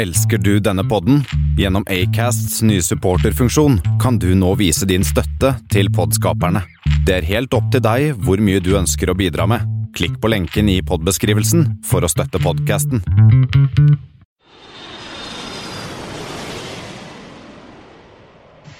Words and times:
Elsker 0.00 0.38
du 0.38 0.54
denne 0.64 0.80
podden? 0.88 1.18
Gjennom 1.60 1.84
Acasts 1.92 2.62
nye 2.64 2.80
supporterfunksjon 2.80 3.74
kan 4.00 4.16
du 4.16 4.30
nå 4.38 4.54
vise 4.56 4.86
din 4.88 5.04
støtte 5.04 5.50
til 5.68 5.90
podskaperne. 5.92 6.62
Det 7.04 7.18
er 7.18 7.26
helt 7.28 7.52
opp 7.52 7.66
til 7.74 7.82
deg 7.84 8.14
hvor 8.24 8.40
mye 8.40 8.62
du 8.64 8.70
ønsker 8.78 9.12
å 9.12 9.16
bidra 9.18 9.44
med. 9.50 9.66
Klikk 9.92 10.16
på 10.22 10.30
lenken 10.32 10.70
i 10.72 10.78
podbeskrivelsen 10.80 11.66
for 11.84 12.06
å 12.06 12.08
støtte 12.08 12.40
podkasten. 12.40 13.04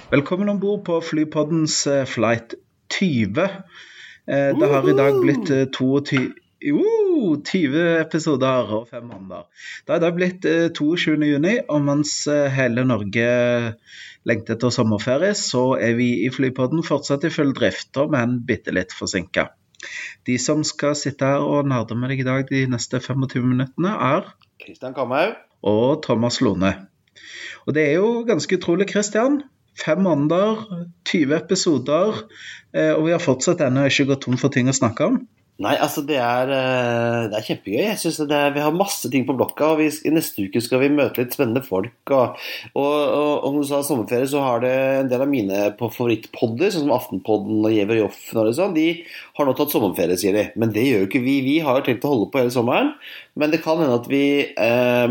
Velkommen 0.09 0.49
om 0.49 0.57
bord 0.63 0.87
på 0.89 0.97
Flypoddens 1.05 1.83
eh, 1.85 2.07
flight 2.09 2.57
20. 2.97 3.45
Eh, 4.25 4.49
Det 4.57 4.73
har 4.73 4.89
i 4.89 4.97
dag 4.97 5.21
blitt 5.21 5.53
eh, 5.53 5.67
22 5.69 6.31
Jo, 7.21 7.35
20 7.37 7.99
episoder 8.01 8.71
og 8.73 8.87
fem 8.89 9.03
måneder. 9.05 9.43
Det 9.85 9.93
er 9.93 9.99
det 10.01 10.09
blitt 10.15 10.45
eh, 10.49 10.69
22. 10.73 11.19
juni, 11.29 11.53
og 11.69 11.83
mens 11.85 12.13
eh, 12.31 12.47
hele 12.49 12.81
Norge 12.87 13.25
lengter 14.25 14.55
etter 14.55 14.73
sommerferie, 14.73 15.35
så 15.37 15.75
er 15.77 15.93
vi 15.99 16.07
i 16.25 16.31
Flypodden 16.33 16.81
fortsatt 16.85 17.27
i 17.27 17.31
full 17.33 17.51
drift, 17.57 17.99
men 18.09 18.39
bitte 18.47 18.73
litt 18.73 18.95
forsinka. 18.97 19.51
De 20.25 20.37
som 20.41 20.63
skal 20.65 20.95
sitte 20.97 21.29
her 21.29 21.45
og 21.45 21.69
nerde 21.69 21.97
med 21.97 22.09
deg 22.13 22.23
i 22.23 22.25
dag 22.25 22.49
de 22.49 22.63
neste 22.71 23.01
25 23.01 23.45
minuttene, 23.51 23.93
er 23.93 24.31
Kristian 24.61 24.97
Kamhaug. 24.97 25.35
og 25.61 26.01
Thomas 26.05 26.39
Lone. 26.41 26.73
Og 27.67 27.77
det 27.77 27.83
er 27.91 27.99
jo 27.99 28.23
ganske 28.25 28.57
utrolig, 28.57 28.87
Kristian. 28.89 29.43
Fem 29.77 30.01
måneder, 30.01 30.65
20 31.05 31.37
episoder, 31.37 32.25
eh, 32.73 32.95
og 32.95 33.05
vi 33.05 33.13
har 33.13 33.21
fortsatt 33.21 33.61
ennå 33.61 33.85
ikke 33.89 34.09
gått 34.09 34.25
tom 34.25 34.41
for 34.41 34.53
ting 34.53 34.73
å 34.73 34.75
snakke 34.75 35.11
om. 35.11 35.21
Nei, 35.61 35.75
altså 35.77 36.01
det 36.07 36.15
er, 36.17 36.49
eh, 36.55 37.27
det 37.29 37.35
er 37.37 37.43
kjempegøy. 37.45 37.81
Jeg 37.83 37.97
synes 38.01 38.17
det 38.25 38.33
er, 38.33 38.53
Vi 38.55 38.63
har 38.63 38.73
masse 38.73 39.09
ting 39.11 39.27
på 39.27 39.35
blokka. 39.37 39.73
og 39.73 39.77
vi, 39.77 39.89
neste 40.09 40.47
uke 40.47 40.61
skal 40.61 40.79
vi 40.81 40.89
møte 40.89 41.21
litt 41.21 41.35
spennende 41.35 41.61
folk. 41.61 41.93
Og, 42.09 42.39
og, 42.73 43.43
om 43.45 43.59
du 43.59 43.67
sa 43.67 43.83
sommerferie, 43.85 44.25
så 44.25 44.41
har 44.41 44.63
det 44.63 44.71
en 44.71 45.11
del 45.11 45.21
av 45.21 45.29
mine 45.29 45.59
favorittpodder, 45.77 46.71
sånn 46.71 46.87
som 46.87 46.95
Aftenpodden 46.95 47.61
og 47.61 47.75
Giæver 47.75 48.01
Joffen 48.01 48.41
og 48.41 48.55
sånn, 48.57 48.73
de 48.73 49.03
har 49.37 49.45
nå 49.45 49.53
tatt 49.53 49.75
sommerferie, 49.75 50.17
sier 50.17 50.33
de. 50.33 50.47
Men 50.57 50.73
det 50.73 50.87
gjør 50.87 51.05
jo 51.05 51.09
ikke 51.11 51.23
vi. 51.27 51.37
Vi 51.45 51.59
har 51.61 51.77
jo 51.77 51.85
tenkt 51.85 52.09
å 52.09 52.15
holde 52.15 52.31
på 52.33 52.41
hele 52.41 52.53
sommeren. 52.57 52.95
Men 53.37 53.53
det 53.53 53.61
kan 53.61 53.77
hende 53.77 54.01
at 54.01 54.09
vi 54.09 54.25
eh, 54.49 55.07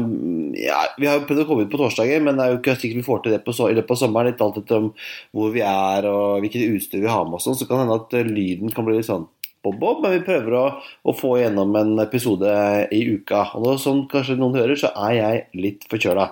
ja, 0.67 0.81
Vi 0.99 1.07
har 1.09 1.21
jo 1.21 1.27
prøvd 1.29 1.45
å 1.45 1.47
komme 1.49 1.65
ut 1.65 1.73
på 1.73 1.79
torsdager, 1.79 2.25
men 2.27 2.35
det 2.35 2.45
er 2.45 2.57
jo 2.57 2.59
ikke 2.59 2.75
sikkert 2.81 3.05
vi 3.05 3.07
får 3.07 3.23
til 3.23 3.37
det 3.37 3.45
på, 3.47 3.55
i 3.71 3.79
løpet 3.79 3.95
av 3.95 4.03
sommeren. 4.03 4.35
Litt 4.35 4.43
alt 4.43 4.59
etter 4.65 4.83
om 4.83 4.91
hvor 5.31 5.55
vi 5.55 5.63
er 5.63 6.11
og 6.11 6.43
hvilket 6.43 6.75
utstyr 6.75 7.07
vi 7.07 7.13
har 7.13 7.29
med 7.29 7.39
oss. 7.39 7.47
sånn, 7.47 7.61
Så 7.61 7.71
kan 7.71 7.79
det 7.79 7.87
hende 7.87 8.01
at 8.03 8.19
eh, 8.19 8.27
lyden 8.27 8.75
kan 8.75 8.89
bli 8.89 8.99
litt 8.99 9.07
sånn 9.07 9.31
bob-bob, 9.65 10.01
men 10.03 10.15
vi 10.17 10.25
prøver 10.27 10.57
å, 10.57 10.65
å 10.81 11.15
få 11.17 11.35
igjennom 11.39 11.75
en 11.79 11.93
episode 12.03 12.51
i 12.97 13.01
uka. 13.13 13.43
Og 13.57 13.65
nå, 13.67 13.75
som 13.83 14.03
kanskje 14.11 14.39
noen 14.41 14.59
hører, 14.59 14.79
så 14.81 14.93
er 15.07 15.15
jeg 15.19 15.43
litt 15.61 15.87
forkjøla. 15.91 16.27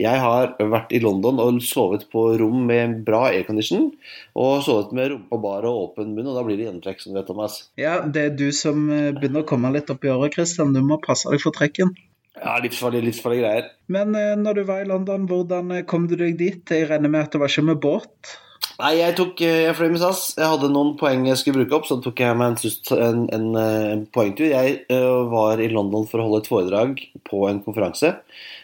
Jeg 0.00 0.22
har 0.24 0.54
vært 0.58 0.94
i 0.94 1.02
London 1.02 1.40
og 1.42 1.62
sovet 1.66 2.08
på 2.12 2.26
rom 2.40 2.64
med 2.68 3.02
bra 3.06 3.24
aircondition, 3.30 3.90
og 4.38 4.62
sovet 4.66 4.94
med 4.96 5.12
rumpa 5.14 5.40
bar 5.42 5.68
og 5.70 5.82
åpen 5.88 6.14
munn, 6.16 6.30
og 6.30 6.38
da 6.38 6.46
blir 6.46 6.58
det 6.58 6.68
gjennomtrekk, 6.68 7.02
som 7.02 7.14
du 7.14 7.20
vet, 7.20 7.28
Thomas. 7.30 7.58
Ja, 7.80 8.00
det 8.02 8.28
er 8.28 8.38
du 8.38 8.48
som 8.56 8.88
eh, 8.90 9.10
begynner 9.16 9.44
å 9.44 9.48
komme 9.48 9.72
litt 9.74 9.90
opp 9.92 10.06
i 10.06 10.12
året, 10.12 10.38
Christian. 10.38 10.74
Du 10.74 10.82
må 10.86 11.00
passe 11.02 11.30
deg 11.30 11.42
for 11.44 11.54
trekken. 11.54 11.94
Ja, 12.42 12.56
livsfarlige, 12.64 13.06
livsfarlige 13.06 13.44
greier. 13.44 13.66
Men 13.92 14.16
eh, 14.18 14.32
når 14.40 14.58
du 14.58 14.62
var 14.68 14.82
i 14.82 14.88
London, 14.88 15.26
hvordan 15.30 15.74
eh, 15.76 15.84
kom 15.88 16.08
du 16.10 16.16
deg 16.18 16.38
dit? 16.40 16.62
Jeg 16.64 16.88
regner 16.90 17.12
med 17.12 17.26
at 17.26 17.34
det 17.34 17.42
var 17.42 17.52
ikke 17.52 17.68
med 17.68 17.82
båt? 17.82 18.32
Nei, 18.80 18.92
jeg, 18.96 19.12
tok, 19.18 19.40
eh, 19.44 19.66
jeg 19.66 19.76
fløy 19.76 19.90
med 19.92 20.00
SAS. 20.00 20.22
Jeg 20.38 20.48
hadde 20.48 20.70
noen 20.72 20.94
poeng 21.00 21.26
jeg 21.28 21.40
skulle 21.40 21.62
bruke 21.62 21.76
opp, 21.76 21.88
så 21.88 21.98
tok 22.02 22.22
jeg 22.24 22.38
meg 22.38 22.54
en, 22.54 22.72
en, 22.96 23.22
en, 23.36 23.50
eh, 23.60 23.92
poengtur. 24.14 24.48
Jeg 24.48 24.80
uh, 24.88 25.28
var 25.30 25.60
i 25.60 25.68
London 25.72 26.08
for 26.08 26.22
å 26.22 26.26
holde 26.26 26.42
et 26.42 26.50
foredrag 26.50 27.02
på 27.28 27.44
en 27.50 27.60
konferanse. 27.64 28.14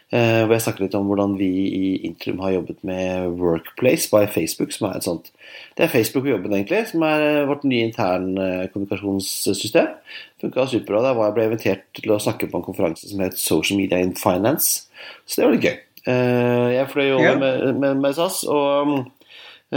Uh, 0.09 0.47
hvor 0.47 0.55
jeg 0.55 0.65
snakket 0.65 0.87
litt 0.87 0.95
om 0.97 1.11
hvordan 1.11 1.35
vi 1.37 1.51
i 1.77 1.89
Intrum 2.09 2.39
har 2.41 2.55
jobbet 2.55 2.79
med 2.89 3.35
Workplace 3.43 4.09
by 4.09 4.23
Facebook, 4.33 4.73
som 4.73 4.87
er 4.89 4.97
et 4.97 5.05
sånt 5.05 5.29
Det 5.77 5.85
er 5.85 5.93
Facebook 5.93 6.25
og 6.25 6.33
jobben, 6.33 6.55
egentlig, 6.57 6.81
som 6.89 7.05
er 7.05 7.45
vårt 7.51 7.67
nye 7.69 7.91
internkommunikasjonssystem. 7.91 9.93
Funka 10.41 10.65
superbra. 10.73 11.05
Da 11.05 11.13
var 11.19 11.29
jeg 11.29 11.37
ble 11.37 11.47
invitert 11.51 11.85
til 12.01 12.17
å 12.17 12.21
snakke 12.23 12.49
på 12.49 12.63
en 12.63 12.65
konferanse 12.65 13.13
som 13.13 13.21
het 13.27 13.37
Social 13.37 13.83
Media 13.83 14.01
in 14.01 14.17
Finance. 14.17 14.89
Så 15.29 15.43
det 15.43 15.47
var 15.47 15.57
litt 15.59 15.69
gøy. 15.69 15.77
Uh, 16.09 16.67
Jeg 16.73 16.89
fløy 16.95 17.07
over 17.11 17.29
yeah. 17.29 17.41
med, 17.45 17.69
med, 17.85 18.01
med 18.01 18.17
SAS, 18.17 18.41
og 18.49 18.97
Eh, 18.97 19.18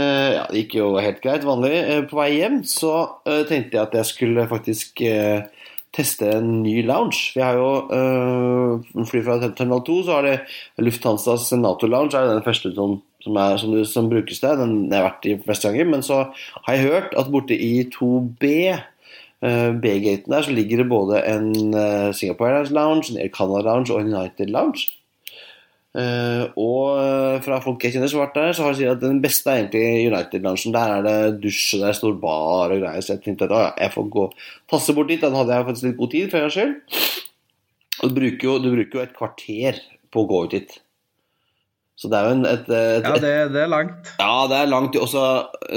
ja, 0.00 0.44
det 0.48 0.62
gikk 0.62 0.78
jo 0.78 0.92
helt 0.96 1.20
greit, 1.24 1.44
vanlig. 1.44 1.72
Eh, 1.76 2.04
på 2.08 2.16
vei 2.16 2.30
hjem 2.38 2.62
så 2.68 2.94
eh, 3.28 3.42
tenkte 3.48 3.76
jeg 3.76 3.82
at 3.82 3.96
jeg 3.98 4.08
skulle 4.08 4.46
faktisk 4.48 5.02
eh, 5.04 5.44
teste 5.92 6.30
en 6.32 6.62
ny 6.62 6.78
lounge. 6.88 7.32
Vi 7.36 7.42
har 7.44 7.58
jo 7.58 7.68
uh, 7.92 9.04
fly 9.08 9.20
fra 9.26 9.36
Terminal 9.42 9.82
2, 9.84 9.96
så 10.06 10.14
har 10.16 10.28
det 10.28 10.36
Lufthansas 10.80 11.50
Nato 11.60 11.90
Lounge 11.90 12.16
er 12.16 12.30
den 12.30 12.44
første 12.46 12.72
som, 12.72 12.96
som, 13.24 13.36
er, 13.36 13.58
som, 13.60 13.74
som 13.88 14.08
brukes 14.08 14.40
der. 14.40 14.56
Den 14.60 14.86
jeg 14.86 14.96
har 14.96 15.10
vært 15.10 15.28
i 15.28 15.36
fleste 15.44 15.68
ganger. 15.68 15.90
Men 15.92 16.06
så 16.06 16.22
har 16.32 16.78
jeg 16.78 16.88
hørt 16.88 17.18
at 17.20 17.28
borte 17.32 17.58
i 17.58 17.84
2B 17.92 18.54
uh, 18.72 19.70
B-gaten 19.82 20.32
der 20.32 20.48
så 20.48 20.56
ligger 20.56 20.82
det 20.82 20.88
både 20.88 21.20
en 21.28 21.52
eh, 21.74 22.08
Singapore 22.16 22.50
Airlines 22.50 22.72
Lounge, 22.72 23.12
en 23.12 23.20
Air 23.20 23.32
Canada 23.34 23.68
Lounge 23.68 23.92
og 23.92 24.00
en 24.00 24.14
United 24.14 24.48
Lounge. 24.48 24.88
Eh, 25.92 26.44
og 26.56 26.96
eh, 27.02 27.40
fra 27.44 27.58
folk 27.60 27.82
jeg 27.84 27.92
kjenner 27.92 28.08
som 28.08 28.22
har 28.22 28.30
vært 28.30 28.38
der, 28.38 28.54
så 28.56 28.64
har 28.64 28.72
de 28.72 28.80
sagt 28.80 28.94
at 28.94 29.02
den 29.02 29.18
beste 29.24 29.50
er 29.52 29.58
egentlig 29.60 30.12
United-lunsjen. 30.12 30.76
Der 30.76 30.94
er 30.94 31.02
det 31.04 31.16
dusj 31.42 31.82
det 31.82 31.90
er 31.90 31.98
stor 31.98 32.14
bar 32.22 32.72
og 32.72 32.80
greier. 32.80 33.04
Så 33.04 33.16
jeg 33.16 33.24
tenkte 33.26 33.48
at 33.48 33.56
«Å, 33.56 33.64
ja, 33.66 33.74
jeg 33.84 33.94
får 33.96 34.08
gå 34.14 34.28
tasse 34.72 34.94
bort 34.96 35.12
dit. 35.12 35.20
Da 35.20 35.32
hadde 35.36 35.58
jeg 35.58 35.68
faktisk 35.68 35.88
litt 35.90 35.98
god 36.00 36.14
tid 36.14 36.30
for 36.32 36.40
en 36.40 36.46
gangs 36.48 36.56
skyld. 36.56 37.20
Og 38.02 38.08
du 38.08 38.16
bruker, 38.16 38.46
jo, 38.48 38.56
du 38.62 38.70
bruker 38.72 38.98
jo 38.98 39.04
et 39.04 39.14
kvarter 39.18 39.82
på 40.12 40.24
å 40.24 40.28
gå 40.30 40.40
ut 40.46 40.56
dit. 40.56 40.78
Så 42.00 42.08
det 42.10 42.18
er 42.18 42.24
jo 42.26 42.34
en, 42.38 42.46
et, 42.48 42.70
et, 42.72 43.04
Ja, 43.04 43.18
det, 43.20 43.34
det 43.52 43.60
er 43.62 43.70
langt. 43.70 44.08
ja, 44.18 44.32
det 44.50 44.56
er 44.58 44.70
langt. 44.72 44.96
Også, 44.98 45.26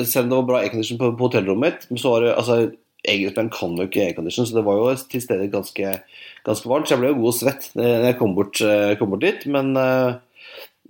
selv 0.07 0.25
om 0.25 0.31
det 0.31 0.39
var 0.39 0.47
bra 0.47 0.61
aircondition 0.63 1.01
på, 1.01 1.11
på 1.19 1.27
hotellrommet 1.27 1.83
mitt, 1.91 2.01
så 2.01 2.15
var 2.15 2.23
det 2.23 2.31
altså, 2.39 2.57
Engelskmenn 3.05 3.51
kan 3.53 3.75
jo 3.77 3.85
ikke 3.85 4.07
aircondition, 4.07 4.47
så 4.49 4.55
det 4.55 4.63
var 4.65 4.79
jo 4.79 4.95
til 5.11 5.21
stede 5.21 5.51
ganske, 5.53 5.91
ganske 6.45 6.69
varmt. 6.69 6.87
Så 6.87 6.95
jeg 6.95 7.03
ble 7.03 7.11
jo 7.11 7.19
god 7.21 7.31
og 7.31 7.37
svett 7.39 7.67
da 7.75 7.89
jeg 8.07 8.19
kom 8.19 8.37
bort, 8.37 8.61
eh, 8.61 8.93
kom 8.99 9.11
bort 9.13 9.25
dit. 9.25 9.45
Men, 9.51 9.73
eh, 9.79 10.15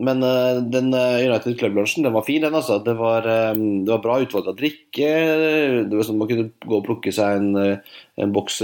men 0.05 0.23
eh, 0.27 0.61
den 0.75 0.91
United 0.93 1.57
Club 1.59 1.77
Lunsjen 1.79 2.05
den 2.05 2.15
var 2.15 2.25
fin, 2.27 2.43
den 2.43 2.57
altså. 2.57 2.81
Det 2.83 2.97
var, 2.99 3.25
det 3.25 3.91
var 3.91 4.03
bra 4.03 4.19
utvalg 4.23 4.49
av 4.51 4.57
drikke. 4.59 5.11
Det 5.87 5.93
var 5.95 6.07
sånn 6.07 6.19
Man 6.19 6.31
kunne 6.31 6.49
gå 6.65 6.79
og 6.79 6.87
plukke 6.87 7.13
seg 7.15 7.39
en, 7.39 7.79
en 8.19 8.35
boks 8.35 8.61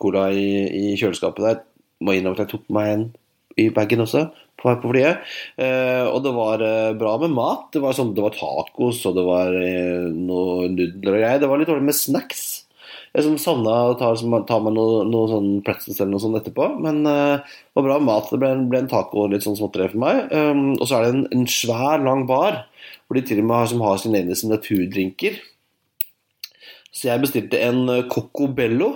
cola 0.00 0.28
i, 0.32 0.48
i 0.68 0.96
kjøleskapet 1.00 1.48
der. 1.48 1.62
Må 2.04 2.12
innrømme 2.12 2.36
at 2.36 2.44
jeg 2.44 2.56
tok 2.56 2.68
meg 2.76 2.92
en 2.92 3.06
i 3.56 3.70
bagen 3.72 4.04
også 4.04 4.26
på 4.56 4.68
vei 4.68 4.76
på 4.80 4.92
flyet. 4.92 5.32
Eh, 5.60 6.04
og 6.08 6.22
det 6.24 6.32
var 6.36 6.64
eh, 6.64 6.92
bra 6.98 7.16
med 7.22 7.34
mat. 7.36 7.68
Det 7.74 7.82
var, 7.84 7.96
sånn, 7.96 8.14
det 8.16 8.24
var 8.24 8.36
tacos 8.36 9.02
og 9.08 9.18
det 9.18 9.26
var 9.26 9.56
eh, 9.60 10.06
noe 10.12 10.70
nudler 10.72 11.12
og 11.12 11.20
greier. 11.20 11.42
Det 11.42 11.50
var 11.50 11.60
litt 11.60 11.70
dårlig 11.70 11.88
med 11.90 11.98
snacks. 11.98 12.46
Jeg 13.16 13.24
som 13.24 13.36
savna 13.40 13.74
å 13.88 13.94
ta, 13.96 14.10
ta 14.44 14.58
meg 14.60 14.74
noe, 14.76 15.00
noe 15.08 15.28
sånn 15.30 15.46
pretzels 15.64 15.96
eller 16.02 16.10
noe 16.12 16.20
sånt 16.20 16.36
etterpå. 16.36 16.66
Men 16.84 16.98
eh, 17.08 17.38
det 17.40 17.78
var 17.78 17.86
bra 17.86 17.96
mat. 18.04 18.28
Det 18.28 18.38
ble, 18.42 18.50
en- 18.52 18.66
ble 18.68 18.82
en 18.82 18.90
taco 18.92 19.22
og 19.24 19.32
litt 19.32 19.46
sånn 19.46 19.56
småtteri 19.56 19.88
for 19.94 20.02
meg. 20.02 20.26
Um, 20.36 20.74
og 20.76 20.84
så 20.84 20.98
er 20.98 21.06
det 21.06 21.12
en, 21.14 21.22
en 21.38 21.46
svær, 21.48 22.02
lang 22.04 22.26
bar 22.28 22.66
hvor 23.06 23.16
de 23.16 23.22
til 23.24 23.40
og 23.40 23.48
med 23.48 23.56
har, 23.56 23.70
som 23.72 23.84
har 23.86 24.00
sine 24.02 24.20
egne 24.20 24.36
signaturdrinker. 24.36 25.38
Så 26.92 27.08
jeg 27.08 27.22
bestilte 27.24 27.60
en 27.64 27.82
eh, 27.92 28.04
Coco 28.12 28.50
Bello. 28.52 28.92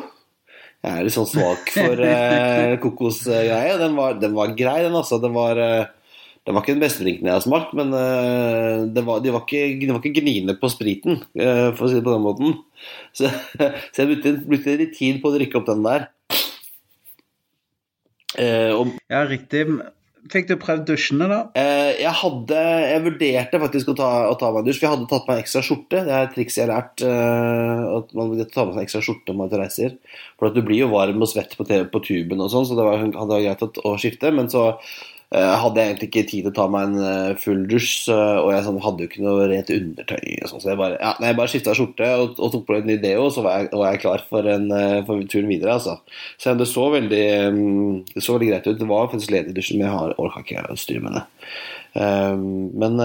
Jeg 0.85 0.93
er 0.97 1.05
litt 1.09 1.17
sånn 1.17 1.29
svak 1.29 1.73
for 1.75 2.01
uh, 2.05 2.77
kokosgreie. 2.85 3.75
Den, 3.81 3.97
den 4.21 4.37
var 4.37 4.53
grei, 4.57 4.79
den 4.85 4.97
altså. 5.01 5.19
Den 5.21 5.35
var, 5.37 5.61
eh, 5.61 5.89
det 6.50 6.56
var 6.56 6.65
ikke 6.65 6.75
den 6.75 6.83
beste 6.83 7.05
drinken 7.06 7.28
jeg 7.31 7.37
har 7.37 7.44
smakt, 7.44 7.75
men 7.78 7.94
eh, 7.94 8.84
det 8.91 9.05
var, 9.06 9.22
de, 9.22 9.31
var 9.34 9.44
ikke, 9.47 9.62
de 9.78 9.91
var 9.93 10.00
ikke 10.03 10.21
gniende 10.21 10.56
på 10.59 10.71
spriten, 10.72 11.21
eh, 11.38 11.69
for 11.77 11.87
å 11.87 11.91
si 11.93 12.00
det 12.00 12.06
på 12.06 12.16
den 12.16 12.27
måten. 12.27 12.59
Så, 13.16 13.28
så 13.28 14.00
jeg 14.00 14.09
brukte, 14.09 14.31
brukte 14.49 14.75
litt 14.81 14.94
tid 14.97 15.19
på 15.21 15.28
å 15.28 15.34
drikke 15.34 15.59
opp 15.60 15.66
den 15.69 15.83
der. 15.84 16.06
Eh, 18.41 18.71
og 18.72 18.94
Ja, 19.10 19.25
riktig. 19.28 19.66
Fikk 20.31 20.50
du 20.50 20.55
prøvd 20.60 20.84
dusjene, 20.91 21.27
da? 21.31 21.39
Eh, 21.57 22.03
jeg 22.03 22.13
hadde 22.21 22.57
Jeg 22.60 23.03
vurderte 23.07 23.60
faktisk 23.63 23.92
å 23.92 23.97
ta, 23.97 24.09
å 24.28 24.34
ta 24.39 24.51
meg 24.53 24.63
en 24.63 24.66
dusj, 24.69 24.80
for 24.80 24.86
jeg 24.86 24.95
hadde 24.95 25.09
tatt 25.10 25.30
meg 25.30 25.41
ekstra 25.42 25.63
skjorte. 25.65 26.03
Det 26.07 26.13
er 26.13 26.27
et 26.27 26.34
triks 26.36 26.59
jeg 26.59 26.66
har 26.66 26.75
lært. 26.75 27.04
eh, 27.04 27.84
at 27.97 28.13
man 28.19 28.28
må 28.30 28.45
ta 28.45 28.66
med 28.66 28.77
seg 28.77 28.84
ekstra 28.84 29.03
skjorte 29.07 29.33
når 29.33 29.39
man 29.39 29.54
er 29.54 29.63
reiser. 29.65 29.97
For 30.39 30.51
at 30.51 30.59
du 30.59 30.60
blir 30.66 30.83
jo 30.83 30.91
varm 30.92 31.25
og 31.25 31.30
svett 31.30 31.57
på, 31.57 31.66
TV 31.69 31.89
på 31.91 32.03
tuben 32.04 32.45
og 32.45 32.53
sånn, 32.53 32.69
så 32.69 32.77
det 32.77 32.86
var, 32.86 33.01
hadde 33.01 33.39
vært 33.39 33.48
greit 33.48 33.80
å, 33.84 33.95
skifte. 34.01 34.33
Men 34.36 34.53
så 34.53 34.66
hadde 35.30 35.78
jeg 35.78 35.91
egentlig 35.92 36.09
ikke 36.10 36.22
tid 36.27 36.42
til 36.42 36.50
å 36.50 36.54
ta 36.56 36.65
meg 36.74 36.88
en 36.88 37.03
eh, 37.06 37.36
full 37.38 37.60
dusj, 37.71 37.92
og 38.10 38.48
jeg 38.50 38.65
sånn, 38.66 38.80
hadde 38.82 39.04
jo 39.04 39.10
ikke 39.10 39.22
noe 39.22 39.47
rent 39.50 39.71
undertøy. 39.71 40.24
Sånn, 40.50 40.62
så 40.62 40.72
jeg 40.72 40.80
bare, 40.80 40.97
ja, 40.98 41.12
jeg 41.22 41.38
bare 41.38 41.53
skifta 41.53 41.74
skjorte 41.78 42.09
og, 42.18 42.32
og 42.42 42.54
tok 42.54 42.65
på 42.66 42.78
en 42.80 42.88
ny 42.91 42.97
deo, 43.03 43.28
så 43.30 43.44
var 43.47 43.60
jeg, 43.60 43.71
var 43.78 43.94
jeg 43.94 44.03
klar 44.03 44.24
for, 44.27 44.50
en, 44.50 44.66
eh, 44.74 44.97
for 45.06 45.22
turen 45.30 45.50
videre. 45.53 45.77
Altså. 45.78 46.00
Så 46.41 46.56
det 46.59 46.66
så 46.71 46.88
veldig, 46.97 47.27
mm, 47.54 48.00
det 48.16 48.24
så 48.27 48.34
veldig 48.34 48.50
greit 48.50 48.66
ut. 48.66 48.80
Det 48.80 48.91
var 48.91 49.12
faktisk 49.12 49.36
ledig 49.36 49.54
dusj, 49.54 49.77
men 49.77 49.86
jeg 49.86 49.97
har- 49.98 50.16
orka 50.18 50.42
ikke 50.42 50.66
å 50.66 50.78
styre 50.78 51.04
med 51.06 51.21
det. 51.21 51.27
Um, 51.91 52.71
men 52.78 53.00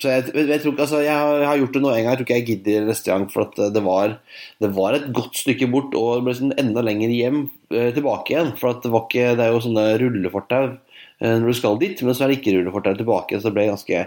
Så 0.00 0.08
jeg, 0.08 0.32
jeg 0.48 0.60
tror 0.62 0.78
Altså, 0.80 1.02
jeg 1.04 1.12
har, 1.12 1.36
jeg 1.36 1.48
har 1.50 1.58
gjort 1.60 1.74
det 1.74 1.82
nå 1.82 1.90
en 1.90 1.98
gang. 1.98 2.06
Jeg 2.08 2.16
tror 2.16 2.26
ikke 2.26 2.38
jeg 2.38 2.46
gidder 2.48 2.86
neste 2.88 3.10
gang, 3.12 3.26
for 3.28 3.50
det 3.56 3.82
var, 3.84 4.16
det 4.60 4.70
var 4.72 4.96
et 4.96 5.12
godt 5.12 5.36
stykke 5.36 5.68
bort, 5.70 5.92
og 5.94 6.16
det 6.16 6.24
ble 6.24 6.36
sånn 6.38 6.56
enda 6.56 6.84
lenger 6.84 7.12
hjem 7.12 7.42
eh, 7.70 7.92
tilbake 7.92 8.32
igjen. 8.32 8.54
For 8.56 8.72
det 8.72 8.88
ikke 8.88 9.36
Det 9.36 9.44
er 9.44 9.52
jo 9.52 9.60
sånne 9.64 9.86
rullefortau 10.00 10.64
eh, 10.64 10.85
når 11.20 11.46
du 11.48 11.56
skal 11.56 11.78
dit, 11.80 12.00
men 12.04 12.12
så 12.12 12.26
er 12.26 12.28
det 12.28 12.38
ikke 12.40 12.52
rullefortau 12.58 12.96
tilbake, 12.98 13.38
så 13.40 13.48
det 13.48 13.56
ble 13.56 13.62
ganske 13.70 14.00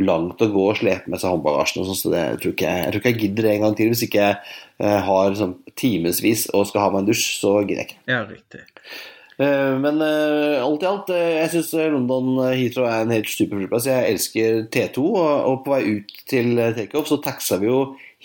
langt 0.00 0.40
å 0.40 0.48
gå 0.48 0.62
og 0.70 0.78
slepe 0.78 1.10
med 1.12 1.20
seg 1.20 1.34
håndbagasjen. 1.34 1.82
og 1.82 1.90
sånn, 1.90 1.98
så 2.00 2.12
det, 2.14 2.22
jeg, 2.22 2.38
tror 2.40 2.54
ikke, 2.54 2.76
jeg 2.78 2.92
tror 2.92 3.02
ikke 3.02 3.12
jeg 3.12 3.20
gidder 3.20 3.48
det 3.48 3.50
en 3.54 3.66
gang 3.66 3.76
til. 3.76 3.90
Hvis 3.92 4.04
ikke 4.06 4.22
jeg 4.22 4.38
eh, 4.80 5.00
har 5.08 5.36
sånn, 5.40 5.58
timevis 5.76 6.46
og 6.54 6.64
skal 6.70 6.86
ha 6.86 6.94
meg 6.94 7.04
en 7.04 7.10
dusj, 7.10 7.26
så 7.42 7.58
gidder 7.60 7.82
jeg 7.82 7.90
ikke. 7.90 8.00
Ja, 8.08 8.22
riktig. 8.30 8.64
Eh, 9.36 9.74
Men 9.82 10.00
eh, 10.06 10.62
alt 10.62 10.84
i 10.84 10.88
alt, 10.88 11.12
eh, 11.12 11.36
jeg 11.40 11.52
syns 11.56 11.72
London 11.94 12.40
Heathrow 12.54 12.88
er 12.88 13.04
en 13.04 13.14
helt 13.14 13.30
super 13.30 13.60
flyplass. 13.60 13.90
Jeg 13.90 14.14
elsker 14.14 14.64
T2, 14.72 15.06
og, 15.20 15.62
på 15.66 15.74
vei 15.74 15.82
ut 15.98 16.18
til 16.30 16.54
eh, 16.56 16.74
takeoff 16.76 17.10
så 17.10 17.20
taxa 17.24 17.58
vi 17.62 17.70
jo 17.70 17.80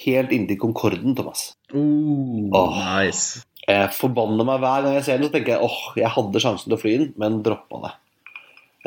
helt 0.05 0.33
inntil 0.35 0.59
Concorden, 0.61 1.15
Thomas. 1.17 1.49
Uh, 1.73 2.47
Åh. 2.55 2.77
Nice. 2.79 3.43
Jeg 3.69 3.91
forbanner 3.93 4.47
meg 4.47 4.61
hver 4.63 4.85
gang 4.85 4.95
jeg 4.97 5.05
ser 5.05 5.19
den, 5.19 5.29
så 5.29 5.35
tenker 5.35 5.57
jeg 5.57 5.65
åh, 5.65 5.81
jeg 5.99 6.09
hadde 6.15 6.41
sjansen 6.41 6.71
til 6.71 6.77
å 6.77 6.81
fly 6.81 6.93
den, 7.03 7.11
men 7.21 7.41
droppa 7.45 7.83
det. 7.83 7.91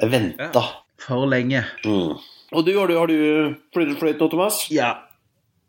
Jeg 0.00 0.12
venta. 0.12 0.62
For 1.02 1.26
lenge. 1.28 1.64
Mm. 1.84 2.20
Og 2.52 2.66
du, 2.66 2.74
har 2.76 2.88
du, 2.88 2.94
har 2.98 3.10
du 3.10 3.56
flyttet 3.74 3.98
fløyt 3.98 4.20
nå, 4.20 4.28
Thomas? 4.32 4.66
Ja. 4.72 4.92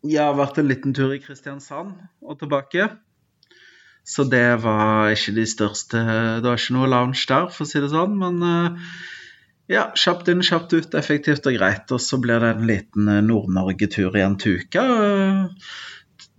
Jeg 0.03 0.19
har 0.19 0.35
vært 0.35 0.59
en 0.59 0.67
liten 0.67 0.93
tur 0.95 1.13
i 1.15 1.21
Kristiansand 1.23 1.95
og 2.21 2.39
tilbake. 2.41 2.89
Så 4.03 4.25
det 4.27 4.59
var 4.65 5.13
ikke 5.15 5.31
de 5.37 5.45
største 5.47 5.99
Det 6.03 6.43
var 6.43 6.59
ikke 6.59 6.75
noe 6.75 6.89
lounge 6.91 7.23
der, 7.29 7.47
for 7.55 7.63
å 7.63 7.69
si 7.69 7.79
det 7.79 7.91
sånn. 7.93 8.17
Men 8.19 8.41
eh, 8.43 8.89
ja, 9.71 9.87
kjapt 9.95 10.27
inn, 10.33 10.43
kjapt 10.43 10.75
ut, 10.75 10.97
effektivt 10.99 11.47
og 11.47 11.55
greit. 11.55 11.87
Og 11.95 12.03
så 12.03 12.19
blir 12.19 12.43
det 12.43 12.51
en 12.57 12.67
liten 12.67 13.07
eh, 13.13 13.23
Nord-Norge-tur 13.23 14.19
igjen 14.19 14.35
til 14.43 14.59
uka. 14.59 14.85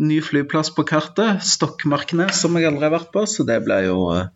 Ny 0.03 0.19
flyplass 0.27 0.73
på 0.75 0.83
kartet, 0.89 1.45
Stokmarknes, 1.47 2.41
som 2.41 2.57
jeg 2.59 2.67
aldri 2.67 2.89
har 2.89 2.97
vært 2.97 3.13
på. 3.15 3.23
Så 3.31 3.47
det 3.47 3.61
blir 3.67 3.87
jo 3.87 4.09
eh, 4.15 4.33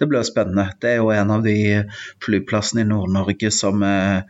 det 0.00 0.08
blir 0.08 0.24
spennende. 0.24 0.70
Det 0.80 0.94
er 0.94 1.02
jo 1.02 1.10
en 1.12 1.34
av 1.34 1.44
de 1.44 1.56
flyplassene 2.24 2.84
i 2.84 2.88
Nord-Norge 2.88 3.50
som 3.52 3.84
eh, 3.84 4.22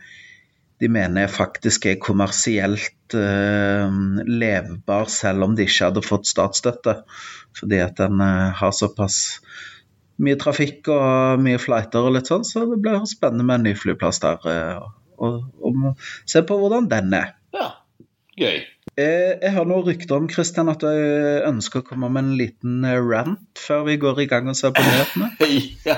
de 0.83 0.89
mener 0.91 1.31
faktisk 1.31 1.85
er 1.87 2.01
kommersielt 2.03 3.15
eh, 3.15 3.93
levbar, 4.27 5.07
selv 5.11 5.47
om 5.47 5.55
de 5.55 5.63
ikke 5.67 5.87
hadde 5.87 6.03
fått 6.03 6.27
statsstøtte. 6.27 6.97
Fordi 7.55 7.79
at 7.85 7.95
den 8.01 8.19
eh, 8.19 8.49
har 8.59 8.75
såpass 8.75 9.21
mye 10.23 10.35
trafikk 10.39 10.91
og 10.93 11.39
mye 11.41 11.61
flighter 11.61 12.03
og 12.05 12.17
litt 12.17 12.29
sånn, 12.29 12.43
så 12.47 12.67
det 12.69 12.81
blir 12.83 12.99
spennende 13.09 13.47
med 13.47 13.61
en 13.61 13.69
ny 13.69 13.73
flyplass 13.79 14.19
der. 14.23 14.43
eh, 14.51 14.91
og, 15.23 15.39
og 15.63 16.03
se 16.29 16.43
på 16.43 16.57
hvordan 16.59 16.89
den 16.91 17.13
er. 17.15 17.35
Ja, 17.55 17.69
gøy. 18.39 18.63
Eh, 18.97 19.39
Jeg 19.41 19.51
har 19.55 19.65
noen 19.65 19.85
rykter 19.87 20.15
om 20.19 20.27
Christian, 20.29 20.69
at 20.69 20.79
du 20.83 20.87
ønsker 21.49 21.81
å 21.81 21.85
komme 21.87 22.09
med 22.13 22.23
en 22.27 22.35
liten 22.37 22.83
eh, 22.85 22.99
rant 23.01 23.39
før 23.57 23.87
vi 23.87 23.95
går 24.01 24.19
i 24.21 24.27
gang 24.29 24.49
og 24.51 24.55
ser 24.59 24.71
på 24.75 24.83
nyhetene. 24.87 25.29
ja, 25.87 25.95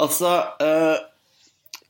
altså 0.00 0.30
eh, 0.64 0.96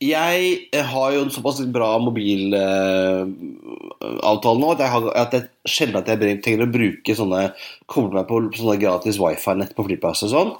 Jeg 0.03 0.67
har 0.91 1.13
jo 1.15 1.21
en 1.23 1.31
såpass 1.31 1.61
bra 1.71 1.93
mobilavtale 2.03 4.59
nå 4.59 4.73
at 4.75 4.83
jeg, 4.83 4.91
har, 4.91 5.07
at 5.23 5.31
jeg 5.37 5.47
sjelden 5.71 6.01
at 6.01 6.09
jeg 6.11 6.41
trenger 6.43 6.65
å 6.67 6.73
bruke 6.73 7.15
sånne 7.15 7.45
Koble 7.87 8.17
meg 8.19 8.27
på 8.27 8.41
sånne 8.59 8.75
gratis 8.81 9.15
wifi-nett 9.21 9.71
på 9.77 9.85
flyplass 9.87 10.25
og 10.27 10.33
sånn. 10.35 10.51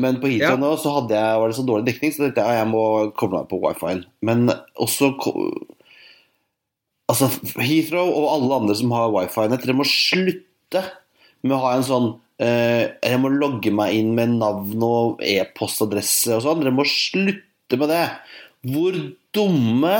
Men 0.00 0.20
på 0.22 0.30
Heathrow 0.30 0.54
Ja. 0.54 0.62
nå 0.62 0.70
så 0.80 0.88
hadde 0.94 1.18
jeg, 1.18 1.40
var 1.42 1.46
det 1.50 1.58
så 1.58 1.66
dårlig 1.68 1.88
dekning, 1.90 2.12
så 2.14 2.22
jeg 2.30 2.38
at 2.38 2.54
jeg 2.60 2.70
må 2.70 2.84
koble 3.18 3.42
meg 3.42 3.50
på 3.50 3.58
wifi-en. 3.66 4.06
Men 4.24 4.38
også 4.80 5.10
Altså, 7.10 7.30
Heathrow 7.58 8.10
og 8.14 8.26
alle 8.36 8.58
andre 8.60 8.76
som 8.78 8.92
har 8.94 9.12
wifi-nett, 9.14 9.64
dere 9.64 9.78
må 9.78 9.86
slutte 9.88 10.84
med 11.42 11.56
å 11.56 11.62
ha 11.64 11.72
en 11.74 11.86
sånn 11.86 12.08
eh, 12.42 12.92
Jeg 13.02 13.20
må 13.22 13.32
logge 13.32 13.72
meg 13.74 13.96
inn 13.98 14.12
med 14.16 14.36
navn 14.38 14.84
og 14.86 15.24
e-postadresse 15.24 16.36
og 16.36 16.44
sånn. 16.44 16.62
Dere 16.62 16.74
må 16.76 16.86
slutte 16.88 17.80
med 17.80 17.90
det. 17.90 18.04
Hvor 18.70 18.98
dumme 19.34 19.96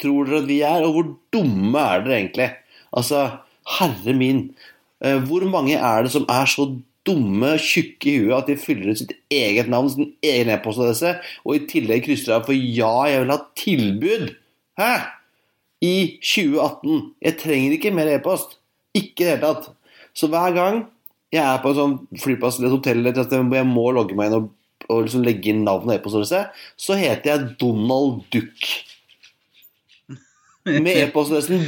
tror 0.00 0.28
dere 0.28 0.42
at 0.42 0.48
vi 0.50 0.60
er, 0.66 0.86
og 0.86 0.96
hvor 0.96 1.10
dumme 1.34 1.82
er 1.82 2.04
dere 2.04 2.18
egentlig? 2.20 2.50
Altså, 2.94 3.24
herre 3.78 4.16
min. 4.16 4.46
Eh, 5.04 5.18
hvor 5.26 5.46
mange 5.50 5.78
er 5.78 6.04
det 6.04 6.14
som 6.14 6.28
er 6.30 6.50
så 6.50 6.68
dumme, 7.04 7.56
tjukke 7.60 8.08
i 8.08 8.20
huet 8.22 8.38
at 8.38 8.48
de 8.48 8.56
fyller 8.60 8.94
ut 8.94 9.02
sitt 9.02 9.12
eget 9.32 9.68
navn, 9.72 9.90
sin 9.92 10.14
egen 10.24 10.52
e-postadresse, 10.54 11.18
og 11.44 11.58
i 11.58 11.66
tillegg 11.68 12.06
krysser 12.06 12.38
av 12.38 12.46
for 12.48 12.56
ja, 12.56 12.94
jeg 13.10 13.24
vil 13.24 13.34
ha 13.34 13.40
tilbud? 13.60 14.30
Hæ? 14.80 14.94
I 15.84 15.94
2018. 16.22 17.00
Jeg 17.24 17.38
trenger 17.42 17.76
ikke 17.76 17.94
mer 17.94 18.10
e-post. 18.14 18.58
Ikke 18.96 19.24
i 19.24 19.26
det 19.26 19.32
hele 19.34 19.44
tatt. 19.44 19.70
Så 20.14 20.30
hver 20.32 20.54
gang 20.56 20.82
jeg 21.34 21.42
er 21.42 21.62
på 21.62 21.72
en 21.72 21.78
sånn 21.78 21.94
flyplass 22.22 22.60
eller 22.60 22.70
et 22.70 22.76
hotell 22.76 23.00
eller 23.02 23.16
hvor 23.16 23.58
jeg 23.58 23.66
må 23.66 23.86
logge 23.96 24.16
meg 24.18 24.30
inn 24.30 24.36
og, 24.38 24.50
og 24.86 25.06
liksom 25.06 25.24
legge 25.26 25.50
inn 25.50 25.64
navn 25.66 25.88
og 25.88 25.96
e-postadresse, 25.96 26.44
så 26.78 26.98
heter 26.98 27.32
jeg 27.32 27.48
Donald 27.62 28.22
Duck. 28.34 28.68
Med 30.68 30.92
e-postadressen 31.02 31.64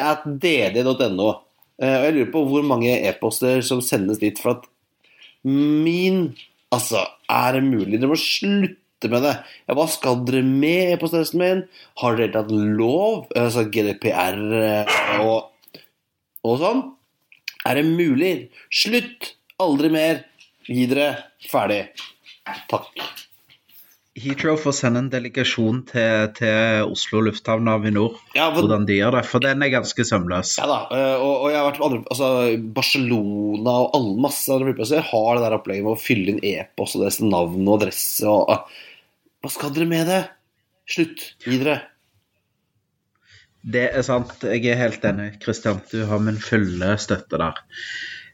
at 0.00 0.24
dd.no. 0.24 1.28
Og 1.76 1.84
jeg 1.84 2.16
lurer 2.16 2.32
på 2.32 2.44
hvor 2.48 2.64
mange 2.64 2.94
e-poster 3.04 3.60
som 3.66 3.82
sendes 3.84 4.22
dit. 4.22 4.40
For 4.40 4.56
at 4.56 4.68
min 5.46 6.30
Altså, 6.74 7.04
er 7.30 7.54
det 7.54 7.62
mulig? 7.62 8.00
Dere 8.00 8.10
må 8.10 8.16
slutte 8.18 8.85
med 9.04 9.22
det. 9.26 9.34
Ja, 9.68 9.74
hva 9.76 9.84
skal 9.92 10.22
dere 10.24 10.40
med 10.46 10.94
e-postadressen 10.94 11.42
min? 11.42 11.60
Har 12.00 12.16
dere 12.16 12.32
tatt 12.32 12.50
lov? 12.50 13.26
Altså 13.36 13.66
GDPR 13.68 14.38
eh, 14.62 14.96
og, 15.20 15.74
og 16.48 16.56
sånn? 16.62 16.80
Er 17.68 17.76
det 17.80 17.84
mulig? 17.90 18.32
Slutt! 18.72 19.34
Aldri 19.60 19.92
mer. 19.92 20.24
Gi 20.68 20.88
dere. 20.90 21.10
Ferdig. 21.50 21.82
Takk. 22.72 22.88
Heathrow 24.16 24.56
får 24.56 24.72
sende 24.78 25.00
en 25.02 25.08
delegasjon 25.12 25.82
til, 25.90 26.30
til 26.38 26.88
Oslo 26.88 27.20
lufthavn 27.26 27.68
og 27.68 27.82
Avinor. 27.82 28.14
Ja, 28.32 28.46
for, 28.48 28.62
Hvordan 28.64 28.86
de 28.88 28.96
gjør 28.96 29.18
det, 29.18 29.24
for 29.28 29.44
den 29.44 29.60
er 29.60 29.72
ganske 29.74 30.06
sømløs. 30.08 30.54
ja 30.56 30.64
da. 30.70 30.78
eh, 30.88 31.20
Og, 31.20 31.34
og 31.44 31.50
jeg 31.52 31.58
har 31.60 31.66
vært 31.68 31.80
på 31.82 31.88
andre 31.90 32.00
altså, 32.14 32.30
Barcelona 32.78 33.74
og 33.84 33.98
alle 33.98 34.14
masse 34.24 34.48
andre 34.54 34.70
flyplasser 34.70 35.04
har 35.10 35.28
det 35.36 35.44
der 35.44 35.56
opplegget 35.58 35.84
med 35.84 35.92
å 35.98 36.00
fylle 36.00 36.32
inn 36.32 36.40
e-postadresse, 36.48 37.28
navn 37.28 37.60
og 37.68 37.76
adresse 37.82 38.24
og. 38.32 38.72
Hva 39.46 39.52
skal 39.54 39.70
dere 39.76 39.86
med 39.86 40.08
det? 40.10 40.22
Slutt. 40.90 41.20
Gi 41.46 41.56
dere. 41.60 41.76
Det 43.62 43.84
er 43.94 44.02
sant, 44.02 44.32
jeg 44.42 44.64
er 44.72 44.80
helt 44.80 45.04
enig, 45.06 45.36
Kristian, 45.38 45.78
Du 45.86 46.00
har 46.10 46.18
min 46.18 46.40
fulle 46.42 46.88
støtte 46.98 47.38
der. 47.38 47.60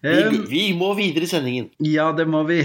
Vi, 0.01 0.09
Eh, 0.09 0.39
vi 0.49 0.63
må 0.73 0.89
videre 0.97 1.29
i 1.29 1.31
sendingen. 1.31 1.69
Ja, 1.85 2.09
det 2.17 2.25
må 2.33 2.41
vi. 2.49 2.63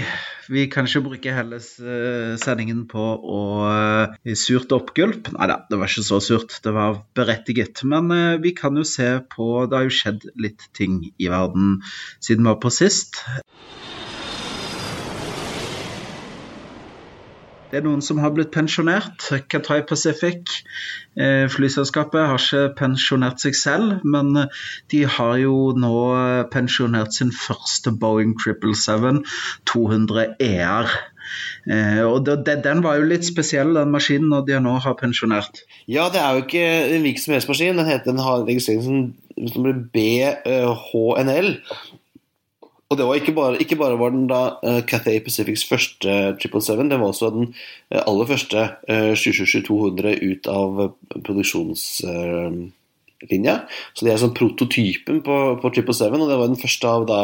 Vi 0.48 0.64
kan 0.72 0.88
ikke 0.88 1.04
bruke 1.10 1.34
hele 1.36 1.60
eh, 1.60 2.32
sendingen 2.40 2.86
på 2.88 3.04
å 3.20 3.42
eh, 3.68 4.32
surt 4.32 4.72
oppgulp. 4.72 5.28
Nei 5.36 5.50
da, 5.52 5.60
det 5.68 5.76
var 5.76 5.92
ikke 5.92 6.08
så 6.08 6.22
surt. 6.24 6.56
Det 6.64 6.72
var 6.72 7.02
berettiget. 7.20 7.84
Men 7.84 8.08
eh, 8.16 8.40
vi 8.40 8.56
kan 8.56 8.80
jo 8.80 8.88
se 8.88 9.18
på 9.36 9.68
Det 9.68 9.76
har 9.76 9.90
jo 9.90 9.96
skjedd 10.00 10.24
litt 10.40 10.70
ting 10.72 11.02
i 11.20 11.28
verden 11.28 11.82
siden 12.16 12.48
vi 12.48 12.54
var 12.54 12.62
på 12.64 12.72
sist. 12.72 13.20
Det 17.68 17.76
er 17.76 17.84
noen 17.84 18.00
som 18.04 18.20
har 18.22 18.32
blitt 18.32 18.48
pensjonert. 18.54 19.26
Qatar 19.52 19.82
Pacific, 19.88 20.54
eh, 21.20 21.44
flyselskapet, 21.52 22.22
har 22.30 22.40
ikke 22.40 22.74
pensjonert 22.78 23.44
seg 23.44 23.58
selv, 23.58 24.00
men 24.08 24.32
eh, 24.40 24.62
de 24.88 25.02
har 25.04 25.36
jo 25.42 25.74
nå 25.76 25.92
eh, 26.16 26.46
pensjonert 26.48 27.12
sin 27.12 27.32
første 27.34 27.92
Boeing 27.92 28.32
777-200 28.40 30.38
ER. 30.40 30.88
Eh, 31.68 32.02
og 32.08 32.24
Den 32.24 32.82
var 32.84 32.96
jo 32.96 33.08
litt 33.10 33.28
spesiell, 33.28 33.74
den 33.76 33.92
maskinen, 33.92 34.30
når 34.32 34.46
de 34.48 34.60
nå 34.64 34.78
har 34.84 34.96
pensjonert. 34.96 35.64
Ja, 35.86 36.08
det 36.12 36.22
er 36.24 36.36
jo 36.38 36.46
ikke 36.46 36.66
en 36.96 37.04
hvilken 37.04 37.26
som 37.26 37.36
helst 37.36 37.52
maskin. 37.52 37.76
Den, 37.76 37.90
heter, 37.90 38.12
den 38.14 38.24
har 38.24 38.46
registrering 38.48 39.12
som 39.52 39.68
BHNL. 39.92 41.52
Og 42.88 42.96
det 42.96 43.04
var 43.04 43.20
ikke 43.20 43.36
bare, 43.36 43.60
ikke 43.60 43.76
bare 43.76 44.00
var 44.00 44.14
den 44.14 44.30
da 44.30 44.56
uh, 44.62 44.80
Cathay 44.88 45.20
Pacifics 45.20 45.66
første 45.68 46.08
777, 46.40 46.88
det 46.88 47.00
var 47.00 47.08
også 47.10 47.28
den 47.34 47.50
eh, 47.92 48.00
aller 48.00 48.26
første 48.30 48.60
uh, 48.88 49.12
777-200 49.12 50.24
ut 50.24 50.48
av 50.48 50.96
produksjonslinja. 51.12 53.54
Så 53.92 54.00
det 54.06 54.12
er 54.14 54.18
sånn 54.24 54.38
prototypen 54.38 55.20
på, 55.26 55.36
på 55.60 55.66
777, 55.76 56.16
og 56.16 56.28
det 56.32 56.40
var 56.40 56.48
den 56.48 56.64
første 56.64 56.86
av 56.88 57.04
da 57.10 57.20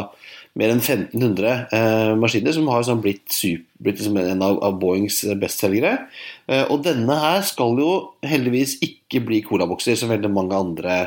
mer 0.58 0.70
enn 0.70 0.82
1500 0.82 1.54
eh, 1.74 2.12
maskiner 2.18 2.54
som 2.54 2.68
har 2.70 2.84
sånn 2.86 3.02
blitt, 3.02 3.26
super, 3.32 3.66
blitt 3.82 3.98
liksom 3.98 4.18
en 4.20 4.44
av, 4.44 4.60
av 4.62 4.76
Boeings 4.78 5.24
bestselgere. 5.40 5.96
Eh, 6.46 6.62
og 6.68 6.84
denne 6.86 7.16
her 7.18 7.42
skal 7.46 7.74
jo 7.80 7.90
heldigvis 8.26 8.76
ikke 8.84 9.24
bli 9.26 9.42
colabokser, 9.46 9.98
som 9.98 10.12
veldig 10.14 10.30
mange 10.30 10.60
andre 10.60 10.98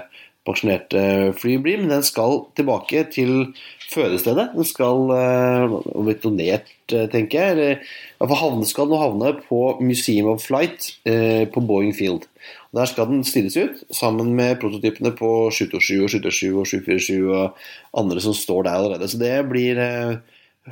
pensjonerte 0.47 1.01
fly 1.37 1.57
blir, 1.61 1.81
men 1.83 1.91
den 1.91 2.05
skal 2.07 2.45
tilbake 2.57 3.03
til 3.13 3.51
fødestedet. 3.91 4.51
Den 4.55 4.67
skal 4.67 5.03
bli 5.07 6.15
uh, 6.15 6.21
donert, 6.23 6.71
eh, 6.91 7.07
tenker 7.11 7.59
jeg. 7.59 7.81
Iallfall 8.17 8.41
havne, 8.41 8.67
skal 8.67 8.89
den 8.91 9.01
havne 9.01 9.33
på 9.47 9.61
Museum 9.81 10.31
of 10.33 10.43
Flight 10.43 10.91
uh, 11.07 11.45
på 11.51 11.63
Boeing 11.67 11.95
Field. 11.95 12.27
Og 12.71 12.79
Der 12.81 12.89
skal 12.91 13.07
den 13.11 13.23
stilles 13.27 13.57
ut 13.57 13.83
sammen 13.95 14.33
med 14.35 14.59
prototypene 14.61 15.13
på 15.15 15.49
727 15.51 16.03
og 16.03 16.09
727 16.11 16.57
og 16.59 16.67
747 16.67 17.21
og 17.27 18.01
andre 18.03 18.23
som 18.23 18.35
står 18.35 18.67
der 18.67 18.79
allerede. 18.79 19.07
Så 19.07 19.21
det 19.21 19.35
blir 19.47 19.79
uh, 19.79 20.19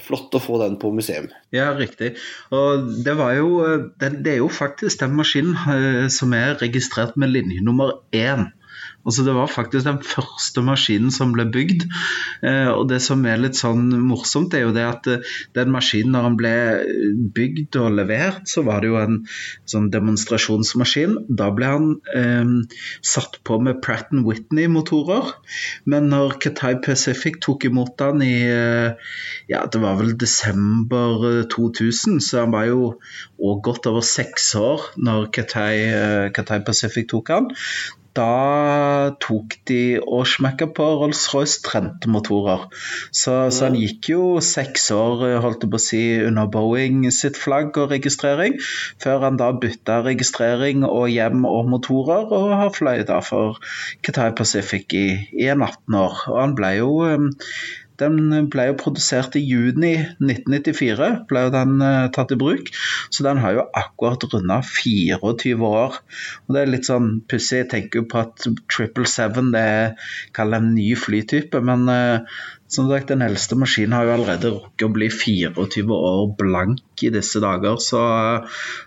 flott 0.03 0.36
å 0.36 0.44
få 0.44 0.60
den 0.60 0.75
på 0.79 0.91
museum. 0.91 1.29
Ja, 1.55 1.70
riktig. 1.77 2.17
Og 2.51 2.89
det 3.05 3.15
jo 3.15 3.51
Det, 3.96 4.12
det 4.25 4.34
er 4.34 4.41
jo 4.44 4.51
faktisk 4.51 5.00
den 5.00 5.15
maskinen 5.15 6.10
som 6.12 6.34
er 6.36 6.60
registrert 6.60 7.15
med 7.15 7.32
linje 7.32 7.63
nummer 7.63 8.01
én. 8.12 8.50
Altså 9.05 9.24
Det 9.25 9.35
var 9.38 9.51
faktisk 9.51 9.85
den 9.85 10.00
første 10.01 10.63
maskinen 10.65 11.12
som 11.13 11.33
ble 11.35 11.45
bygd. 11.53 11.85
Eh, 12.41 12.69
og 12.74 12.88
Det 12.89 13.01
som 13.05 13.21
er 13.29 13.41
litt 13.41 13.57
sånn 13.59 13.88
morsomt, 14.01 14.53
er 14.57 14.65
jo 14.65 14.74
det 14.75 14.85
at 14.85 15.09
eh, 15.12 15.33
den 15.57 15.74
maskinen, 15.74 16.15
når 16.15 16.27
den 16.29 16.38
ble 16.39 16.53
bygd 17.38 17.77
og 17.81 17.93
levert, 18.00 18.47
så 18.50 18.65
var 18.65 18.81
det 18.81 18.89
jo 18.89 18.97
en 19.01 19.19
sånn 19.69 19.91
demonstrasjonsmaskin. 19.93 21.17
Da 21.29 21.51
ble 21.53 21.69
han 21.69 21.91
eh, 22.17 22.79
satt 23.05 23.39
på 23.45 23.59
med 23.62 23.81
Pratt 23.85 24.09
Whitney-motorer. 24.15 25.35
Men 25.89 26.09
når 26.09 26.39
Cathay 26.41 26.79
Pacific 26.85 27.38
tok 27.45 27.67
imot 27.69 28.01
han 28.01 28.24
i 28.25 28.33
eh, 28.50 29.13
ja, 29.51 29.65
det 29.69 29.81
var 29.83 30.00
vel 30.01 30.15
desember 30.17 31.45
2000, 31.53 32.17
så 32.25 32.45
han 32.45 32.55
var 32.55 32.69
jo 32.71 32.95
òg 33.38 33.62
godt 33.65 33.89
over 33.91 34.05
seks 34.05 34.53
år 34.57 34.89
når 34.97 35.29
Cathay 35.35 36.63
Pacific 36.65 37.09
tok 37.12 37.33
han 37.33 37.53
da 38.15 39.12
tok 39.22 39.57
de 39.69 40.00
og 40.00 40.25
smekka 40.29 40.67
på 40.77 40.88
Rolls-Royce 41.01 41.62
Trent-motorer. 41.65 42.67
Så, 43.12 43.36
så, 43.51 43.67
han 43.67 43.77
gikk 43.79 44.10
jo 44.13 44.22
seks 44.43 44.88
år 44.95 45.25
holdt 45.43 45.65
jeg 45.65 45.74
på 45.74 45.79
å 45.79 45.86
si, 45.86 46.01
under 46.24 46.50
Boeing 46.51 47.03
sitt 47.15 47.39
flagg 47.39 47.77
og 47.81 47.91
registrering, 47.93 48.57
før 49.03 49.27
han 49.27 49.39
da 49.41 49.51
bytta 49.51 50.01
registrering 50.07 50.86
og 50.88 51.10
hjem 51.12 51.48
og 51.50 51.72
motorer, 51.72 52.29
og 52.31 52.55
har 52.55 52.75
fløyet 52.75 53.10
da 53.12 53.22
for 53.25 53.60
Qatar 54.05 54.36
Pacific 54.38 54.95
i, 54.95 55.07
i 55.36 55.50
18 55.51 56.00
år. 56.00 56.22
Og 56.31 56.39
han 56.41 56.55
ble 56.57 56.75
jo 56.79 56.93
den 58.01 58.49
ble 58.51 58.67
jo 58.69 58.77
produsert 58.79 59.37
i 59.39 59.43
juni 59.43 59.93
1994, 60.19 61.09
ble 61.29 61.43
den 61.53 61.77
uh, 61.83 62.07
tatt 62.15 62.33
i 62.35 62.39
bruk. 62.39 62.71
Så 63.13 63.25
den 63.27 63.39
har 63.43 63.55
jo 63.55 63.65
akkurat 63.77 64.25
runda 64.33 64.59
24 64.65 65.69
år. 65.69 65.99
Og 66.45 66.55
det 66.55 66.63
er 66.63 66.73
litt 66.73 66.89
sånn 66.89 67.11
pussig. 67.29 67.63
Jeg 67.63 67.71
tenker 67.71 68.03
jo 68.03 68.09
på 68.11 68.21
at 68.25 68.47
777 68.47 69.53
det 69.55 69.63
er 69.63 70.55
en 70.59 70.73
ny 70.75 70.89
flytype, 70.99 71.61
men 71.65 71.87
uh, 71.91 72.43
som 72.67 72.88
sagt, 72.89 73.07
Den 73.07 73.22
eldste 73.22 73.55
maskinen 73.55 73.93
har 73.93 74.07
jo 74.07 74.13
allerede 74.15 74.51
rukket 74.55 74.86
å 74.88 74.93
bli 74.93 75.10
24 75.13 75.98
år 76.10 76.31
blank 76.39 77.03
i 77.05 77.12
disse 77.13 77.41
dager. 77.43 77.77
Så, 77.84 78.01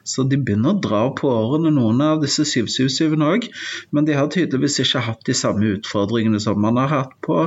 så 0.02 0.24
de 0.26 0.38
begynner 0.40 0.74
å 0.74 0.80
dra 0.82 1.02
på 1.14 1.30
årene, 1.30 1.70
noen 1.76 2.02
av 2.02 2.22
disse 2.24 2.42
777-ene 2.48 3.28
òg. 3.36 3.46
Men 3.94 4.08
de 4.08 4.16
har 4.18 4.30
tydeligvis 4.34 4.80
ikke 4.82 5.04
hatt 5.06 5.22
de 5.28 5.36
samme 5.38 5.76
utfordringene 5.76 6.42
som 6.42 6.58
man 6.62 6.80
har 6.82 6.90
hatt 6.94 7.14
på 7.24 7.44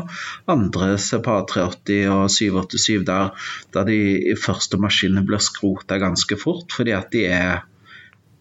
andre 0.51 0.93
CPA 0.95 1.41
380 1.51 2.07
og 2.15 2.23
787, 2.31 3.03
der, 3.09 3.35
der 3.75 3.89
de 3.91 4.38
første 4.39 4.79
maskinene 4.81 5.25
blir 5.27 5.43
skrota 5.43 6.00
ganske 6.01 6.39
fort 6.39 6.71
fordi 6.71 6.95
at 6.95 7.11
de 7.11 7.25
er 7.27 7.65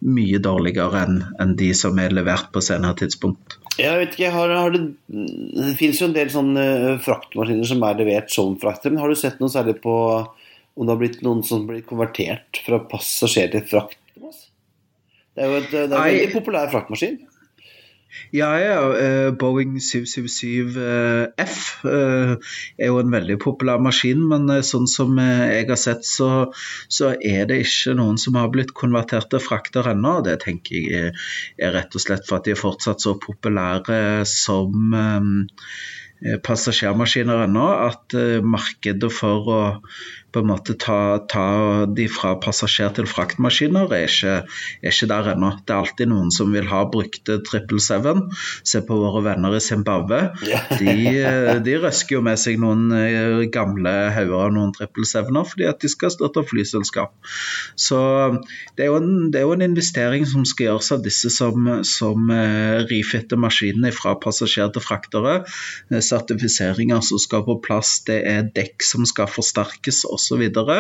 mye 0.01 0.39
dårligere 0.41 1.03
enn 1.05 1.19
en 1.43 1.57
de 1.59 1.73
som 1.77 1.99
er 2.01 2.15
levert 2.15 2.49
på 2.55 2.63
senere 2.65 2.97
tidspunkt. 3.03 3.59
Jeg 3.81 4.01
vet 4.01 4.17
ikke, 4.17 4.33
har, 4.35 4.53
har 4.53 4.75
det, 4.75 4.83
det 5.09 5.73
finnes 5.79 6.01
jo 6.01 6.09
en 6.11 6.17
del 6.17 6.31
sånne 6.33 6.67
eh, 6.67 7.01
fraktmaskiner 7.05 7.69
som 7.71 7.87
er 7.87 7.99
levert 8.03 8.33
som 8.35 8.59
frakter. 8.61 8.93
Men 8.93 9.03
har 9.03 9.13
du 9.13 9.19
sett 9.19 9.41
noe 9.41 9.53
særlig 9.53 9.79
på 9.85 9.95
om 10.21 10.87
det 10.87 10.93
har 10.93 11.01
blitt 11.01 11.21
noen 11.27 11.43
som 11.47 11.67
blir 11.69 11.83
konvertert 11.87 12.61
fra 12.67 12.81
passasjer 12.91 13.51
til 13.55 13.65
frakt? 13.69 13.99
Det 14.21 15.45
er 15.45 15.51
jo 15.51 15.59
et, 15.61 15.71
det 15.73 15.83
er 15.87 15.95
en 15.95 15.97
veldig 15.97 16.33
populær 16.35 16.71
fraktmaskin. 16.73 17.19
Ja, 18.35 18.51
ja. 18.59 18.79
Uh, 18.91 19.31
Boeing 19.39 19.77
777F 19.79 21.85
uh, 21.85 21.91
eh, 21.91 22.33
er 22.79 22.91
jo 22.91 22.99
en 23.01 23.15
veldig 23.15 23.37
populær 23.43 23.83
maskin, 23.83 24.23
men 24.31 24.51
sånn 24.67 24.89
som 24.91 25.19
jeg 25.21 25.69
har 25.69 25.81
sett, 25.81 26.07
så, 26.07 26.51
så, 26.91 27.13
er 27.15 27.47
det 27.51 27.61
ikke 27.65 27.95
noen 27.99 28.19
som 28.21 28.39
har 28.39 28.51
blitt 28.53 28.75
konvertert 28.77 29.31
til 29.31 29.43
frakter 29.43 29.93
ennå. 29.93 30.19
Det 30.27 30.41
tenker 30.45 30.81
jeg 30.81 31.15
er 31.59 31.75
rett 31.77 31.95
og 31.95 32.03
slett 32.03 32.27
for 32.29 32.41
at 32.41 32.49
de 32.49 32.57
er 32.57 32.61
fortsatt 32.61 33.03
så 33.03 33.17
populære 33.21 34.27
som 34.29 34.95
passasjermaskiner 36.45 37.47
ennå, 37.47 37.67
at 37.89 38.17
markedet 38.45 39.09
for 39.15 39.49
å 39.49 39.61
på 40.33 40.43
en 40.43 40.51
måte 40.51 40.77
ta, 40.79 41.19
ta 41.31 41.87
de 41.91 42.07
fra 42.11 42.35
passasjer 42.43 42.93
til 42.97 43.09
fraktmaskiner, 43.11 43.91
er 43.95 44.07
ikke, 44.07 44.37
er 44.83 44.95
ikke 44.95 45.09
der 45.11 45.33
ennå. 45.35 45.53
Det 45.67 45.75
er 45.75 45.83
alltid 45.85 46.11
noen 46.11 46.31
som 46.35 46.53
vil 46.55 46.69
ha 46.71 46.85
brukte 46.91 47.41
777. 47.47 48.23
Se 48.67 48.83
på 48.87 48.99
våre 49.01 49.25
venner 49.27 49.57
i 49.57 49.63
Zimbabwe. 49.65 50.21
De, 50.79 50.95
de, 51.67 51.77
røsker 51.83 52.19
jo 52.19 52.23
med 52.25 52.39
seg 52.41 52.61
noen 52.63 52.91
eh, 52.97 53.43
gamle 53.53 53.95
hauger 54.15 54.47
av 54.47 54.55
noen 54.55 54.75
777-er 54.77 55.49
fordi 55.51 55.67
at 55.69 55.81
de 55.83 55.91
skal 55.91 56.13
støtte 56.15 56.45
flyselskap. 56.47 57.15
Så 57.79 57.99
det 58.79 58.87
er, 58.87 58.95
en, 58.97 59.31
det 59.33 59.41
er, 59.41 59.47
jo 59.49 59.57
en, 59.57 59.67
investering 59.71 60.27
som 60.29 60.45
skal 60.49 60.71
gjøres 60.71 60.93
av 60.95 61.05
disse 61.05 61.31
som, 61.33 61.69
som 61.87 62.31
uh, 62.33 62.81
rifitter 62.91 63.41
maskinene 63.41 63.93
fra 63.95 64.17
passasjer 64.21 64.71
til 64.75 64.85
fraktere. 64.85 65.41
Eh, 65.91 66.03
sertifiseringer 66.05 67.03
som 67.07 67.21
skal 67.23 67.45
på 67.47 67.59
plass, 67.65 67.99
det 68.09 68.21
er 68.29 68.49
dekk 68.55 68.87
som 68.87 69.07
skal 69.09 69.31
forsterkes. 69.31 70.05
og 70.09 70.20
osv. 70.21 70.29
Så, 70.31 70.39
videre. 70.41 70.79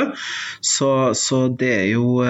så 0.60 1.14
Så 1.14 1.48
det 1.48 1.72
er 1.74 1.88
jo 1.94 2.20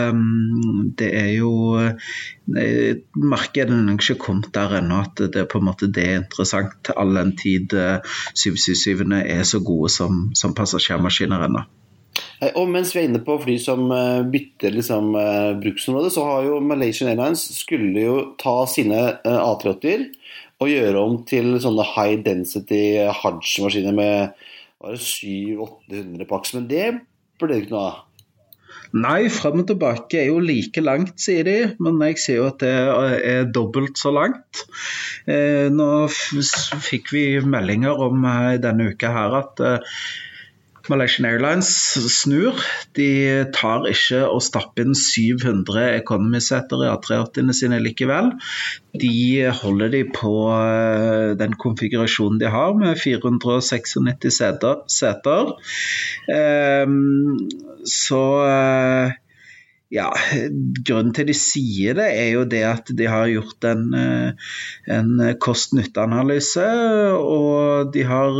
Det 0.98 1.10
er 1.16 1.32
jo 1.34 1.76
eh, 1.78 2.96
Markedet 3.16 3.74
er 3.74 3.98
ikke 3.98 4.18
kommet 4.20 4.54
der 4.54 4.78
ennå 4.80 5.02
at 5.04 5.18
det 5.18 5.44
er 5.44 5.50
på 5.50 5.58
en 5.58 5.68
måte 5.70 5.90
det 5.90 6.06
er 6.06 6.22
interessant, 6.22 6.90
all 6.96 7.14
den 7.14 7.36
tid 7.36 7.74
777-ene 7.74 9.22
eh, 9.24 9.38
er 9.38 9.44
så 9.44 9.60
gode 9.60 9.90
som, 9.90 10.30
som 10.34 10.54
passasjermaskiner 10.54 11.46
ennå. 11.46 11.62
Eh, 12.40 12.50
og 12.54 12.68
mens 12.68 12.94
vi 12.94 13.02
er 13.02 13.08
inne 13.08 13.22
på 13.24 13.38
fly 13.42 13.56
som 13.62 13.86
bytter 14.32 14.74
liksom, 14.74 15.12
bruksområde, 15.62 16.10
så 16.10 16.26
har 16.26 16.48
jo 16.48 16.60
Malaysian 16.64 17.12
Airlines 17.12 17.46
skulle 17.58 18.02
jo 18.02 18.16
ta 18.40 18.64
sine 18.70 19.02
A380-er 19.24 20.08
og 20.60 20.68
gjøre 20.68 21.00
om 21.02 21.20
til 21.28 21.54
sånne 21.62 21.86
high 21.94 22.20
density 22.24 22.82
Hajj-maskiner 23.22 23.96
med 23.96 24.48
700-800 24.80 26.28
paks. 26.30 26.54
Men 26.56 26.70
det 26.70 26.86
ble 27.40 27.50
det 27.50 27.64
ikke 27.64 27.76
noe 27.76 27.88
av? 27.88 27.98
Nei, 28.90 29.28
frem 29.30 29.60
og 29.62 29.68
tilbake 29.68 30.18
er 30.18 30.30
jo 30.32 30.40
like 30.42 30.82
langt, 30.82 31.14
sier 31.22 31.46
de. 31.46 31.58
Men 31.82 32.00
jeg 32.08 32.18
sier 32.22 32.40
jo 32.40 32.48
at 32.50 32.62
det 32.62 32.72
er 32.72 33.50
dobbelt 33.54 34.00
så 34.00 34.10
langt. 34.14 34.64
Eh, 35.30 35.68
nå 35.70 36.08
fikk 36.10 37.12
vi 37.14 37.24
meldinger 37.44 38.02
om 38.08 38.24
eh, 38.26 38.56
denne 38.62 38.90
uka 38.90 39.12
her 39.14 39.36
at 39.42 39.62
eh, 39.62 39.94
Malaysian 40.88 41.26
Airlines 41.28 41.68
snur. 42.14 42.56
De 42.96 43.44
tar 43.54 43.84
ikke 43.90 44.22
og 44.30 44.40
stapper 44.44 44.86
inn 44.86 44.96
700 44.96 45.98
economy-seter 46.00 46.84
i 46.86 46.90
A380-ene 46.92 47.56
sine 47.56 47.80
likevel. 47.84 48.32
De 49.00 49.50
holder 49.60 49.92
de 49.92 50.04
på 50.16 50.34
eh, 50.56 51.32
den 51.40 51.56
konfigurasjonen 51.60 52.40
de 52.40 52.50
har, 52.50 52.72
med 52.78 52.98
496 52.98 53.98
seter. 54.96 55.52
Um, 56.30 57.48
så 57.86 58.22
uh, 58.46 59.18
ja, 59.90 60.06
Grunnen 60.86 61.10
til 61.16 61.26
de 61.26 61.34
sier 61.34 61.96
det, 61.98 62.06
er 62.14 62.28
jo 62.36 62.44
det 62.48 62.60
at 62.62 62.90
de 62.94 63.06
har 63.10 63.26
gjort 63.26 63.66
en, 63.66 63.88
eh, 63.98 64.50
en 64.94 65.08
kost-nytte-analyse. 65.42 66.66
Og 67.18 67.90
de 67.94 68.04
har 68.06 68.38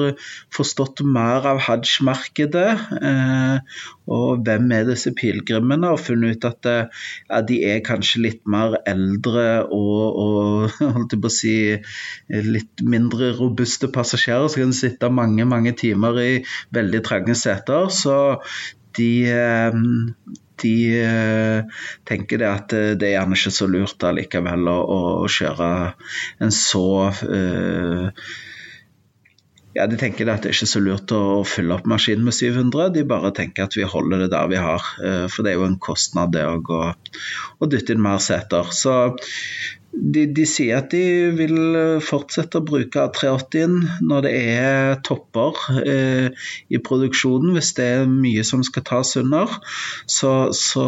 forstått 0.55 1.03
mer 1.03 1.49
av 1.51 1.59
hajj-markedet. 1.67 2.69
Eh, 3.01 3.81
og 4.11 4.45
hvem 4.47 4.71
er 4.77 4.87
disse 4.87 5.11
pilegrimene? 5.19 5.91
Og 5.91 5.99
funnet 6.05 6.39
ut 6.39 6.47
at 6.53 6.69
eh, 6.71 7.01
ja, 7.27 7.41
de 7.49 7.59
er 7.73 7.83
kanskje 7.87 8.23
litt 8.29 8.45
mer 8.47 8.79
eldre 8.87 9.47
og, 9.67 10.21
og 10.23 11.27
si 11.41 11.57
litt 12.31 12.85
mindre 12.87 13.33
robuste 13.41 13.91
passasjerer. 13.91 14.47
Så 14.47 14.63
kan 14.63 14.77
sitte 14.77 15.11
mange, 15.11 15.49
mange 15.51 15.75
timer 15.75 16.23
i 16.23 16.31
veldig 16.79 17.03
trange 17.11 17.35
seter. 17.35 17.91
Så 17.91 18.39
de 18.99 19.11
de 20.63 20.75
eh, 21.01 21.81
tenker 22.09 22.43
det 22.43 22.49
at 22.51 22.77
eh, 22.77 22.93
det 22.99 23.09
er 23.09 23.17
gjerne 23.19 23.39
ikke 23.39 23.55
så 23.57 23.69
lurt 23.71 24.07
allikevel 24.07 24.71
å, 24.71 24.79
å 25.25 25.29
kjøre 25.31 25.71
en 26.45 26.55
så 26.55 26.87
uh, 27.09 28.31
ja, 29.77 29.87
De 29.87 29.99
tenker 30.01 30.27
det 30.27 30.35
at 30.35 30.45
det 30.45 30.51
er 30.51 30.57
ikke 30.57 30.71
så 30.73 30.83
lurt 30.83 31.13
å 31.15 31.23
fylle 31.47 31.77
opp 31.77 31.87
maskinen 31.91 32.27
med 32.27 32.35
700, 32.35 32.89
de 32.97 33.05
bare 33.09 33.31
tenker 33.37 33.69
at 33.69 33.77
vi 33.79 33.87
holder 33.87 34.25
det 34.25 34.33
der 34.33 34.49
vi 34.51 34.59
har. 34.59 34.83
For 35.31 35.47
det 35.47 35.53
er 35.53 35.61
jo 35.61 35.69
en 35.69 35.79
kostnad 35.79 36.35
det 36.35 36.43
å 36.43 36.57
gå 36.59 36.81
og 36.91 37.71
dytte 37.71 37.95
inn 37.95 38.03
mer 38.03 38.19
seter. 38.19 38.67
Så 38.75 38.97
de, 39.91 40.25
de, 40.31 40.45
sier 40.47 40.79
at 40.79 40.93
de 40.93 41.31
vil 41.35 41.57
fortsette 42.05 42.61
å 42.61 42.67
bruke 42.67 43.03
A380-en 43.03 44.05
når 44.07 44.25
det 44.27 44.33
er 44.39 45.01
topper 45.07 45.59
eh, 45.83 46.47
i 46.71 46.79
produksjonen. 46.83 47.53
Hvis 47.57 47.73
det 47.79 47.87
er 47.97 48.11
mye 48.11 48.45
som 48.47 48.63
skal 48.67 48.85
tas 48.87 49.13
under, 49.21 49.57
så, 50.11 50.33
så 50.57 50.85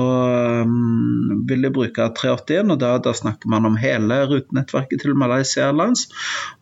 um, 0.62 1.42
vil 1.48 1.66
de 1.66 1.72
bruke 1.74 2.06
A380-en. 2.06 2.74
og 2.74 2.80
da, 2.82 2.94
da, 3.02 3.14
snakker 3.16 3.50
man 3.50 3.66
om 3.68 3.78
hele 3.80 4.20
rutenettverket 4.30 5.02
til 5.02 5.18
Malaysia 5.18 5.66
Airlines. 5.66 6.06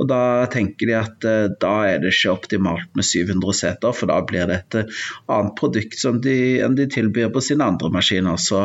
Og 0.01 0.09
da 0.11 0.49
tenker 0.53 0.91
de 0.91 0.97
at 0.97 1.29
eh, 1.29 1.51
da 1.61 1.75
er 1.91 2.01
det 2.01 2.15
ikke 2.15 2.35
optimalt 2.35 2.89
med 2.97 3.07
700 3.07 3.59
seter, 3.61 3.97
for 3.97 4.11
da 4.11 4.21
blir 4.25 4.49
det 4.49 4.63
et 4.63 4.97
annet 5.31 5.55
produkt 5.61 6.01
som 6.01 6.23
de, 6.25 6.39
enn 6.65 6.79
de 6.79 6.89
tilbyr 6.91 7.29
på 7.35 7.45
sine 7.45 7.69
andre 7.69 7.93
maskiner. 7.93 8.41
Så, 8.41 8.65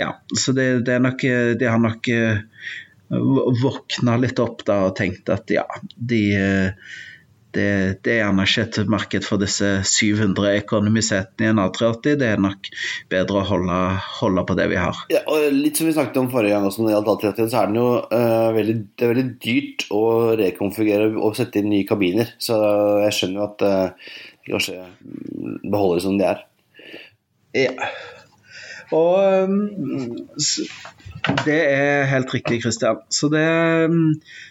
ja, 0.00 0.14
så 0.32 0.56
det, 0.56 0.70
det 0.88 1.00
nok, 1.04 1.28
de 1.60 1.68
har 1.68 1.80
nok 1.82 2.08
våkna 3.10 4.16
litt 4.22 4.38
opp 4.42 4.64
da 4.68 4.84
og 4.88 4.96
tenkte 4.98 5.34
at 5.34 5.50
ja, 5.50 5.64
de, 5.96 6.20
det, 7.54 7.66
det, 8.04 8.12
er 8.12 8.20
gjerne 8.20 8.44
ikke 8.46 8.64
et 8.68 8.90
marked 8.92 9.26
for 9.26 9.42
disse 9.42 9.68
700 9.88 10.52
økonomisetene 10.60 11.48
i 11.48 11.50
en 11.50 11.62
A380. 11.62 12.18
Det 12.20 12.28
er 12.28 12.42
nok 12.42 12.70
bedre 13.10 13.40
å 13.40 13.48
holde, 13.48 13.78
holde, 14.20 14.44
på 14.46 14.56
det 14.58 14.68
vi 14.70 14.78
har. 14.78 15.00
Ja, 15.12 15.24
og 15.26 15.48
litt 15.56 15.80
som 15.80 15.90
vi 15.90 15.96
snakket 15.96 16.20
om 16.22 16.30
forrige 16.32 16.54
gang, 16.54 16.68
også, 16.68 16.84
når 16.84 16.90
det 16.90 16.94
gjaldt 16.96 17.10
A380, 17.14 17.50
så 17.50 17.62
er 17.62 17.72
det 17.72 17.82
jo 17.82 17.88
uh, 17.98 18.50
veldig, 18.56 18.76
det 18.94 19.06
er 19.06 19.12
veldig 19.14 19.26
dyrt 19.46 19.86
å 19.96 20.04
rekonfigurere 20.40 21.10
og 21.18 21.38
sette 21.38 21.62
inn 21.62 21.72
nye 21.72 21.88
kabiner. 21.88 22.30
Så 22.38 22.60
jeg 23.06 23.18
skjønner 23.18 23.42
jo 23.42 23.48
at 23.48 23.66
uh, 23.66 24.14
de 24.46 24.54
kanskje 24.54 24.78
beholder 25.66 25.98
det 25.98 26.06
som 26.06 26.22
de 26.22 26.30
er. 26.30 26.46
Ja. 27.58 27.90
Og 28.90 29.44
um, 29.44 30.18
det 31.44 31.58
er 31.70 32.08
helt 32.10 32.34
riktig, 32.34 32.62
Christian. 32.62 32.96
Så, 33.10 33.28
det, 33.28 33.44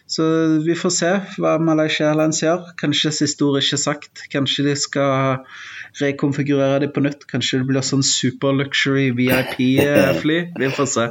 så, 0.07 0.23
vi 0.65 0.75
får 0.77 0.93
se 0.95 1.11
hva 1.41 1.57
Malaysia 1.59 2.07
Airlines 2.11 2.43
gjør. 2.43 2.71
Kanskje 2.79 3.11
siste 3.15 3.47
ord 3.47 3.59
ikke 3.59 3.79
sagt. 3.81 4.23
Kanskje 4.31 4.67
de 4.69 4.75
skal 4.79 5.43
rekonfigurere 5.99 6.79
det 6.85 6.91
på 6.93 7.03
nytt. 7.03 7.25
Kanskje 7.31 7.63
det 7.63 7.69
blir 7.71 7.85
sånn 7.85 8.05
super 8.05 8.55
luxury 8.55 9.09
VIP-fly. 9.17 10.39
Vi 10.61 10.71
får 10.77 10.91
se. 10.93 11.09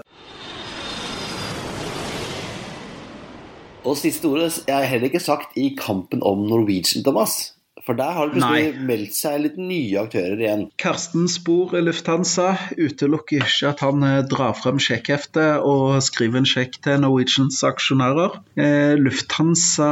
Og 3.88 3.96
siste 3.96 4.28
ordet 4.28 4.52
er 4.68 4.88
heller 4.88 5.08
ikke 5.08 5.22
sagt 5.22 5.56
i 5.56 5.70
kampen 5.78 6.22
om 6.26 6.46
Norwegian, 6.48 7.04
Thomas. 7.06 7.57
For 7.88 7.96
der 7.96 8.10
har 8.12 8.28
det 8.28 8.34
plutselig 8.36 8.82
meldt 8.84 9.14
seg 9.16 9.38
litt 9.40 9.54
nye 9.56 10.02
aktører 10.02 10.42
igjen. 10.42 10.64
Karsten 10.76 11.24
Spor 11.32 11.72
i 11.78 11.80
Lufthansa 11.80 12.50
utelukker 12.76 13.46
ikke 13.46 13.70
at 13.70 13.80
han 13.80 14.04
eh, 14.04 14.18
drar 14.28 14.52
frem 14.58 14.76
sjekkheftet 14.82 15.64
og 15.64 15.96
skriver 16.04 16.42
en 16.42 16.50
sjekk 16.50 16.76
til 16.84 17.00
Norwegians 17.00 17.62
aksjonærer. 17.64 18.36
Eh, 18.60 18.92
Lufthansa 19.00 19.88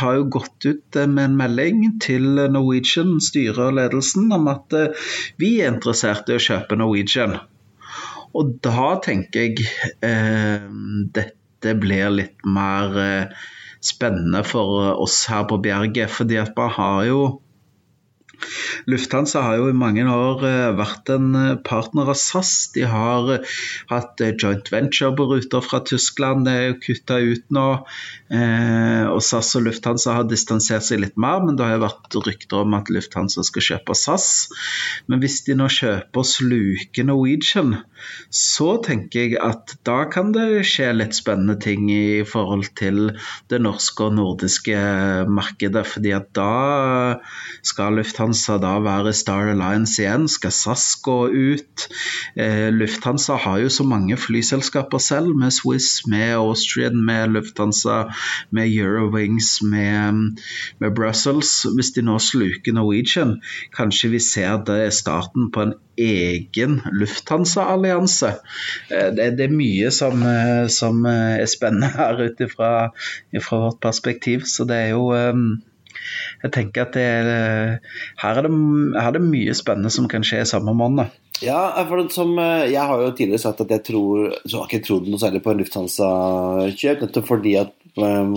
har 0.00 0.16
jo 0.16 0.24
gått 0.38 0.70
ut 0.70 0.96
eh, 0.96 1.04
med 1.04 1.26
en 1.26 1.36
melding 1.42 1.84
til 2.00 2.30
Norwegian, 2.48 3.18
styret 3.20 3.60
og 3.66 3.76
ledelsen, 3.76 4.32
om 4.32 4.48
at 4.48 4.80
vi 5.36 5.58
er 5.60 5.74
interessert 5.74 6.32
i 6.32 6.38
å 6.38 6.44
kjøpe 6.48 6.80
Norwegian. 6.80 7.36
Og 8.36 8.56
da 8.64 8.94
tenker 9.04 9.46
jeg 9.46 9.68
eh, 10.04 10.64
dette 11.12 11.74
blir 11.76 12.12
litt 12.14 12.48
mer 12.48 12.98
eh, 13.02 13.46
spennende 13.84 14.44
for 14.44 14.94
oss 14.94 15.24
her 15.30 15.44
på 15.50 15.60
Berget. 15.62 16.10
fordi 16.10 16.36
at 16.36 16.56
man 16.56 16.70
har 16.70 17.04
jo 17.10 17.20
Lufthansa 18.88 19.40
har 19.42 19.56
jo 19.58 19.68
i 19.70 19.76
mange 19.76 20.04
år 20.08 20.44
eh, 20.46 20.76
vært 20.78 21.10
en 21.12 21.32
eh, 21.36 21.56
partner 21.66 22.10
av 22.12 22.18
SAS. 22.18 22.52
De 22.74 22.84
har 22.88 23.32
eh, 23.34 23.56
hatt 23.90 24.22
joint 24.28 24.70
venture 24.72 25.10
på 25.18 25.26
ruter 25.32 25.64
fra 25.64 25.80
Tyskland, 25.90 26.46
det 26.46 26.54
er 26.54 26.78
kutta 26.82 27.18
ut 27.18 27.46
nå. 27.54 27.66
Og 28.28 29.22
SAS 29.24 29.54
og 29.56 29.64
Lufthansa 29.64 30.18
har 30.18 30.26
distansert 30.28 30.84
seg 30.84 31.00
litt 31.00 31.16
mer, 31.20 31.40
men 31.44 31.56
det 31.56 31.64
har 31.64 31.78
jo 31.78 31.84
vært 31.86 32.16
rykter 32.26 32.60
om 32.60 32.76
at 32.76 32.90
Lufthansa 32.92 33.44
skal 33.46 33.64
kjøpe 33.70 33.96
SAS. 33.96 34.28
Men 35.08 35.22
hvis 35.22 35.40
de 35.46 35.56
nå 35.56 35.70
kjøper 35.72 36.22
og 36.22 36.28
sluker 36.28 37.08
Norwegian, 37.08 37.78
så 38.30 38.76
tenker 38.84 39.24
jeg 39.24 39.38
at 39.42 39.74
da 39.86 40.02
kan 40.10 40.32
det 40.34 40.64
skje 40.68 40.90
litt 40.96 41.16
spennende 41.16 41.56
ting 41.60 41.88
i 41.92 42.24
forhold 42.28 42.68
til 42.78 43.12
det 43.50 43.60
norske 43.64 44.08
og 44.08 44.16
nordiske 44.18 44.76
markedet. 45.28 45.86
fordi 45.86 46.12
at 46.16 46.28
da 46.36 47.18
skal 47.62 47.98
Lufthansa 47.98 48.58
da 48.62 48.76
være 48.84 49.14
Star 49.16 49.52
Alliance 49.52 50.02
igjen? 50.02 50.28
Skal 50.28 50.54
SAS 50.54 50.86
gå 51.04 51.18
ut? 51.28 51.88
Eh, 52.36 52.68
Lufthansa 52.74 53.36
har 53.36 53.58
jo 53.62 53.72
så 53.72 53.84
mange 53.84 54.16
flyselskaper 54.16 54.98
selv, 55.02 55.34
med 55.36 55.54
Swiss, 55.54 56.06
med 56.06 56.36
Austrian, 56.36 57.00
med 57.04 57.34
Lufthansa, 57.34 58.04
med 58.50 58.68
Eurowings, 58.68 59.62
med, 59.62 60.38
med 60.78 60.94
Brussels. 60.94 61.66
Hvis 61.74 61.94
de 61.96 62.04
nå 62.06 62.18
sluker 62.22 62.76
Norwegian, 62.76 63.38
kanskje 63.76 64.12
vi 64.14 64.22
ser 64.22 64.62
det 64.68 64.92
starten 64.94 65.50
på 65.52 65.66
en 65.66 65.76
egen 65.98 66.78
Lufthansa-allianse. 66.94 68.34
Eh, 68.90 69.08
det, 69.16 69.30
det, 69.38 69.48
er 69.48 69.56
mye 69.56 69.92
som, 69.94 70.22
eh, 70.22 70.66
som 70.72 71.06
er 71.10 71.46
spennende 71.50 71.92
her 71.98 72.22
ut 72.28 72.44
ifra 72.44 72.72
vårt 73.34 73.80
perspektiv. 73.84 74.46
Så 74.46 74.68
det 74.68 74.84
er 74.86 74.94
jo 74.96 75.10
jeg 76.42 76.52
tenker 76.54 76.86
at 76.86 76.96
er, 76.96 77.28
her, 78.22 78.38
er 78.38 78.46
det, 78.46 78.52
her, 78.94 79.08
er 79.08 79.16
det, 79.16 79.24
mye 79.24 79.54
spennende 79.56 79.90
som 79.92 80.06
kan 80.10 80.24
skje 80.24 80.44
i 80.44 80.48
samme 80.48 80.74
måned. 80.76 81.10
Ja, 81.42 81.70
for 81.86 82.02
som, 82.10 82.32
eh, 82.38 82.70
jeg 82.72 82.82
har 82.82 83.00
jo 83.02 83.10
tidligere 83.14 83.42
sagt 83.42 83.60
at 83.62 83.70
jeg 83.70 83.84
tror 83.86 84.32
så 84.42 84.58
har 84.58 84.66
ikke 84.66 84.84
trodd 84.86 85.06
noe 85.06 85.20
særlig 85.22 85.42
på 85.44 85.52
en 85.52 85.60
Lufthansa-kjøp. 85.62 87.04
Nettopp 87.04 87.28
fordi 87.28 87.54
at 87.60 87.74
um, 87.94 88.32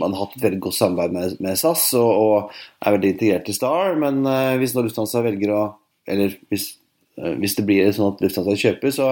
man 0.00 0.14
har 0.14 0.24
hatt 0.24 0.34
et 0.34 0.46
veldig 0.48 0.60
godt 0.66 0.78
samarbeid 0.80 1.14
med, 1.14 1.36
med 1.44 1.60
SAS 1.60 1.92
og, 1.98 2.10
og, 2.10 2.56
er 2.82 2.96
veldig 2.96 3.12
integrert 3.14 3.50
i 3.52 3.54
Star. 3.54 3.94
Men 4.02 4.24
uh, 4.26 4.56
hvis 4.58 4.74
nå 4.74 4.82
Lufthansa 4.86 5.22
velger 5.26 5.54
å 5.54 5.62
Eller 6.08 6.36
hvis 6.48 6.72
Eh, 7.18 7.34
hvis 7.40 7.56
det 7.58 7.64
blir 7.66 7.90
sånn 7.94 8.12
at 8.12 8.22
Lufthansa 8.22 8.54
kjøper, 8.58 8.92
så, 8.94 9.08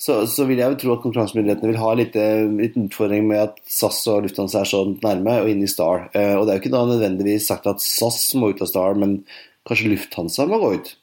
så, 0.00 0.20
så, 0.30 0.46
vil 0.48 0.60
jeg 0.62 0.74
jo 0.74 0.78
tro 0.82 0.94
at 0.94 1.02
konkurransemyndighetene 1.04 1.72
vil 1.72 1.82
ha 1.82 1.90
litt, 1.98 2.16
eh, 2.18 2.46
litt 2.60 2.78
utfordring 2.78 3.26
med 3.30 3.42
at 3.48 3.60
SAS 3.70 4.00
og 4.12 4.24
Lufthansa 4.26 4.62
er 4.62 4.70
så 4.70 4.84
nærme 4.92 5.40
og 5.42 5.50
inne 5.50 5.66
i 5.66 5.72
Star. 5.72 6.08
Eh, 6.14 6.34
og 6.36 6.46
det 6.46 6.54
er 6.54 6.60
jo 6.60 6.64
ikke 6.64 6.74
da 6.76 6.86
nødvendigvis 6.88 7.50
sagt 7.50 7.68
at 7.70 7.82
SAS 7.84 8.22
må 8.38 8.52
ut 8.52 8.62
av 8.62 8.70
Star, 8.70 8.98
men 8.98 9.20
kanskje 9.68 9.94
Lufthansa 9.94 10.48
må 10.50 10.62
gå 10.62 10.74
ut. 10.78 10.96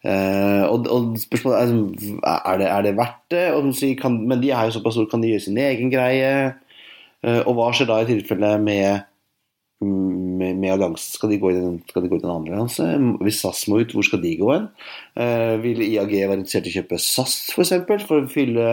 og, 0.00 0.86
og 0.88 1.16
spørsmålet 1.20 1.58
er, 1.60 2.38
er 2.48 2.60
det, 2.62 2.68
er 2.72 2.84
det 2.86 2.92
verdt 2.96 3.34
det? 3.34 3.42
Si, 3.76 3.90
kan, 4.00 4.14
men 4.30 4.40
de 4.40 4.48
er 4.48 4.70
jo 4.70 4.78
såpass 4.78 4.96
store, 4.96 5.10
kan 5.10 5.20
de 5.20 5.34
gjøre 5.34 5.44
sin 5.44 5.60
egen 5.60 5.92
greie? 5.92 6.54
og 7.20 7.50
hva 7.52 7.66
skjer 7.76 7.90
da 7.90 7.98
i 8.00 8.06
tilfelle 8.08 8.54
med 8.64 9.02
med, 10.40 10.58
med 10.60 10.72
alliansen? 10.74 11.14
Skal 11.16 11.32
de, 11.32 11.38
gå 11.42 11.52
i 11.52 11.56
den, 11.56 11.78
skal 11.90 12.04
de 12.04 12.10
gå 12.10 12.18
i 12.18 12.22
den 12.22 12.32
andre 12.32 12.56
allianse? 12.56 12.86
Hvis 13.24 13.40
SAS 13.42 13.62
må 13.70 13.80
ut, 13.82 13.92
hvor 13.94 14.06
skal 14.06 14.22
de 14.22 14.32
gå 14.40 14.48
hen? 14.50 14.68
Eh, 15.20 15.54
vil 15.62 15.82
IAG 15.84 16.14
være 16.16 16.38
interessert 16.40 16.68
i 16.68 16.72
å 16.72 16.76
kjøpe 16.78 16.98
SAS 17.00 17.36
f.eks. 17.36 17.54
For, 17.54 17.64
eksempel, 17.66 18.04
for 18.08 18.24
å 18.24 18.30
fylle, 18.32 18.68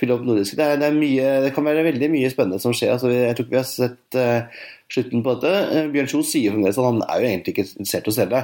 fylle 0.00 0.16
opp 0.16 0.26
nordiske? 0.28 0.58
Det, 0.60 0.80
det, 0.82 1.12
det, 1.46 1.52
kan 1.56 1.68
være 1.68 1.86
veldig 1.88 2.10
mye 2.12 2.32
spennende 2.32 2.62
som 2.62 2.76
skjer. 2.76 2.94
Altså, 2.94 3.12
jeg 3.14 3.36
tror 3.38 3.48
ikke 3.48 3.56
vi 3.56 3.62
har 3.62 3.68
sett 3.70 4.20
eh, 4.20 4.64
slutten 4.92 5.24
på 5.26 5.36
dette. 5.36 5.54
Eh, 5.66 5.90
Bjørn 5.94 6.12
Kjos 6.12 6.34
sier 6.34 6.54
fremdeles 6.54 6.80
at 6.82 6.90
han 6.90 7.04
er 7.08 7.22
jo 7.22 7.30
egentlig 7.30 7.56
ikke 7.56 7.68
interessert 7.72 8.10
i 8.10 8.14
å 8.14 8.18
selge. 8.20 8.42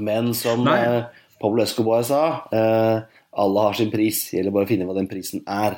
Men 0.00 0.30
som 0.38 0.62
uh, 0.64 1.10
Pablo 1.42 1.60
Escobar 1.60 2.06
sa, 2.08 2.22
alle 3.34 3.64
har 3.66 3.74
sin 3.76 3.90
pris. 3.92 4.30
Det 4.30 4.38
gjelder 4.38 4.54
bare 4.54 4.64
å 4.64 4.70
finne 4.70 4.86
hva 4.88 4.96
den 4.96 5.10
prisen 5.10 5.42
er. 5.44 5.76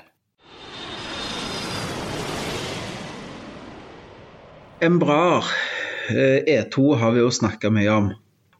Embraer, 4.84 5.44
E2 6.10 6.94
har 7.00 7.16
vi 7.16 7.24
jo 7.24 7.34
snakka 7.34 7.72
mye 7.74 7.98
om. 8.00 8.14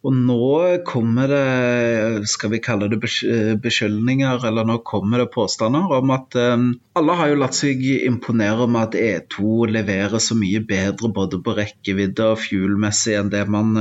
Og 0.07 0.15
nå 0.15 0.59
kommer 0.87 1.33
det, 1.33 2.29
skal 2.31 2.53
vi 2.53 2.61
kalle 2.63 2.87
det 2.93 3.01
beskyldninger, 3.01 4.45
eller 4.47 4.69
nå 4.69 4.77
kommer 4.87 5.19
det 5.25 5.33
påstander 5.35 5.91
om 5.97 6.13
at 6.15 6.37
um, 6.39 6.69
alle 7.01 7.17
har 7.19 7.33
jo 7.33 7.41
latt 7.41 7.57
seg 7.59 7.83
imponere 8.07 8.69
om 8.69 8.79
at 8.79 8.95
E2 8.95 9.67
leverer 9.75 10.23
så 10.23 10.37
mye 10.39 10.63
bedre 10.69 11.11
både 11.17 11.41
på 11.43 11.57
rekkevidde 11.59 12.31
og 12.37 12.39
fuel-messig 12.45 13.17
enn 13.19 13.33
det 13.35 13.43
man 13.51 13.75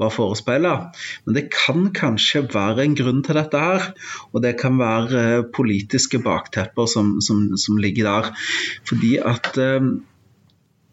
var 0.00 0.14
forespeila. 0.14 0.74
Men 1.26 1.36
det 1.36 1.48
kan 1.52 1.90
kanskje 1.92 2.46
være 2.48 2.86
en 2.86 2.96
grunn 2.96 3.20
til 3.26 3.36
dette 3.36 3.60
her, 3.60 3.90
og 4.32 4.44
det 4.46 4.56
kan 4.62 4.80
være 4.80 5.50
politiske 5.52 6.22
baktepper 6.24 6.88
som, 6.88 7.18
som, 7.20 7.44
som, 7.60 7.76
ligger 7.76 8.08
der. 8.08 8.32
Fordi 8.88 9.18
at 9.20 9.52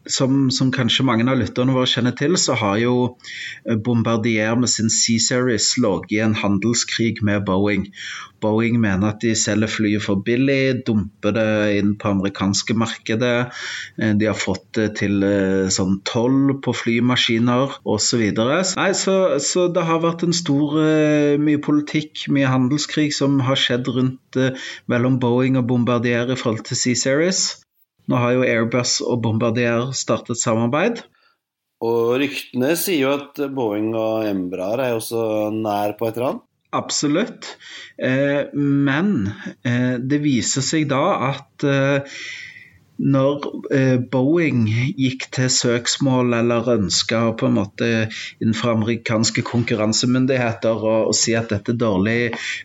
som, 0.05 0.49
som, 0.51 0.71
kanskje 0.73 1.05
mange 1.07 1.25
av 1.29 1.39
lytterne 1.39 1.73
våre 1.75 1.89
kjenner 1.89 2.15
til, 2.17 2.37
så 2.39 2.55
har 2.59 2.77
jo 2.81 2.95
eh, 3.65 3.77
Bombardier 3.77 4.57
med 4.59 4.69
sin 4.71 4.91
C-Series 4.93 5.75
ligget 5.81 6.13
i 6.15 6.21
en 6.25 6.37
handelskrig 6.37 7.23
med 7.25 7.45
Boeing. 7.47 7.87
Boeing 8.43 8.77
mener 8.81 9.13
at 9.13 9.23
de 9.23 9.33
selger 9.37 9.71
flyet 9.71 10.03
for 10.05 10.21
billig, 10.25 10.85
dumper 10.85 11.33
det 11.35 11.47
inn 11.79 11.95
på 12.01 12.11
amerikanske 12.11 12.77
markedet. 12.77 13.33
Eh, 13.97 14.13
de 14.19 14.29
har 14.29 14.37
fått 14.37 14.67
det 14.77 14.91
til 15.01 15.25
eh, 15.25 15.73
sånn 15.73 15.99
toll 16.07 16.57
på 16.61 16.75
flymaskiner 16.75 17.79
osv. 17.81 18.25
Så, 18.35 18.87
så, 19.01 19.17
så 19.41 19.67
det 19.73 19.87
har 19.89 20.03
vært 20.05 20.27
en 20.27 20.35
stor 20.35 20.77
mye 21.41 21.59
politikk, 21.63 22.27
mye 22.33 22.49
handelskrig 22.49 23.11
som 23.15 23.39
har 23.47 23.59
skjedd 23.59 23.89
rundt 23.95 24.39
mellom 24.91 25.19
Boeing 25.21 25.57
og 25.59 25.69
Bombardier 25.69 26.29
i 26.29 26.37
forhold 26.39 26.65
til 26.67 26.83
C-Series. 26.83 27.45
Nå 28.11 28.21
har 28.21 28.35
jo 28.35 28.45
Airbus 28.45 28.99
og 29.05 29.21
Bombardier 29.23 29.91
startet 29.97 30.41
samarbeid. 30.41 31.03
Og 31.85 32.15
ryktene 32.21 32.73
sier 32.79 33.01
jo 33.03 33.13
at 33.17 33.39
Boeing 33.53 33.91
og 33.97 34.25
Embraer 34.29 34.83
er 34.87 34.97
også 34.97 35.51
nær 35.53 35.95
på 35.99 36.07
et 36.07 36.19
eller 36.19 36.29
annet. 36.33 36.45
Absolutt. 36.75 37.51
Eh, 37.97 38.51
men 38.53 39.29
eh, 39.63 39.95
det 39.99 40.19
viser 40.23 40.65
seg 40.65 40.89
da 40.91 41.03
at 41.31 41.65
eh, 41.67 42.17
når 43.01 43.45
eh, 43.75 43.97
Boeing 44.12 44.65
gikk 44.69 45.27
til 45.36 45.49
søksmål 45.51 46.36
eller 46.38 46.69
ønska 46.75 47.21
på 47.39 47.49
en 47.49 47.58
måte 47.58 47.89
innenfor 48.39 48.75
amerikanske 48.75 49.43
konkurransemyndigheter 49.47 50.86
å 50.86 51.13
si 51.15 51.36
at 51.38 51.51
dette 51.51 51.73
er 51.75 51.81
dårlig 51.81 52.17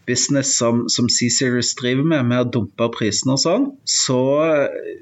business 0.08 0.52
som, 0.60 0.84
som 0.92 1.10
C-Series 1.10 1.74
driver 1.80 2.06
med, 2.14 2.28
med 2.30 2.44
å 2.44 2.50
dumpe 2.58 2.90
prisene 2.94 3.36
og 3.36 3.42
sånn, 3.42 3.66
så 3.84 4.20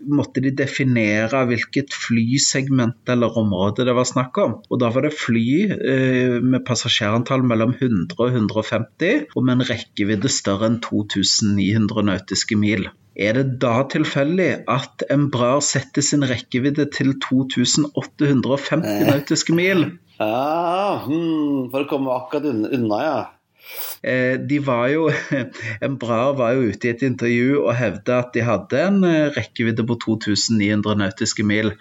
måtte 0.08 0.42
de 0.44 0.52
definere 0.56 1.44
hvilket 1.48 1.94
flysegment 1.94 3.12
eller 3.12 3.36
område 3.40 3.86
det 3.88 3.96
var 3.96 4.08
snakk 4.08 4.38
om. 4.42 4.56
Og 4.68 4.80
da 4.80 4.90
var 4.94 5.06
det 5.06 5.14
fly 5.16 5.48
eh, 5.74 6.38
med 6.42 6.64
passasjerantall 6.68 7.44
mellom 7.46 7.74
100 7.76 8.16
og 8.18 8.32
150, 8.32 9.28
og 9.34 9.44
med 9.44 9.58
en 9.58 9.68
rekkevidde 9.72 10.32
større 10.32 10.70
enn 10.70 10.80
2900 10.84 12.08
nautiske 12.08 12.58
mil. 12.58 12.88
Er 13.18 13.34
det 13.34 13.56
da 13.62 13.80
tilfeldig 13.90 14.50
at 14.70 15.02
Embrar 15.10 15.58
setter 15.66 16.04
sin 16.06 16.22
rekkevidde 16.22 16.86
til 16.94 17.16
2850 17.24 19.08
nautiske 19.08 19.56
mil? 19.58 19.88
Ja, 20.20 21.02
hmm, 21.02 21.66
for 21.72 21.82
å 21.82 21.88
komme 21.90 22.14
akkurat 22.14 22.46
unna, 22.46 23.00
ja. 23.02 23.18
Eh, 24.00 24.38
de 24.38 24.60
var 24.64 24.86
jo, 24.92 25.08
Embrar 25.86 26.36
var 26.38 26.54
jo 26.56 26.70
ute 26.70 26.88
i 26.88 26.92
et 26.94 27.02
intervju 27.04 27.58
og 27.64 27.74
hevda 27.76 28.22
at 28.22 28.30
de 28.36 28.46
hadde 28.46 28.84
en 28.86 29.02
eh, 29.06 29.32
rekkevidde 29.34 29.84
på 29.88 29.98
2900 30.06 31.02
nautiske 31.02 31.46
mil. 31.46 31.74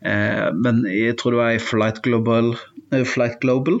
Eh, 0.00 0.46
men 0.56 0.84
jeg 0.88 1.16
tror 1.20 1.34
det 1.34 1.40
var 1.42 1.54
i 1.54 1.62
Flight 1.62 2.00
Global, 2.04 2.54
Flight 3.06 3.40
Global. 3.40 3.80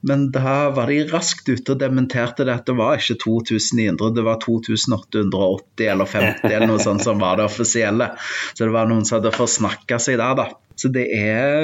Men 0.00 0.28
da 0.34 0.70
var 0.74 0.90
de 0.90 1.02
raskt 1.10 1.48
ute 1.50 1.74
og 1.74 1.80
dementerte 1.80 2.46
det 2.46 2.54
at 2.54 2.68
det 2.68 2.76
var 2.78 2.98
ikke 2.98 3.18
2900, 3.24 4.14
det 4.16 4.24
var 4.26 4.40
2880 4.42 5.90
eller 5.92 6.10
50 6.12 6.54
eller 6.54 6.70
noe 6.70 6.82
sånt 6.82 7.04
som 7.04 7.20
var 7.22 7.38
det 7.38 7.48
offisielle. 7.48 8.12
Så 8.54 8.64
det 8.64 8.74
var 8.74 8.88
noen 8.90 9.04
som 9.06 9.18
hadde 9.18 9.34
forsnakka 9.36 10.00
seg 10.02 10.20
der, 10.22 10.38
da. 10.38 10.48
Så 10.78 10.92
det 10.94 11.08
er, 11.10 11.58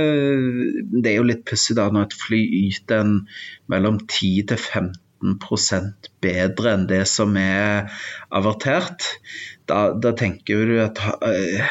det 0.90 1.12
er 1.12 1.20
jo 1.20 1.28
litt 1.28 1.44
pussig 1.46 1.76
da 1.78 1.86
når 1.92 2.08
et 2.08 2.18
fly 2.18 2.40
yter 2.64 3.04
en 3.04 3.16
mellom 3.70 4.00
10 4.02 4.48
til 4.50 4.58
15% 4.58 6.10
bedre 6.24 6.72
enn 6.74 6.88
det 6.90 7.04
som 7.06 7.36
er 7.38 7.92
avertert. 8.34 9.06
Da, 9.70 9.92
da 9.94 10.10
tenker 10.18 10.66
du 10.66 10.80
at 10.82 10.98
uh, 10.98 11.70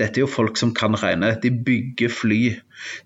dette 0.00 0.18
er 0.18 0.24
jo 0.24 0.30
folk 0.30 0.58
som 0.58 0.72
kan 0.76 0.96
regne. 0.98 1.32
De 1.42 1.50
bygger 1.66 2.12
fly. 2.12 2.40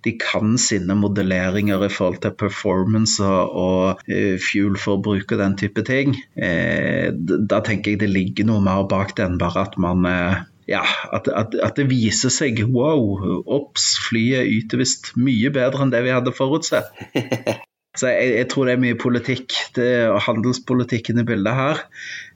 De 0.07 0.15
kan 0.21 0.57
sine 0.61 0.97
modelleringer 0.99 1.85
i 1.85 1.91
forhold 1.93 2.21
til 2.25 2.37
performance 2.41 3.25
og, 3.25 4.05
fuel-forbruk 4.09 5.35
og 5.37 5.43
den 5.43 5.57
type 5.61 5.85
ting. 5.89 6.17
Uh, 6.39 7.13
da 7.15 7.61
tenker 7.65 7.95
jeg 7.95 8.03
det 8.05 8.13
ligger 8.13 8.49
noe 8.49 8.65
mer 8.65 8.87
bak 8.91 9.17
det 9.19 9.27
enn 9.29 9.41
bare 9.41 9.67
at 9.69 9.77
man 9.81 10.09
uh, 10.09 10.41
ja, 10.69 10.83
at, 11.13 11.29
at, 11.29 11.55
at, 11.65 11.79
det 11.79 11.89
viser 11.89 12.33
seg 12.33 12.61
wow, 12.69 13.41
obs, 13.47 13.95
flyet 14.09 14.51
yter 14.53 14.83
visst 14.83 15.15
mye 15.17 15.53
bedre 15.55 15.85
enn 15.85 15.95
det 15.95 16.05
vi 16.05 16.13
hadde 16.13 16.37
forutsett. 16.37 16.93
Så 17.99 18.13
jeg, 18.13 18.35
jeg, 18.37 18.47
tror 18.53 18.69
det 18.69 18.77
er 18.77 18.83
mye 18.83 18.99
politikk 19.01 19.55
det, 19.75 19.89
og 20.13 20.21
handelspolitikken 20.29 21.23
i 21.23 21.27
bildet 21.27 21.57
her. 21.57 21.81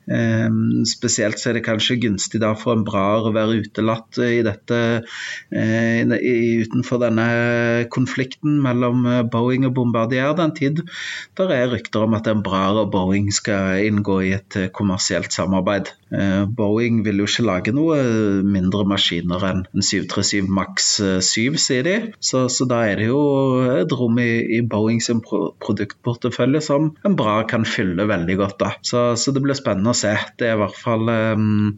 Um, 0.03 0.83
spesielt 0.83 1.39
så 1.39 1.53
er 1.53 1.61
det 1.61 1.63
kanskje 1.63 2.01
gunstig 2.03 2.41
da 2.43 2.57
for 2.59 2.75
en 2.75 2.83
brar 2.83 3.23
å 3.23 3.31
være 3.35 3.61
utelatt 3.63 4.19
i 4.19 4.41
dette 4.43 4.79
uh, 4.99 6.15
utenfor 6.19 6.99
denne 7.05 7.27
konflikten 7.93 8.59
mellom 8.63 9.07
eh, 9.07 9.21
Boeing 9.31 9.67
og 9.69 9.77
Bombardier 9.77 10.35
den 10.39 10.55
tid. 10.57 10.83
Der 11.39 11.53
er 11.55 11.71
rykter 11.71 12.07
om 12.07 12.17
at 12.19 12.27
en 12.31 12.43
brar 12.43 12.81
og 12.81 12.91
Boeing 12.95 13.31
skal 13.35 13.87
inngå 13.87 14.19
i 14.27 14.33
et 14.35 14.59
uh, 14.59 14.69
kommersielt 14.75 15.35
samarbeid. 15.35 15.95
Boeing 16.13 16.99
vil 17.07 17.23
jo 17.23 17.25
ikke 17.25 17.45
lage 17.47 17.73
noe 17.73 17.95
mindre 18.45 18.85
maskiner 18.85 19.47
enn 19.49 19.63
737 19.73 20.51
Max 20.53 20.91
7, 21.01 21.57
sier 21.57 21.87
de. 21.87 21.95
Så, 22.21 22.43
så, 22.53 22.67
da 22.69 22.83
er 22.85 23.01
det 23.01 23.07
jo 23.09 23.23
et 23.79 23.95
rom 23.97 24.21
i, 24.21 24.59
i 24.59 24.61
Boeings 24.61 25.09
produktportefølje 25.65 26.61
som 26.69 26.91
en 27.09 27.17
brar 27.17 27.47
kan 27.49 27.65
fylle 27.65 28.05
veldig 28.11 28.37
godt. 28.43 28.59
da. 28.61 28.75
Så, 28.85 29.07
så 29.17 29.33
det 29.33 29.41
blir 29.47 29.57
spennende 29.57 29.92
å 29.93 29.97
se. 29.97 30.13
Det 30.39 30.49
er 30.49 30.57
i 30.57 30.61
hvert 30.63 30.79
fall 30.81 31.09
um, 31.09 31.73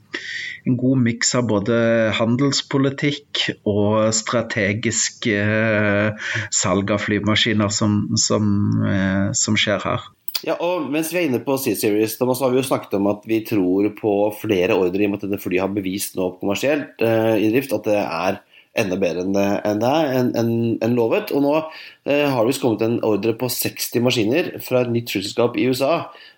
en 0.65 0.79
god 0.81 1.03
miks 1.05 1.35
av 1.39 1.49
både 1.51 1.77
handelspolitikk 2.19 3.45
og 3.71 4.11
strategisk 4.17 5.29
uh, 5.31 6.15
salg 6.55 6.95
av 6.95 7.03
flymaskiner 7.05 7.73
som, 7.75 8.05
som, 8.21 8.51
uh, 8.87 9.31
som, 9.37 9.59
skjer 9.61 9.85
her. 9.85 10.09
Ja, 10.45 10.59
og 10.61 10.91
Mens 10.93 11.13
vi 11.15 11.23
er 11.23 11.29
inne 11.29 11.43
på 11.45 11.57
C-Series, 11.61 12.19
så 12.19 12.27
har 12.29 12.53
vi 12.53 12.61
jo 12.61 12.67
snakket 12.67 12.99
om 12.99 13.07
at 13.13 13.23
vi 13.29 13.43
tror 13.47 13.93
på 13.99 14.17
flere 14.41 14.77
ordre 14.77 15.05
i 15.05 15.09
og 15.09 15.15
med 15.15 15.23
at 15.23 15.29
dette 15.29 15.45
flyet 15.45 15.65
har 15.65 15.73
bevist 15.73 16.19
nå 16.19 16.35
kommersielt 16.41 17.01
uh, 17.05 17.37
i 17.37 17.53
drift 17.53 17.77
at 17.77 17.89
det 17.91 18.01
er 18.03 18.43
enda 18.79 18.99
bedre 18.99 19.25
enn 19.25 19.35
det, 19.35 19.49
enn 19.69 19.83
det 19.83 19.95
enn, 20.19 20.31
enn, 20.39 20.55
enn 20.83 20.97
lovet. 20.99 21.33
Og 21.35 21.45
nå 21.45 21.55
eh, 21.61 22.27
har 22.27 22.41
det 22.41 22.51
visst 22.51 22.65
kommet 22.65 22.85
en 22.85 23.01
ordre 23.07 23.35
på 23.39 23.51
60 23.51 24.05
maskiner 24.05 24.53
fra 24.65 24.83
et 24.85 24.93
nytt 24.95 25.15
flyselskap 25.15 25.59
i 25.61 25.69
USA. 25.71 25.95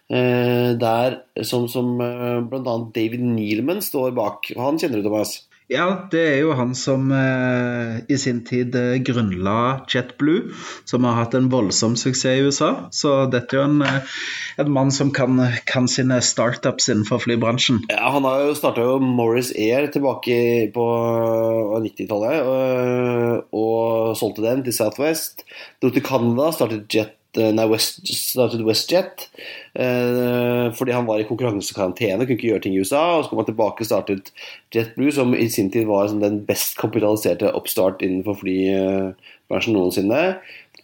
Eh, 0.06 0.70
der 0.78 1.20
som, 1.42 1.66
som 1.68 1.98
eh, 2.00 2.40
bl.a. 2.46 2.78
David 2.94 3.26
Nealman 3.26 3.82
står 3.82 4.14
bak. 4.14 4.52
Han 4.56 4.78
kjenner 4.78 5.02
du, 5.02 5.08
Thomas? 5.08 5.40
Ja, 5.66 6.06
det 6.12 6.20
er 6.22 6.36
jo 6.44 6.52
han 6.54 6.76
som 6.78 7.08
eh, 7.10 7.96
i 8.06 8.16
sin 8.22 8.44
tid 8.46 8.76
eh, 8.78 9.00
grunnla 9.02 9.82
JetBlue, 9.90 10.52
som 10.86 11.02
har 11.08 11.18
hatt 11.18 11.34
en 11.34 11.48
voldsom 11.50 11.96
suksess 11.98 12.38
i 12.38 12.44
USA. 12.46 12.68
Så 12.94 13.16
dette 13.32 13.56
er 13.56 13.64
jo 13.64 13.64
en, 13.72 13.82
eh, 13.82 14.14
en 14.62 14.70
mann 14.70 14.94
som 14.94 15.10
kan, 15.10 15.40
kan, 15.66 15.90
sine 15.90 16.20
startups 16.22 16.86
innenfor 16.92 17.24
flybransjen. 17.26 17.82
Ja, 17.90 18.12
Han 18.14 18.30
har 18.30 18.46
jo 18.46 18.54
starta 18.54 18.86
Morris 19.02 19.50
Air 19.58 19.90
tilbake 19.90 20.70
på 20.70 20.86
90-tallet, 21.82 22.46
og, 22.46 23.50
og 23.50 24.16
solgte 24.22 24.46
den 24.46 24.62
til 24.62 24.78
Southwest. 24.78 25.42
Dro 25.82 25.90
til 25.90 26.06
Canada, 26.06 26.52
startet 26.54 26.86
Jet 26.94 27.16
Eh, 27.25 27.25
nei, 27.36 27.66
West, 27.70 28.00
startet 28.08 28.64
WestJet 28.66 29.26
eh, 29.76 30.66
fordi 30.76 30.94
han 30.94 31.06
var 31.08 31.20
i 31.20 31.26
konkurransekarantene, 31.28 32.24
kunne 32.24 32.36
ikke 32.38 32.50
gjøre 32.50 32.64
ting 32.66 32.76
i 32.76 32.82
USA. 32.82 33.02
og 33.16 33.24
Så 33.24 33.32
kom 33.32 33.42
han 33.42 33.48
tilbake 33.50 33.84
og 33.84 33.90
startet 33.90 34.32
JetBlue, 34.74 35.14
som 35.14 35.34
i 35.36 35.48
sin 35.52 35.70
tid 35.72 35.88
var 35.88 36.12
den 36.12 36.42
best 36.48 36.76
kapitaliserte 36.80 37.52
oppstart 37.56 38.04
innenfor 38.04 38.38
flybransjen 38.42 39.76
noensinne. 39.76 40.22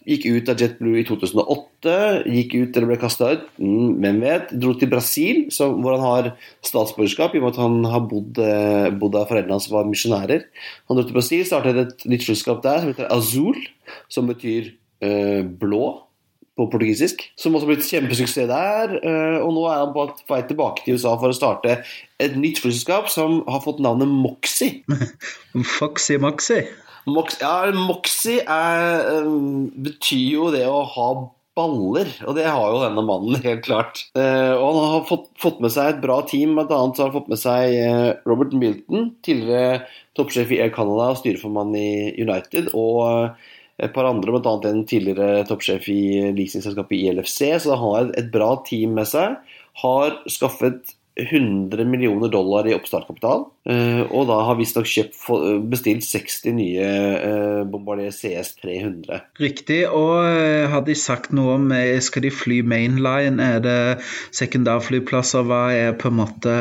Gikk 0.03 0.25
ut 0.27 0.49
av 0.51 0.59
JetBlue 0.59 0.99
i 0.99 1.05
2008, 1.07 1.91
gikk 2.27 2.55
ut 2.57 2.77
eller 2.77 2.89
ble 2.89 2.97
kasta 2.99 3.29
ut, 3.37 3.43
mm, 3.55 3.99
hvem 4.03 4.19
vet. 4.23 4.49
Dro 4.59 4.73
til 4.75 4.91
Brasil, 4.91 5.45
hvor 5.55 5.95
han 5.95 6.03
har 6.03 6.31
statsborgerskap 6.65 7.35
i 7.35 7.39
og 7.39 7.45
med 7.45 7.53
at 7.53 7.61
han 7.63 7.77
har 7.87 8.03
bodd, 8.11 8.41
eh, 8.43 8.89
bodd 8.91 9.15
der 9.15 9.29
foreldrene 9.29 9.55
hans 9.55 9.69
var 9.71 9.87
misjonærer. 9.87 10.43
Han 10.89 10.99
dro 10.99 11.07
til 11.07 11.15
Brasil, 11.15 11.45
startet 11.47 11.79
et 11.79 12.07
nytt 12.09 12.27
selskap 12.27 12.63
der 12.65 12.81
som 12.81 12.91
heter 12.91 13.11
Azul, 13.15 13.55
som 14.11 14.27
betyr 14.27 14.73
øh, 15.03 15.43
blå 15.47 16.03
på 16.57 16.67
portugisisk, 16.69 17.23
som 17.39 17.55
også 17.55 17.65
har 17.65 17.71
blitt 17.71 17.87
kjempesuksess 17.89 18.49
der. 18.49 18.95
Eh, 19.01 19.37
og 19.41 19.53
nå 19.55 19.65
er 19.69 19.79
han 19.81 19.93
på 19.95 20.05
vei 20.29 20.41
tilbake 20.45 20.85
til 20.85 20.99
USA 20.99 21.15
for 21.17 21.33
å 21.33 21.37
starte 21.37 21.79
et 22.21 22.37
nytt 22.37 22.61
flyselskap 22.61 23.09
som 23.11 23.41
har 23.49 23.63
fått 23.65 23.81
navnet 23.83 24.11
Moxie. 24.11 24.83
Foxy 25.79 26.19
Moxie? 26.21 26.67
Mox, 27.09 27.39
ja, 27.41 27.71
Moxie 27.75 28.43
er, 28.45 29.07
eh, 29.15 29.31
betyr 29.89 30.27
jo 30.37 30.51
det 30.53 30.67
å 30.69 30.83
ha 30.93 31.07
baller, 31.57 32.07
og 32.25 32.37
det 32.37 32.45
har 32.47 32.69
jo 32.69 32.83
denne 32.85 33.01
mannen, 33.05 33.41
helt 33.47 33.65
klart. 33.65 34.05
Eh, 34.13 34.53
og 34.53 34.77
han 34.77 34.93
har 34.93 35.09
fått, 35.09 35.27
fått, 35.41 35.59
med 35.63 35.73
seg 35.73 35.89
et 35.89 36.05
bra 36.05 36.21
team, 36.29 36.53
bl.a. 36.53 36.69
har 36.69 36.85
han 36.85 37.17
fått 37.17 37.33
med 37.33 37.41
seg 37.41 38.21
Robert 38.29 38.53
Milton, 38.53 39.11
tidligere 39.25 39.83
toppsjef 40.17 40.53
i 40.53 40.61
Air 40.61 40.71
Canada 40.77 41.09
og 41.11 41.19
styreformann 41.19 41.73
i 41.81 42.13
United. 42.21 42.71
og 42.77 43.33
et 43.81 43.93
par 43.93 44.05
andre, 44.05 44.35
bl.a. 44.35 44.53
en 44.69 44.83
tidligere 44.85 45.45
toppsjef 45.49 45.87
i 45.89 46.01
leasingselskapet 46.35 46.99
ILFC. 46.99 47.39
Så 47.63 47.73
han 47.73 47.95
har 47.95 48.11
et 48.19 48.29
bra 48.33 48.51
team 48.67 48.93
med 48.99 49.09
seg. 49.09 49.39
Har 49.81 50.19
skaffet 50.29 50.93
100 51.15 51.85
millioner 51.85 52.27
dollar 52.27 52.67
i 52.67 52.73
oppstartkapital. 52.73 53.45
Eh, 53.69 54.01
og 54.11 54.25
da 54.27 54.41
har 54.43 54.57
visstnok 54.59 54.89
bestilt 55.71 56.03
60 56.03 56.55
nye 56.57 56.87
eh, 57.15 57.59
Bombardier 57.69 58.11
CS 58.11 58.57
300. 58.59 59.21
Riktig. 59.39 59.83
Og 59.87 60.17
eh, 60.25 60.65
har 60.71 60.81
de 60.87 60.95
sagt 60.97 61.31
noe 61.35 61.55
om 61.59 61.69
skal 62.03 62.25
de 62.25 62.31
fly 62.33 62.59
mainline? 62.65 63.37
Er 63.39 63.61
det 63.63 63.77
sekundærflyplasser? 64.35 65.45
Hva 65.47 65.61
er 65.75 65.93
på 65.99 66.09
en 66.09 66.17
måte 66.17 66.55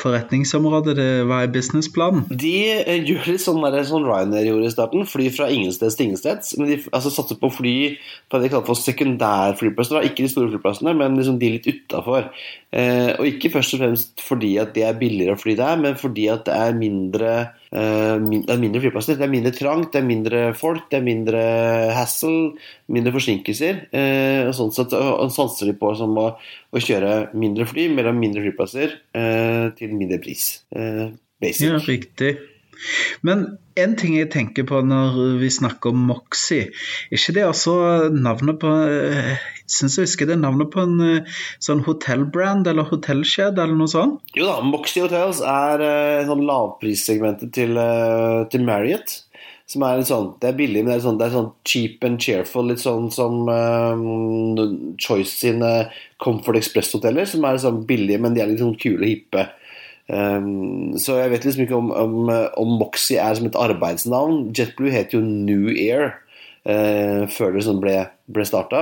forretningsområdet? 0.00 0.96
Hva 1.28 1.44
er 1.44 1.52
businessplanen? 1.52 2.24
De 2.32 2.56
gjør 3.04 3.30
litt 3.34 3.44
sånn, 3.44 3.60
der, 3.68 3.84
sånn 3.86 4.08
Ryanair 4.08 4.48
gjorde 4.48 4.72
i 4.72 4.74
starten. 4.74 5.06
Fly 5.12 5.28
fra 5.36 5.50
ingensteds 5.52 6.00
til 6.00 6.08
ingensteds. 6.08 6.56
Men 6.56 6.72
de 6.72 6.80
altså, 6.88 7.12
satser 7.12 7.38
på 7.38 7.52
fly 7.60 7.76
fra 8.30 8.40
det 8.40 8.48
de 8.48 8.54
kaller 8.56 8.66
for 8.72 8.80
sekundærflyplasser. 8.80 10.08
Ikke 10.08 10.24
de 10.24 10.32
store 10.32 10.50
flyplassene, 10.56 10.96
men 10.96 11.20
liksom 11.20 11.38
de 11.42 11.52
litt 11.58 11.68
utafor. 11.68 12.32
Og 12.76 13.25
Og 13.26 13.32
ikke 13.32 13.50
først 13.56 13.74
og 13.74 13.80
fremst 13.80 14.22
fordi 14.22 14.52
at 14.62 14.70
det 14.76 14.84
er 14.86 14.98
billigere 14.98 15.34
å 15.34 15.40
fly 15.40 15.56
der, 15.58 15.78
men 15.82 15.96
fordi 15.98 16.28
at 16.30 16.44
det 16.46 16.54
er 16.54 16.76
mindre, 16.78 17.32
uh, 17.74 18.22
mindre 18.22 18.82
flyplasser. 18.84 19.18
Det 19.18 19.26
er 19.26 19.32
mindre 19.32 19.52
trangt, 19.56 19.90
det 19.94 19.98
er 19.98 20.06
mindre 20.06 20.42
folk, 20.54 20.84
det 20.92 21.00
er 21.00 21.06
mindre 21.06 21.42
hassle, 21.96 22.52
mindre 22.92 23.14
forsinkelser. 23.16 23.82
Uh, 23.90 24.46
og 24.46 24.54
sånn 24.60 24.74
sett 24.76 24.94
og 24.94 25.32
sanser 25.34 25.72
de 25.72 25.74
på 25.80 25.90
som 25.98 26.14
å, 26.22 26.28
å, 26.38 26.82
kjøre 26.86 27.32
mindre 27.34 27.66
fly 27.66 27.88
mellom 27.96 28.20
mindre 28.22 28.46
flyplasser 28.46 28.94
uh, 29.18 29.72
til 29.78 29.96
mindre 29.96 30.22
pris. 30.22 30.52
basic. 31.42 31.66
Ja, 31.66 31.82
riktig. 31.82 32.36
Men 33.26 33.56
en 33.80 33.94
ting 33.98 34.14
jeg 34.18 34.30
tenker 34.34 34.66
på 34.68 34.82
når 34.84 35.38
vi 35.40 35.50
snakker 35.50 35.90
om 35.90 36.06
Moxie, 36.12 36.70
er 37.10 37.18
ikke 37.18 37.34
det 37.40 37.46
altså 37.48 37.76
navnet 38.12 38.60
på 38.62 38.70
syns 39.70 39.98
jeg 39.98 40.08
husker 40.08 40.30
det 40.30 40.38
navnet 40.40 40.70
på 40.72 40.82
en 40.84 40.96
eh, 41.04 41.36
sånn 41.62 41.84
hotellbrand 41.86 42.68
eller 42.70 42.88
hotellkjede 42.90 43.62
eller 43.62 43.78
noe 43.78 43.90
sånt? 43.90 44.34
Jo 44.38 44.48
da, 44.48 44.58
Moxie 44.64 45.04
Hotels 45.04 45.42
er 45.42 45.84
uh, 45.84 46.26
sånn 46.28 46.44
lavprissegmentet 46.48 47.54
til, 47.56 47.78
uh, 47.78 48.44
til 48.52 48.66
Marriott. 48.66 49.22
Som 49.66 49.82
er 49.82 49.98
litt 49.98 50.06
sånn, 50.06 50.28
Det 50.38 50.52
er 50.52 50.58
billig, 50.60 50.84
men 50.84 50.92
det 50.92 51.00
er 51.00 51.04
sånn, 51.08 51.16
det 51.18 51.26
er 51.26 51.32
sånn 51.34 51.48
cheap 51.66 52.04
and 52.06 52.20
cheerful. 52.22 52.68
Litt 52.70 52.84
sånn 52.84 53.08
som 53.10 53.48
um, 53.50 54.94
Choice 55.02 55.32
sine 55.40 55.70
Comfort 56.22 56.60
Express-hoteller. 56.60 57.26
Som 57.26 57.46
er 57.48 57.58
sånn 57.58 57.82
billige, 57.88 58.20
men 58.22 58.36
de 58.36 58.44
er 58.44 58.52
litt 58.52 58.62
sånn 58.62 58.76
kule 58.78 59.02
og 59.02 59.10
hippe. 59.10 59.48
Um, 60.06 60.94
så 61.02 61.16
jeg 61.18 61.32
vet 61.32 61.48
liksom 61.48 61.64
ikke 61.64 61.80
om, 61.80 61.90
om, 61.90 62.30
om, 62.30 62.76
Moxie 62.78 63.18
er 63.18 63.34
som 63.34 63.48
et 63.50 63.58
arbeidsnavn. 63.58 64.52
JetBlue 64.54 64.94
heter 64.94 65.18
jo 65.18 65.24
New 65.26 65.66
Air 65.74 66.14
før 66.66 67.52
det 67.52 67.60
liksom 67.60 67.78
ble, 67.82 67.94
ble 68.34 68.44
starta. 68.48 68.80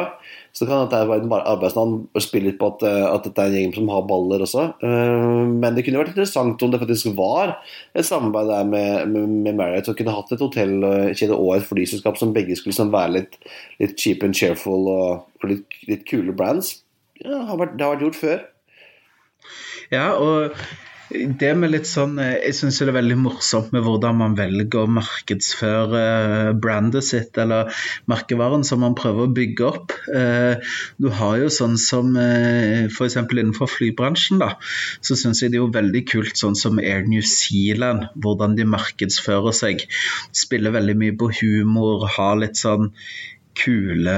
Så 0.54 0.62
det 0.62 0.70
kan 0.70 0.84
hende 0.84 0.94
det 0.94 1.08
være 1.10 1.24
en 1.24 1.32
arbeidsnavn 1.34 1.94
og 2.14 2.22
spille 2.22 2.52
litt 2.52 2.60
på 2.60 2.68
at, 2.70 2.84
eh, 2.86 3.04
at, 3.08 3.24
dette 3.26 3.42
er 3.42 3.50
en 3.50 3.56
gjeng 3.58 3.72
som 3.74 3.88
har 3.90 4.04
baller 4.06 4.44
også. 4.44 4.68
Uh, 4.84 5.50
men 5.50 5.74
det 5.74 5.82
kunne 5.82 5.98
vært 5.98 6.12
interessant 6.12 6.62
om 6.62 6.70
det 6.70 6.78
faktisk 6.78 7.10
var 7.18 7.56
et 7.90 8.06
samarbeid 8.06 8.52
der 8.52 8.68
med, 8.68 9.10
med, 9.10 9.32
med 9.48 9.58
Marriott 9.58 9.90
og 9.90 9.98
kunne 9.98 10.14
hatt 10.14 10.30
et 10.30 10.44
hotellkjede 10.44 11.34
og 11.34 11.56
et 11.56 11.66
flyselskap 11.66 12.20
som 12.20 12.30
begge 12.36 12.54
skulle 12.54 12.70
liksom 12.70 12.94
være 12.94 13.16
litt, 13.16 13.34
litt, 13.82 13.96
cheap 13.98 14.22
and 14.22 14.38
cheerful 14.38 14.86
og, 14.92 15.26
litt, 15.42 15.74
litt, 15.90 16.06
kule 16.06 16.36
brands. 16.38 16.76
Ja, 17.18 17.40
det 17.42 17.42
har 17.50 17.64
vært 17.64 18.06
gjort 18.06 18.20
før. 18.20 18.46
Ja, 19.90 20.12
og 20.14 20.54
det 21.12 21.50
med 21.58 21.72
litt 21.72 21.88
sånn, 21.88 22.16
eh, 22.18 22.38
Jeg 22.46 22.56
syns 22.56 22.78
det 22.80 22.88
er 22.88 22.96
veldig 22.96 23.16
morsomt 23.20 23.72
med 23.74 23.84
hvordan 23.84 24.16
man 24.16 24.36
velger 24.38 24.84
å 24.84 24.90
markedsføre 24.90 26.00
eh, 26.00 26.52
brandet 26.56 27.04
sitt, 27.04 27.36
eller 27.38 27.72
merkevaren 28.10 28.64
som 28.64 28.80
man 28.80 28.96
prøver 28.96 29.26
å 29.26 29.34
bygge 29.36 29.66
opp. 29.68 29.92
Eh, 30.08 30.56
du 30.96 31.10
har 31.18 31.36
jo 31.42 31.50
sånn 31.52 31.76
som 31.80 32.14
f.eks. 32.16 33.18
innenfor 33.20 33.70
flybransjen, 33.70 34.40
da, 34.40 34.54
så 35.04 35.16
syns 35.18 35.42
jeg 35.42 35.52
det 35.52 35.60
er 35.60 35.64
jo 35.64 35.74
veldig 35.74 36.04
kult 36.08 36.40
sånn 36.40 36.56
som 36.58 36.80
Air 36.80 37.04
New 37.08 37.22
Zealand, 37.22 38.08
hvordan 38.16 38.56
de 38.56 38.66
markedsfører 38.68 39.54
seg. 39.56 39.84
Spiller 40.32 40.74
veldig 40.74 40.96
mye 41.00 41.18
på 41.20 41.30
humor, 41.42 42.08
har 42.16 42.40
litt 42.40 42.60
sånn 42.60 42.92
kule 43.58 44.16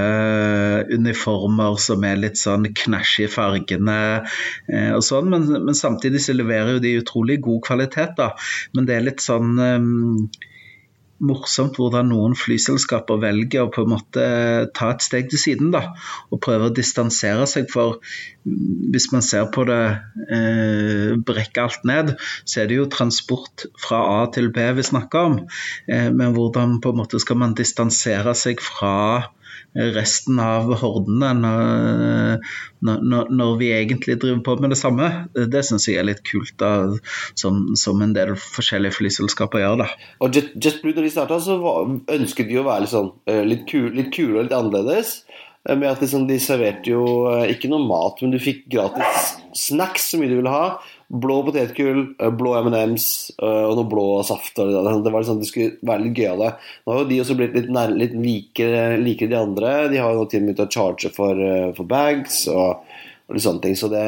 uniformer 0.93 1.79
som 1.83 2.05
er 2.09 2.21
litt 2.21 2.41
sånn 2.41 2.69
knæsj 2.77 3.15
i 3.27 3.31
fargene 3.31 3.99
eh, 4.17 4.93
og 4.97 5.05
sånn, 5.05 5.31
men, 5.33 5.47
men, 5.69 5.77
samtidig 5.77 6.23
så 6.25 6.37
leverer 6.37 6.77
jo 6.77 6.85
de 6.85 6.97
utrolig 7.01 7.41
god 7.45 7.63
kvalitet, 7.69 8.17
da. 8.19 8.33
Men 8.77 8.89
det 8.89 8.97
er 8.97 9.09
litt 9.09 9.25
sånn 9.25 9.57
um, 9.61 10.29
morsomt 11.23 11.79
hvordan 11.79 12.11
noen 12.11 12.35
flyselskaper 12.37 13.21
velger 13.23 13.65
å 13.65 13.71
på 13.73 13.85
en 13.85 13.93
måte 13.95 14.25
ta 14.77 14.91
et 14.93 15.05
steg 15.05 15.31
til 15.33 15.41
siden 15.41 15.73
da, 15.75 15.83
og 16.31 16.43
prøve 16.45 16.69
å 16.69 16.75
distansere 16.77 17.47
seg. 17.51 17.71
For 17.73 18.01
hvis 18.45 19.09
man 19.15 19.25
ser 19.25 19.49
på 19.55 19.65
det, 19.69 19.81
eh, 20.29 21.15
brekke 21.17 21.65
alt 21.65 21.87
ned, 21.89 22.15
så 22.45 22.63
er 22.63 22.69
det 22.71 22.81
jo 22.81 22.91
transport 22.93 23.67
fra 23.81 24.03
A 24.19 24.21
til 24.33 24.51
B 24.53 24.69
vi 24.77 24.85
snakker 24.87 25.31
om. 25.31 25.39
Eh, 25.89 26.11
men 26.11 26.37
hvordan 26.37 26.81
på 26.81 26.93
en 26.93 27.01
måte 27.01 27.21
skal 27.23 27.41
man 27.41 27.57
distansere 27.57 28.35
seg 28.37 28.61
fra 28.61 29.31
resten 29.97 30.39
av 30.41 30.71
hordene 30.81 31.33
når, 31.37 32.43
når, 32.81 33.31
når, 33.31 33.55
vi 33.61 33.71
egentlig 33.77 34.19
driver 34.23 34.43
på 34.47 34.57
med 34.63 34.73
det 34.73 34.79
samme. 34.81 35.11
Det 35.35 35.63
syns 35.67 35.89
jeg 35.89 36.01
er 36.01 36.09
litt 36.09 36.23
kult, 36.27 36.55
da, 36.61 36.73
som, 37.39 37.63
som, 37.79 38.03
en 38.03 38.15
del 38.17 38.35
forskjellige 38.41 38.99
flyselskaper 38.99 39.65
gjør. 39.65 39.83
da. 39.85 39.89
Og 40.25 40.37
just 40.37 40.83
blue 40.85 40.97
når 40.97 41.09
de 41.09 41.15
starta, 41.15 41.41
så 41.43 41.59
var, 41.63 41.85
ønsket 42.17 42.51
de 42.51 42.61
å 42.61 42.67
være 42.67 42.87
litt, 42.87 42.95
sånn, 42.95 43.13
eh, 43.31 43.43
litt, 43.47 43.67
kul, 43.71 43.91
litt 43.97 44.13
kule 44.17 44.41
og 44.41 44.49
litt 44.49 44.57
annerledes. 44.57 45.19
Eh, 45.67 45.77
med 45.77 45.91
at 45.91 46.03
liksom, 46.05 46.27
De 46.31 46.39
serverte 46.43 46.93
jo 46.93 47.07
eh, 47.33 47.51
ikke 47.55 47.71
noe 47.73 47.85
mat, 47.87 48.23
men 48.23 48.35
du 48.35 48.41
fikk 48.43 48.67
gratis 48.73 49.35
snacks 49.57 50.11
så 50.11 50.21
mye 50.21 50.31
du 50.31 50.39
ville 50.39 50.53
ha 50.53 50.77
blå 51.09 51.43
potetgull, 51.47 52.03
eh, 52.19 52.31
blå 52.31 52.55
M&M's 52.59 53.07
eh, 53.39 53.65
og 53.69 53.77
noe 53.79 53.91
blå 53.91 54.07
saft. 54.27 54.57
Det 54.59 54.83
var 54.83 55.21
liksom, 55.21 55.41
det 55.41 55.51
skulle 55.51 55.79
være 55.87 56.07
litt 56.07 56.21
gøyale. 56.21 56.53
Nå 56.85 56.95
har 56.95 57.03
jo 57.03 57.11
de 57.11 57.21
også 57.23 57.39
blitt 57.39 57.57
litt, 57.57 57.73
nær, 57.73 57.95
litt 57.95 58.17
likere, 58.19 58.85
likere 59.03 59.33
de 59.33 59.41
andre. 59.41 59.75
De 59.93 60.03
har 60.03 60.17
jo 60.17 60.27
til 60.27 60.43
og 60.43 60.49
med 60.49 60.57
begynt 60.57 60.67
å 60.67 60.73
charge 60.79 61.13
for, 61.15 61.43
eh, 61.43 61.73
for 61.77 61.85
bags. 61.89 62.47
og 62.49 62.83
og 63.27 63.35
litt 63.35 63.43
sånne 63.43 63.63
ting. 63.65 63.77
Så 63.79 63.91
det, 63.91 64.03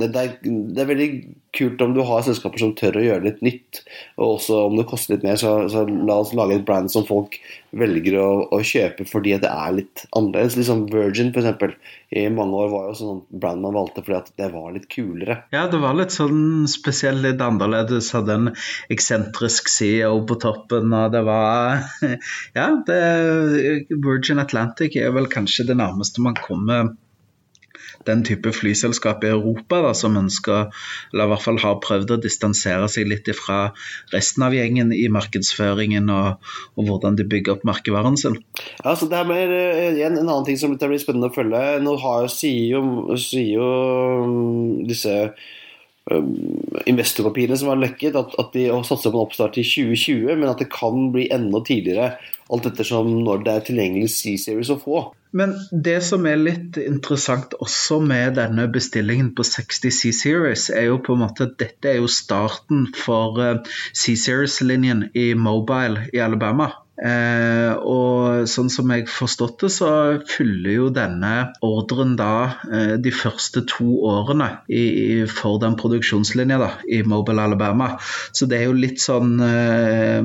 det, 0.00 0.10
det, 0.12 0.22
er, 0.22 0.32
det, 0.44 0.80
er, 0.82 0.88
veldig 0.90 1.10
kult 1.56 1.80
om 1.80 1.94
du 1.96 2.02
har 2.04 2.24
selskaper 2.24 2.60
som 2.60 2.74
tør 2.76 2.98
å 3.00 3.04
gjøre 3.04 3.24
litt 3.24 3.38
nytt. 3.44 3.80
Og 4.18 4.34
også 4.34 4.58
om 4.66 4.76
det 4.76 4.84
koster 4.90 5.14
litt 5.14 5.24
mer, 5.24 5.38
så, 5.40 5.54
så 5.72 5.86
la 5.88 6.18
oss 6.20 6.34
lage 6.36 6.58
et 6.58 6.66
brand 6.68 6.92
som 6.92 7.06
folk 7.08 7.38
velger 7.76 8.18
å, 8.20 8.26
å 8.52 8.58
kjøpe 8.64 9.06
fordi 9.08 9.38
det 9.40 9.48
er 9.48 9.78
litt 9.78 10.04
annerledes. 10.16 10.58
Liksom 10.60 10.84
Virgin 10.92 11.32
f.eks. 11.32 11.78
i 12.12 12.26
mange 12.32 12.60
år 12.60 12.68
var 12.74 12.90
jo 12.90 12.98
sånn 13.00 13.22
brand 13.40 13.64
man 13.64 13.76
valgte 13.78 14.04
fordi 14.04 14.36
det 14.42 14.50
var 14.52 14.68
litt 14.76 14.90
kulere. 14.92 15.38
Ja, 15.56 15.64
det 15.72 15.80
var 15.80 15.96
litt 15.96 16.12
sånn 16.12 16.68
spesielt 16.68 17.24
litt 17.24 17.40
annerledes. 17.40 18.12
Hadde 18.16 18.36
en 18.36 18.52
eksentrisk 18.92 19.72
CEO 19.72 20.20
på 20.28 20.36
toppen, 20.44 20.92
og 20.92 21.16
det 21.16 21.24
var 21.24 21.80
Ja, 22.58 22.68
Virgin 22.84 24.44
Atlantic 24.44 25.00
er 25.00 25.16
vel 25.16 25.32
kanskje 25.32 25.70
det 25.72 25.80
nærmeste 25.80 26.20
man 26.24 26.36
kommer 26.36 26.92
den 28.06 28.22
type 28.26 28.52
flyselskap 28.54 29.24
i 29.24 29.32
Europa 29.32 29.80
da, 29.84 29.92
som 29.96 30.16
ønsker, 30.18 30.70
eller 31.12 31.26
i 31.28 31.32
hvert 31.32 31.44
fall 31.44 31.60
har 31.62 31.80
prøvd 31.84 32.14
å 32.16 32.20
distansere 32.22 32.88
seg 32.92 33.10
litt 33.10 33.28
fra 33.36 33.72
resten 34.14 34.44
av 34.46 34.54
gjengen 34.54 34.92
i 34.94 35.06
markedsføringen 35.12 36.10
og, 36.14 36.52
og 36.76 36.90
hvordan 36.90 37.18
de 37.18 37.26
bygger 37.28 37.56
opp 37.56 37.66
merkevaren 37.68 38.18
sin. 38.20 38.38
Ja, 38.84 38.94
så 38.94 39.10
det 39.10 39.24
mer, 39.28 39.52
eh, 39.52 40.02
En 40.06 40.18
annen 40.18 40.46
ting 40.46 40.58
som 40.60 40.76
blir 40.76 41.00
spennende 41.02 41.30
å 41.30 41.34
følge. 41.34 41.62
Nå 41.82 41.96
har, 42.02 42.28
sier, 42.30 42.76
jo, 42.76 43.16
sier 43.20 43.56
jo 43.56 43.70
mm, 44.26 44.86
disse 44.88 45.16
investorpapirene 46.86 47.56
som 47.58 47.72
har 47.72 47.80
lekket, 47.80 48.14
at, 48.18 48.34
at 48.38 48.52
de 48.54 48.68
satser 48.86 49.10
på 49.10 49.18
en 49.18 49.26
oppstart 49.26 49.58
i 49.58 49.64
2020, 49.66 50.36
men 50.38 50.50
at 50.50 50.62
det 50.62 50.70
kan 50.70 51.10
bli 51.14 51.26
enda 51.34 51.62
tidligere. 51.66 52.12
Alt 52.52 52.68
ettersom 52.70 53.10
når 53.26 53.42
det 53.42 53.54
er 53.54 53.64
tilgjengelig 53.66 54.12
C-series 54.14 54.70
å 54.70 54.78
få. 54.78 55.00
Men 55.36 55.56
det 55.72 55.98
som 56.06 56.24
er 56.30 56.38
litt 56.38 56.78
interessant 56.80 57.56
også 57.58 57.98
med 58.06 58.38
denne 58.38 58.68
bestillingen 58.72 59.32
på 59.36 59.44
60 59.44 59.92
C-Series, 59.98 60.68
er 60.70 60.86
jo 60.92 61.00
på 61.02 61.16
en 61.16 61.24
måte 61.26 61.50
at 61.50 61.58
dette 61.60 61.90
er 61.90 61.98
jo 61.98 62.08
starten 62.08 62.86
for 62.96 63.42
eh, 63.42 63.58
C-Series-linjen 63.90 65.08
i 65.18 65.32
Mobile 65.34 66.06
i 66.14 66.22
Alabama. 66.22 66.70
Eh, 66.96 67.72
og 67.76 68.46
sånn 68.48 68.70
som 68.72 68.90
jeg 68.92 69.04
forstått 69.10 69.66
det, 69.66 69.70
så 69.74 69.90
fyller 70.28 70.72
jo 70.72 70.86
denne 70.94 71.32
ordren 71.64 72.14
da 72.16 72.56
eh, 72.70 72.94
de 73.02 73.12
første 73.12 73.66
to 73.68 73.98
årene 74.08 74.48
i, 74.68 74.80
i, 74.80 75.18
for 75.28 75.60
den 75.62 75.76
produksjonslinja 75.76 76.58
da, 76.62 76.70
i 76.88 77.02
Mobile 77.06 77.44
Alabama. 77.44 77.92
Så 78.32 78.48
det 78.48 78.62
er 78.62 78.70
jo 78.70 78.78
litt 78.78 79.02
sånn 79.02 79.36
eh, 79.44 80.22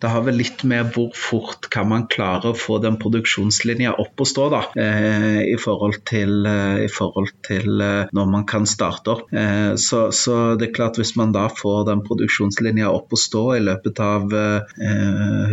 Det 0.00 0.12
har 0.12 0.24
vel 0.24 0.40
litt 0.40 0.64
med 0.68 0.94
hvor 0.94 1.10
fort 1.16 1.68
kan 1.72 1.90
man 1.90 2.06
klare 2.10 2.50
å 2.50 2.56
få 2.56 2.78
den 2.82 2.96
produksjonslinja 3.00 3.94
opp 4.00 4.24
og 4.24 4.28
stå, 4.28 4.48
da. 4.52 4.62
Eh, 4.80 5.40
I 5.52 5.56
forhold 5.60 6.00
til, 6.08 6.46
eh, 6.48 6.84
i 6.86 6.90
forhold 6.92 7.32
til 7.46 7.80
eh, 7.84 8.08
når 8.16 8.30
man 8.30 8.46
kan 8.48 8.66
starte 8.68 9.14
opp. 9.14 9.28
Så, 9.80 10.00
så, 10.16 10.36
det 10.58 10.68
er 10.68 10.74
klart, 10.74 10.98
hvis 10.98 11.14
man 11.18 11.32
da 11.34 11.46
får 11.52 11.84
den 11.88 12.02
produksjonslinja 12.06 12.90
opp 12.90 13.12
og 13.14 13.20
stå 13.20 13.44
i 13.56 13.62
løpet 13.64 14.00
av 14.02 14.32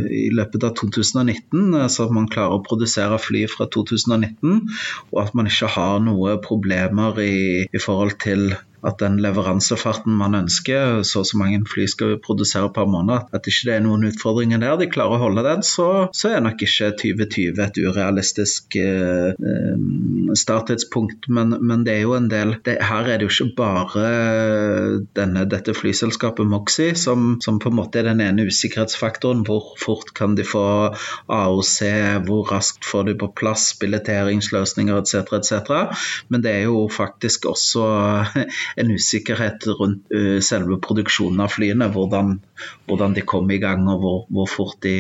i 0.08 0.28
løpet 0.38 0.66
av 0.68 0.76
2019, 0.80 1.76
så 1.92 2.08
at 2.08 2.16
man 2.16 2.30
klarer 2.32 2.58
å 2.58 2.64
produsere 2.66 3.20
fly 3.22 3.46
fra 3.52 3.68
2019, 3.74 4.64
og 5.14 5.22
at 5.24 5.36
man 5.38 5.50
ikke 5.50 5.72
har 5.78 6.00
noe 6.06 6.38
problemer 6.44 7.20
i, 7.24 7.38
i 7.68 7.84
forhold 7.84 8.18
til 8.24 8.52
at 8.86 9.00
den 9.02 9.18
leveransefarten 9.22 10.14
man 10.14 10.36
ønsker, 10.38 11.02
så 11.08 11.24
og 11.24 11.30
så 11.30 11.38
mange 11.40 11.64
fly 11.70 11.88
skal 11.90 12.14
vi 12.14 12.20
produsere 12.24 12.70
per 12.74 12.86
måned, 12.90 13.30
at 13.34 13.48
ikke 13.50 13.70
det 13.70 13.76
er 13.76 13.84
noen 13.86 14.06
utfordringer 14.10 14.62
der, 14.62 14.76
de 14.80 14.90
klarer 14.92 15.18
å 15.18 15.24
holde 15.26 15.44
den, 15.46 15.64
så, 15.66 15.88
så 16.16 16.32
er 16.36 16.44
nok 16.46 16.62
ikke 16.62 16.92
2020 17.02 17.62
et 17.64 17.80
urealistisk 17.82 18.78
eh, 18.80 19.34
eh, 19.34 20.34
starttidspunkt. 20.38 21.28
Men, 21.34 21.56
men, 21.62 21.86
det 21.88 21.96
er 21.96 22.06
jo 22.06 22.16
en 22.18 22.30
del 22.32 22.56
det, 22.66 22.78
Her 22.84 23.08
er 23.08 23.20
det 23.20 23.28
jo 23.28 23.34
ikke 23.34 23.58
bare 23.58 24.06
denne, 25.18 25.46
dette 25.50 25.76
flyselskapet 25.78 26.48
Moxy 26.48 26.92
som, 27.00 27.38
som, 27.44 27.60
på 27.62 27.72
en 27.72 27.78
måte 27.80 28.02
er 28.02 28.10
den 28.12 28.22
ene 28.24 28.48
usikkerhetsfaktoren. 28.48 29.44
Hvor 29.48 29.74
fort 29.82 30.14
kan 30.18 30.36
de 30.38 30.46
få 30.48 30.66
AOC, 31.34 31.78
hvor 32.28 32.52
raskt 32.52 32.88
får 32.88 33.10
de 33.10 33.18
på 33.20 33.32
plass 33.38 33.72
billetteringsløsninger 33.82 35.02
etc., 35.02 35.34
etc. 35.40 36.00
Men 36.34 36.46
det 36.46 36.54
er 36.54 36.68
jo 36.68 36.86
faktisk 36.94 37.50
også 37.50 37.88
en 38.76 38.92
usikkerhet 38.92 39.68
rundt 39.80 40.14
uh, 40.14 40.38
selve 40.44 40.80
produksjonen 40.84 41.44
av 41.46 41.54
flyene. 41.56 41.90
Hvordan, 41.94 42.38
hvordan 42.90 43.16
de 43.18 43.26
kommer 43.28 43.56
i 43.58 43.62
gang 43.64 43.88
og 43.92 44.04
hvor, 44.04 44.20
hvor 44.34 44.52
fort 44.52 44.82
de, 44.86 44.96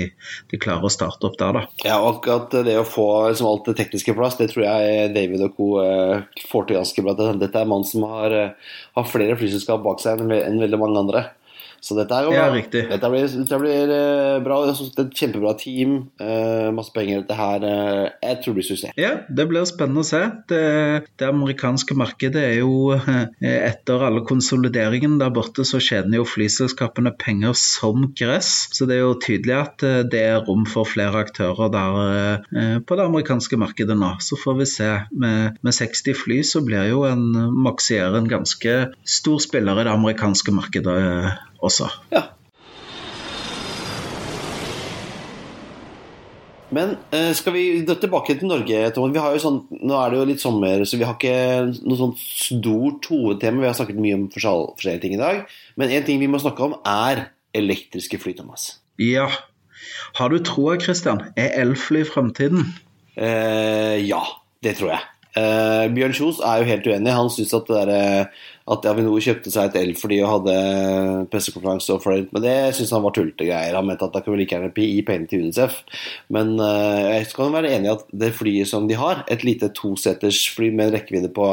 de, 0.52 0.62
klarer 0.62 0.88
å 0.88 0.94
starte 0.94 1.30
opp 1.30 1.38
der. 1.40 1.60
Da. 1.60 1.66
Ja, 1.86 2.00
og 2.02 2.18
akkurat 2.18 2.60
det 2.68 2.78
å 2.80 2.88
få 2.88 3.08
liksom, 3.30 3.50
alt 3.52 3.72
det 3.72 3.78
tekniske 3.82 4.16
plass, 4.18 4.40
det 4.40 4.52
tror 4.54 4.68
jeg 4.68 5.12
David 5.18 5.48
og 5.50 5.58
co. 5.58 5.72
Uh, 5.82 6.44
får 6.48 6.70
til 6.70 6.80
ganske 6.80 7.06
bra. 7.06 7.18
Dette 7.18 7.52
er 7.54 7.66
en 7.66 7.74
mann 7.74 7.88
som 7.88 8.06
har, 8.10 8.34
uh, 8.34 8.78
har 8.98 9.10
flere 9.10 9.38
flyselskap 9.40 9.84
bak 9.86 10.04
seg 10.04 10.24
enn 10.24 10.62
veldig 10.64 10.82
mange 10.82 11.04
andre. 11.06 11.28
Så 11.82 11.96
dette 11.98 12.16
er 12.16 12.28
jo. 12.28 12.34
Ja, 12.36 12.48
dette 12.52 13.10
blir, 13.12 13.28
dette 13.28 13.60
blir 13.62 13.92
uh, 13.92 14.38
bra. 14.44 14.60
Det 14.68 14.74
er 14.74 15.04
et 15.06 15.20
kjempebra 15.22 15.54
team. 15.60 15.98
Uh, 16.22 16.70
masse 16.76 16.94
penger. 16.96 17.24
Dette 17.24 17.38
her 17.38 17.64
uh, 17.64 18.04
Jeg 18.24 18.42
tror 18.42 18.56
det 18.56 18.60
blir 18.60 18.68
suksess. 18.68 18.96
Ja, 19.00 19.14
det 19.30 19.48
blir 19.50 19.68
spennende 19.70 20.04
å 20.04 20.08
se. 20.08 20.24
Det, 20.50 20.64
det 21.20 21.30
amerikanske 21.30 21.98
markedet 21.98 22.44
er 22.44 22.60
jo 22.62 22.96
Etter 22.98 24.04
alle 24.08 24.24
konsolideringene 24.28 25.20
der 25.22 25.32
borte, 25.34 25.66
så 25.68 25.80
tjener 25.84 26.20
jo 26.20 26.28
flyselskapene 26.28 27.14
penger 27.20 27.56
som 27.58 28.10
gress. 28.18 28.68
Så 28.76 28.88
det 28.90 28.98
er 28.98 29.06
jo 29.06 29.18
tydelig 29.24 29.56
at 29.58 29.86
det 30.12 30.24
er 30.34 30.44
rom 30.48 30.66
for 30.70 30.88
flere 30.90 31.24
aktører 31.26 31.72
der 31.74 32.80
på 32.88 32.98
det 32.98 33.06
amerikanske 33.06 33.60
markedet 33.60 33.98
nå. 34.00 34.14
Så 34.24 34.40
får 34.40 34.60
vi 34.62 34.70
se. 34.70 34.92
Med, 35.18 35.58
med 35.66 35.76
60 35.76 36.18
fly 36.18 36.40
så 36.48 36.64
blir 36.66 36.90
jo 36.92 37.04
en 37.08 37.26
Maxier 37.68 38.16
en 38.18 38.30
ganske 38.30 38.78
stor 39.08 39.42
spiller 39.44 39.82
i 39.82 39.88
det 39.88 39.94
amerikanske 39.94 40.56
markedet 40.56 40.98
også. 41.64 41.90
Ja. 42.14 42.24
Men 46.74 46.98
uh, 47.14 47.32
skal 47.38 47.56
vi 47.56 47.64
gå 47.88 47.96
tilbake 47.96 48.36
til 48.36 48.50
Norge? 48.52 48.80
Vi 48.92 49.22
har 49.24 49.36
jo 49.36 49.44
sånn, 49.44 49.60
nå 49.72 49.98
er 50.02 50.12
det 50.12 50.20
jo 50.20 50.28
litt 50.28 50.44
sommer, 50.44 50.84
så 50.84 51.00
vi 51.00 51.08
har 51.08 51.16
ikke 51.16 51.38
noe 51.80 52.00
sånt 52.00 52.20
stort 52.20 53.08
hovedtema. 53.12 53.64
Vi 53.64 53.70
har 53.70 53.78
snakket 53.78 54.02
mye 54.04 54.18
om 54.20 54.26
forskjellige 54.34 55.04
ting 55.06 55.16
i 55.16 55.22
dag. 55.22 55.46
Men 55.80 55.94
en 55.96 56.08
ting 56.08 56.20
vi 56.20 56.30
må 56.32 56.42
snakke 56.44 56.68
om, 56.68 56.76
er 56.84 57.30
elektriske 57.58 58.20
fly, 58.22 58.36
Thomas. 58.38 58.74
Ja. 59.02 59.30
Har 60.20 60.34
du 60.34 60.42
troa, 60.44 60.76
Christian? 60.82 61.24
Er 61.40 61.56
elfly 61.62 62.04
framtiden? 62.08 62.74
Eh, 63.16 63.98
ja, 64.04 64.22
det 64.66 64.76
tror 64.78 64.98
jeg. 64.98 65.06
Uh, 65.36 65.88
Bjørn 65.94 66.16
Kjos 66.16 66.40
er 66.46 66.62
jo 66.62 66.70
helt 66.70 66.88
uenig. 66.88 67.14
Han 67.14 67.32
syns 67.34 67.52
at, 67.58 67.72
at, 67.74 68.88
Avinor 68.92 69.20
kjøpte 69.24 69.52
seg 69.54 69.70
et 69.70 69.80
elfly 69.82 70.22
og 70.22 70.32
hadde 70.36 70.56
pressekonferanse 71.34 71.94
og 71.96 72.02
fløyt 72.06 72.32
men 72.36 72.46
det 72.46 72.56
syns 72.78 72.94
han 72.96 73.04
var 73.06 73.16
tullete 73.18 73.50
greier. 73.50 73.78
Han 73.78 73.90
mente 73.90 74.08
at 74.08 74.16
da 74.16 74.24
kunne 74.24 74.38
vi 74.38 74.46
like 74.46 74.56
gjerne 74.56 74.72
gi 74.74 75.04
penger 75.08 75.32
til 75.32 75.44
UNICEF. 75.46 75.82
Men 76.34 76.56
uh, 76.62 77.04
jeg 77.18 77.28
skal 77.34 77.54
være 77.54 77.76
enig 77.76 77.92
i 77.92 77.94
at 77.98 78.08
det 78.24 78.34
flyet 78.38 78.72
som 78.72 78.88
de 78.90 78.98
har, 79.00 79.26
et 79.28 79.46
lite 79.48 79.74
tosetersfly 79.78 80.72
med 80.72 80.90
en 80.90 80.98
rekkevidde 80.98 81.34
på 81.36 81.52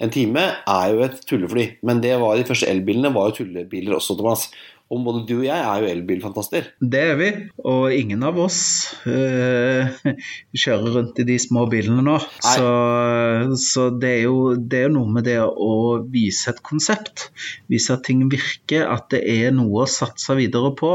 en 0.00 0.12
time, 0.12 0.46
er 0.64 0.92
jo 0.94 1.04
et 1.04 1.20
tullefly. 1.28 1.66
Men 1.86 2.00
det 2.02 2.16
var 2.20 2.38
de 2.38 2.46
første 2.48 2.68
elbilene 2.70 3.12
var 3.14 3.30
jo 3.30 3.42
tullebiler 3.42 3.98
også, 3.98 4.16
Thomas. 4.18 4.48
Og 4.90 5.04
både 5.06 5.20
du 5.28 5.36
og 5.36 5.44
jeg 5.46 5.54
er 5.54 5.84
jo 5.84 5.90
elbilfantaster. 5.92 6.64
Det 6.82 7.00
er 7.12 7.18
vi, 7.18 7.28
og 7.62 7.92
ingen 7.94 8.24
av 8.26 8.38
oss 8.42 8.58
øh, 9.06 9.86
kjører 10.62 10.96
rundt 10.96 11.20
i 11.22 11.26
de 11.28 11.36
små 11.38 11.68
bilene 11.70 12.02
nå. 12.02 12.16
Så, 12.42 12.72
så, 13.62 13.84
det 14.02 14.10
er 14.16 14.24
jo 14.24 14.56
det 14.58 14.80
er 14.88 14.90
noe 14.90 15.06
med 15.14 15.28
det 15.30 15.38
å 15.46 16.00
vise 16.10 16.50
et 16.50 16.58
konsept. 16.66 17.28
Vise 17.70 17.94
at 17.94 18.02
ting 18.08 18.24
virker, 18.32 18.88
at 18.90 19.06
det 19.14 19.22
er 19.30 19.54
noe 19.54 19.84
å 19.84 19.90
satse 19.90 20.34
videre 20.40 20.72
på. 20.74 20.90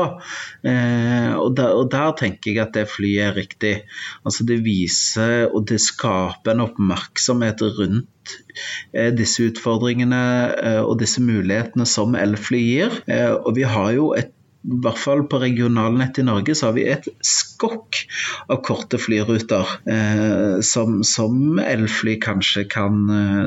Eh, 0.67 1.31
og, 1.39 1.55
der, 1.55 1.71
og, 1.79 1.87
der, 1.93 2.11
tenker 2.19 2.51
jeg 2.51 2.65
at 2.65 2.75
det 2.75 2.89
flyet 2.91 3.29
er 3.29 3.39
riktig. 3.39 3.73
Altså 4.27 4.43
Det 4.47 4.59
viser 4.65 5.47
og 5.47 5.69
det 5.71 5.79
skaper 5.83 6.51
en 6.51 6.65
oppmerksomhet 6.67 7.63
rundt 7.79 8.11
Eh, 8.93 9.11
disse 9.15 9.49
utfordringene 9.49 10.23
eh, 10.55 10.81
og 10.83 10.99
disse 11.01 11.23
mulighetene 11.23 11.87
som 11.89 12.15
elfly 12.19 12.61
gir. 12.63 12.97
Eh, 13.11 13.33
og 13.35 13.55
vi 13.57 13.67
har 13.67 13.93
jo 13.97 14.13
et 14.17 14.31
i 14.65 14.77
hvert 14.81 14.97
fall 14.97 15.19
på 15.29 15.37
regionalnettet 15.43 16.23
i 16.23 16.25
Norge 16.25 16.55
så 16.57 16.71
har 16.71 16.73
vi 16.73 16.87
et 16.89 17.05
skokk 17.21 17.99
av 18.49 18.63
korte 18.65 18.97
flyruter 18.97 19.75
eh, 19.85 20.55
som, 20.65 21.03
som, 21.05 21.59
elfly 21.61 22.15
kanskje 22.17 22.63
kan 22.71 23.03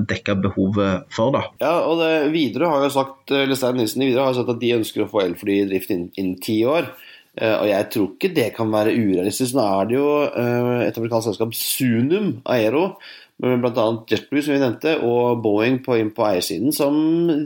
dekke 0.07 0.37
behovet 0.45 1.11
for. 1.11 1.35
da. 1.35 1.43
Ja, 1.59 1.73
og 1.91 1.99
det, 2.05 2.12
videre 2.37 2.71
har 2.71 2.87
jo 2.87 2.93
sagt 3.01 3.35
eller 3.35 3.59
Stein 3.59 3.81
Nilsen 3.81 4.07
i 4.07 4.12
Widerøe 4.12 4.29
har 4.29 4.38
sagt 4.38 4.55
at 4.55 4.62
de 4.62 4.77
ønsker 4.77 5.03
å 5.03 5.11
få 5.11 5.25
elfly 5.25 5.59
i 5.64 5.67
drift 5.73 5.91
innen, 5.91 6.38
ti 6.38 6.61
år. 6.71 6.87
Eh, 7.38 7.55
og 7.55 7.69
jeg 7.69 7.88
tror 7.95 8.11
ikke 8.14 8.35
det 8.35 8.49
kan 8.57 8.73
være 8.73 8.95
urealistisk. 8.97 9.57
Nå 9.57 9.64
er 9.64 9.88
det 9.88 9.99
jo 9.99 10.11
eh, 10.27 10.85
et 10.88 10.99
amerikansk 10.99 11.31
selskap, 11.31 11.55
Sunum 11.55 12.37
Aero, 12.51 12.85
bl.a. 13.38 13.87
JetBlue, 14.11 14.42
som 14.42 14.55
vi 14.55 14.62
nevnte, 14.62 14.96
og 15.07 15.42
Boeing 15.44 15.79
på, 15.85 15.96
på 16.14 16.27
eiersiden, 16.27 16.74
som 16.74 16.96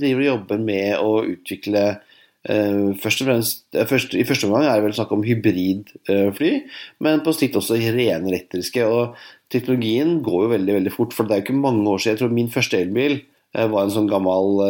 driver 0.00 0.22
og 0.22 0.28
jobber 0.30 0.62
med 0.64 0.94
å 1.00 1.10
utvikle 1.34 1.84
uh, 1.96 2.86
først 3.02 3.24
og 3.24 3.28
fremst, 3.28 3.66
først, 3.90 4.16
I 4.16 4.26
første 4.28 4.48
omgang 4.48 4.66
er 4.66 4.78
det 4.78 4.86
vel 4.86 4.96
snakk 4.96 5.12
om 5.14 5.24
hybridfly, 5.26 6.52
uh, 6.62 6.86
men 7.04 7.24
på 7.24 7.34
sikt 7.36 7.58
også 7.60 7.76
rene 7.80 8.32
elektriske. 8.32 8.86
og 8.86 9.18
Teknologien 9.52 10.22
går 10.24 10.46
jo 10.46 10.54
veldig 10.54 10.78
veldig 10.78 10.94
fort, 10.94 11.12
for 11.12 11.28
det 11.28 11.36
er 11.36 11.42
jo 11.42 11.46
ikke 11.50 11.60
mange 11.60 11.84
år 11.84 12.00
siden. 12.00 12.16
Jeg 12.16 12.22
tror 12.22 12.38
min 12.38 12.48
første 12.54 12.80
elbil 12.80 13.18
uh, 13.58 13.66
var 13.74 13.84
en 13.84 13.92
sånn 13.92 14.08
gammel 14.08 14.62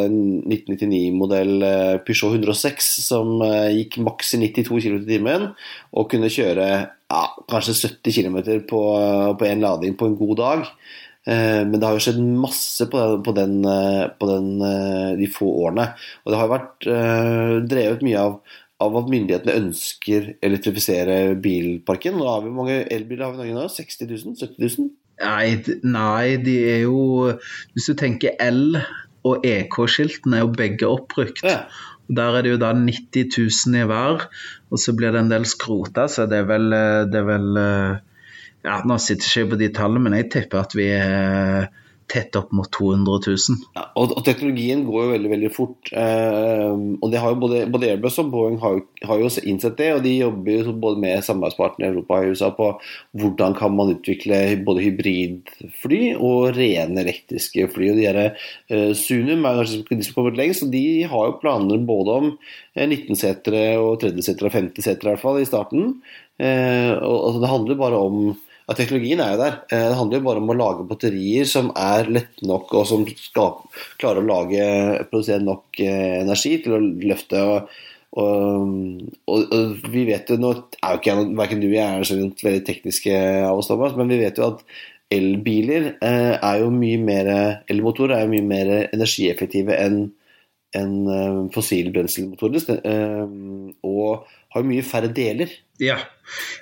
1999-modell 0.50 1.68
Peugeot 2.02 2.34
106 2.34 2.90
som 3.06 3.38
gikk 3.76 4.00
maks 4.02 4.34
i 4.34 4.42
92 4.42 4.82
km 4.82 4.98
i 4.98 5.06
timen 5.12 5.46
og 5.94 6.10
kunne 6.10 6.32
kjøre 6.34 6.66
ja, 7.12 7.22
kanskje 7.50 7.78
70 7.78 8.18
km 8.18 8.36
på, 8.68 8.82
en 9.46 9.62
lading 9.62 9.94
på 9.98 10.10
en 10.10 10.18
god 10.18 10.36
dag. 10.40 10.66
Eh, 11.22 11.62
men 11.66 11.78
det 11.78 11.86
har 11.86 11.94
jo 11.94 12.02
skjedd 12.02 12.18
masse 12.42 12.88
på, 12.90 12.98
den, 12.98 13.22
på, 13.22 13.34
den, 13.36 13.60
eh, 13.68 14.06
på 14.18 14.28
den, 14.30 14.48
eh, 14.66 15.12
de 15.20 15.28
få 15.30 15.50
årene. 15.66 15.92
Og 16.24 16.34
det 16.34 16.40
har 16.40 16.50
vært 16.50 16.88
drevet 17.70 18.02
mye 18.06 18.24
av, 18.26 18.56
av 18.82 18.98
at 18.98 19.12
myndighetene 19.12 19.58
ønsker 19.60 20.32
å 20.32 20.34
elektrifisere 20.48 21.20
bilparken. 21.42 22.18
Nå 22.18 22.26
har 22.26 22.42
vi 22.42 22.56
mange 22.56 22.80
elbiler 22.90 23.28
har 23.28 23.36
vi 23.36 23.52
i 23.52 23.54
Norge 23.54 23.70
nå? 23.70 23.76
60 23.76 24.10
000? 24.10 24.36
70 24.40 24.74
000? 24.80 24.90
Nei, 25.22 25.78
nei, 25.86 26.36
de 26.42 26.54
er 26.66 26.78
jo 26.82 27.28
Hvis 27.76 27.84
du 27.86 27.92
tenker 28.00 28.32
L 28.42 28.80
og 29.28 29.44
EK-skiltene 29.46 30.40
er 30.40 30.42
jo 30.42 30.54
begge 30.58 30.88
oppbrukt. 30.90 31.44
Ja. 31.46 31.68
Der 32.10 32.34
er 32.34 32.42
det 32.42 32.56
jo 32.56 32.58
da 32.58 32.72
90 32.74 33.28
000 33.38 33.76
i 33.78 33.84
hver, 33.86 34.24
og 34.74 34.80
så 34.82 34.94
blir 34.98 35.14
det 35.14 35.20
en 35.20 35.30
del 35.30 35.46
skrota, 35.46 36.08
så 36.10 36.26
det 36.26 36.40
er 36.42 36.48
vel, 36.48 36.74
det 37.06 37.20
er 37.20 37.28
vel 37.28 37.60
ja, 38.62 38.80
Nå 38.86 38.98
sitter 39.02 39.26
jeg 39.26 39.46
ikke 39.46 39.54
på 39.54 39.62
de 39.62 39.70
tallene, 39.74 40.04
men 40.06 40.18
jeg 40.18 40.30
tipper 40.36 40.62
at 40.62 40.76
vi 40.78 40.88
er 40.94 41.70
tett 42.12 42.36
opp 42.36 42.50
mot 42.52 42.68
200 42.72 43.20
000. 43.24 43.60
Ja, 43.76 43.84
og, 43.96 44.12
og, 44.12 44.20
teknologien 44.26 44.84
går 44.86 45.04
jo 45.04 45.12
veldig 45.14 45.30
veldig 45.32 45.50
fort. 45.54 45.92
Eh, 45.96 46.74
og 46.98 47.12
det 47.12 47.20
har 47.22 47.32
jo 47.32 47.40
både, 47.40 47.62
både 47.72 47.88
Airbus 47.92 48.18
og 48.20 48.32
Boeing 48.32 48.58
har, 48.62 48.80
har, 49.08 49.22
jo 49.22 49.30
innsett 49.48 49.78
det. 49.80 49.88
Og 49.96 50.02
de 50.04 50.14
jobber 50.18 50.68
jo 50.68 50.74
både 50.82 51.02
med 51.02 51.24
samarbeidspartnere 51.24 51.88
i 51.88 51.94
Europa 51.94 52.20
og 52.20 52.34
USA 52.34 52.50
på 52.56 52.68
hvordan 53.22 53.56
kan 53.58 53.74
man 53.78 53.94
utvikle 53.94 54.42
både 54.66 54.84
hybridfly 54.86 56.02
og 56.18 56.52
rene 56.58 57.04
elektriske 57.04 57.68
fly. 57.72 57.92
Og 57.94 58.00
de 58.00 58.08
her, 58.08 58.20
eh, 58.68 58.92
Sunum 58.98 59.48
er 59.48 59.62
kanskje 59.62 59.82
de 59.88 60.08
som 60.08 60.18
kommer 60.18 60.38
lengst, 60.38 60.66
og 60.66 60.74
de 60.74 60.86
har 61.08 61.28
jo 61.30 61.40
planer 61.40 61.86
både 61.88 62.20
om 62.20 62.32
19-setere 62.76 63.66
eh, 63.72 63.80
og 63.80 64.02
30-setere 64.04 64.50
og 64.50 64.58
50-setere 64.58 65.08
i 65.08 65.14
hvert 65.14 65.24
fall 65.24 65.40
i 65.40 65.48
starten. 65.48 65.94
Eh, 66.42 66.92
og, 66.98 67.18
og 67.30 67.42
Det 67.42 67.54
handler 67.56 67.80
bare 67.80 68.06
om 68.10 68.32
at 68.70 68.78
teknologien 68.78 69.22
er 69.22 69.34
jo 69.34 69.40
der. 69.40 69.56
Eh, 69.68 69.86
det 69.90 69.98
handler 69.98 70.20
jo 70.20 70.26
bare 70.26 70.42
om 70.42 70.52
å 70.52 70.58
lage 70.58 70.86
batterier 70.88 71.48
som 71.48 71.70
er 71.78 72.10
lette 72.12 72.46
nok, 72.46 72.70
og 72.78 72.86
som 72.88 73.06
skal 73.08 73.56
klare 74.00 74.22
å 74.22 74.28
lage, 74.28 74.66
produsere 75.10 75.42
nok 75.44 75.82
eh, 75.82 76.20
energi 76.22 76.58
til 76.64 76.78
å 76.78 76.84
løfte. 77.12 77.46
og 77.46 77.80
og, 78.12 78.72
og, 79.24 79.52
og, 79.56 79.86
vi 79.88 80.02
vet 80.04 80.28
jo, 80.28 80.36
nå 80.36 80.50
er 80.52 80.90
jo 80.92 80.98
ikke 80.98 81.14
verken 81.32 81.62
du 81.62 81.70
og 81.70 81.78
jeg 81.78 82.00
er 82.02 82.02
så 82.04 82.18
veldig 82.20 82.64
tekniske 82.66 83.14
av 83.46 83.56
oss, 83.56 83.70
Thomas, 83.70 83.94
men 83.96 84.12
vi 84.12 84.18
vet 84.20 84.36
jo 84.36 84.50
at 84.50 84.60
elbiler 85.16 85.94
eh, 85.94 86.34
er 86.36 86.58
jo 86.60 86.68
mye 86.76 86.98
mer 87.00 87.30
Elmotorer 87.72 88.18
er 88.18 88.26
jo 88.26 88.34
mye 88.34 88.44
mer 88.50 88.74
energieffektive 88.92 89.78
enn 89.80 90.02
en, 90.78 90.92
fossil 91.52 91.90
fossilbrenselmotorer. 91.90 92.80
Eh, 92.88 93.34
og 93.86 94.26
har 94.52 94.66
mye 94.68 94.84
færre 94.84 95.10
deler. 95.12 95.52
Ja, 95.80 95.98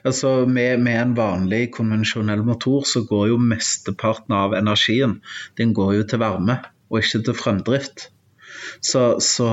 altså 0.06 0.46
med, 0.46 0.78
med, 0.84 0.96
en 1.00 1.16
vanlig 1.18 1.70
konvensjonell 1.76 2.44
motor 2.46 2.86
så 2.88 3.04
går 3.08 3.32
jo 3.32 3.40
mesteparten 3.42 4.36
av 4.36 4.54
energien 4.58 5.18
den 5.58 5.74
går 5.76 5.96
jo 5.98 6.06
til 6.12 6.22
varme 6.22 6.60
og 6.90 7.02
ikke 7.02 7.24
til 7.26 7.38
fremdrift. 7.38 8.08
Så, 8.78 9.04
så, 9.24 9.48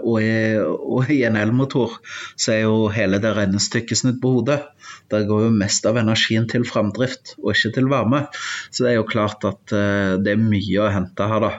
og, 0.00 0.16
i, 0.22 0.56
og, 0.60 1.10
i, 1.12 1.20
en 1.28 1.38
elmotor 1.40 1.98
så 2.34 2.54
er 2.54 2.62
jo 2.64 2.88
hele 2.92 3.20
det 3.22 3.34
regnestykket 3.36 4.00
snudd 4.00 4.20
på 4.22 4.34
hodet. 4.38 4.60
Der 5.10 5.26
går 5.26 5.44
jo 5.46 5.52
mest 5.54 5.86
av 5.90 5.98
energien 6.00 6.46
til 6.50 6.64
framdrift, 6.66 7.34
og 7.42 7.52
ikke 7.52 7.72
til 7.76 7.90
varme. 7.90 8.24
Så 8.70 8.84
det 8.84 8.92
er 8.92 8.98
jo 9.00 9.08
klart 9.08 9.44
at 9.48 9.74
uh, 9.74 10.16
det 10.22 10.34
er 10.34 10.42
mye 10.42 10.84
å 10.84 10.90
hente 10.94 11.28
her, 11.32 11.42
da. 11.42 11.52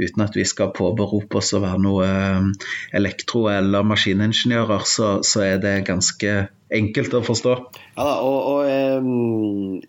Uten 0.00 0.24
at 0.24 0.36
vi 0.36 0.46
skal 0.48 0.74
påberope 0.76 1.40
oss 1.40 1.54
å 1.56 1.62
være 1.64 1.80
noe 1.82 2.08
uh, 2.08 2.70
elektro- 2.96 3.48
eller 3.52 3.86
maskiningeniører, 3.88 4.86
så, 4.88 5.12
så, 5.26 5.44
er 5.48 5.62
det 5.62 5.76
ganske 5.88 6.36
enkelt 6.74 7.14
å 7.16 7.22
forstå. 7.26 7.54
Ja 7.96 8.06
da, 8.06 8.14
og, 8.24 8.38
og 8.50 9.84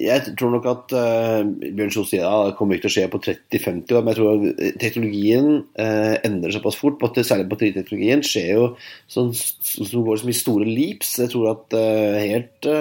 jeg 0.00 0.34
tror 0.38 0.54
nok 0.54 0.68
at 0.70 0.94
uh, 0.96 1.40
Bjørn 1.44 1.92
Kjos 1.92 2.12
sier 2.12 2.26
at 2.28 2.52
det 2.52 2.56
kommer 2.58 2.78
ikke 2.78 2.88
til 2.88 2.92
å 2.92 2.94
skje 2.96 3.06
på 3.12 3.22
30-50 3.26 3.96
år, 3.98 4.04
men 4.04 4.12
jeg 4.12 4.20
tror 4.20 4.76
teknologien 4.82 5.50
uh, 5.80 6.14
endrer 6.24 6.56
såpass 6.56 6.78
fort. 6.80 6.98
På, 7.00 7.12
særlig 7.18 7.48
batteriteknologien 7.52 8.24
skjer 8.26 8.52
jo 8.56 8.68
sånn, 9.10 9.32
som 9.36 10.06
går 10.06 10.22
som 10.22 10.32
i 10.32 10.36
store 10.36 10.68
leaps. 10.68 11.16
Jeg 11.22 11.34
tror 11.34 11.52
at 11.54 11.78
uh, 11.78 12.20
helt 12.22 12.72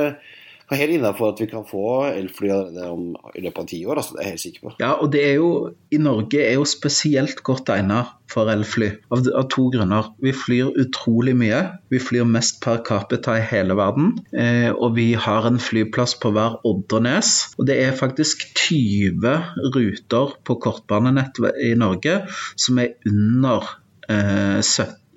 er 0.76 0.82
helt 0.86 0.96
innafor 0.98 1.34
at 1.34 1.42
vi 1.42 1.48
kan 1.52 1.66
få 1.68 1.86
elfly 2.14 2.50
i 2.50 3.44
løpet 3.44 3.60
av 3.60 3.68
ti 3.68 3.82
år. 3.86 4.00
Altså, 4.00 4.16
det 4.16 4.22
er 4.22 4.28
jeg 4.28 4.36
helt 4.36 4.44
sikker 4.44 4.64
på. 4.66 4.74
Ja, 4.80 4.92
og 4.94 5.12
det 5.14 5.24
er 5.26 5.34
jo, 5.40 5.52
i 5.92 6.00
Norge 6.02 6.44
er 6.46 6.56
jo 6.56 6.68
spesielt 6.70 7.42
godt 7.48 7.72
egnet 7.74 8.14
for 8.32 8.48
elfly, 8.52 8.88
av, 9.12 9.26
av, 9.36 9.50
to 9.52 9.68
grunner. 9.74 10.12
Vi 10.24 10.32
flyr 10.36 10.72
utrolig 10.80 11.36
mye. 11.40 11.60
Vi 11.92 12.00
flyr 12.00 12.30
mest 12.30 12.62
per 12.64 12.80
capita 12.88 13.36
i 13.40 13.44
hele 13.50 13.76
verden. 13.80 14.14
Eh, 14.32 14.70
og 14.72 14.96
vi 14.96 15.12
har 15.20 15.50
en 15.50 15.60
flyplass 15.60 16.16
på 16.22 16.32
hver 16.36 16.62
Oddernes. 16.68 17.34
Og 17.60 17.68
det 17.68 17.82
er 17.84 17.98
faktisk 18.00 18.48
20 18.56 19.36
ruter 19.76 20.38
på 20.48 20.60
kortbanenett 20.64 21.44
i 21.60 21.74
Norge 21.80 22.22
som 22.56 22.80
er 22.80 22.96
under 23.12 23.68
eh, 24.08 24.64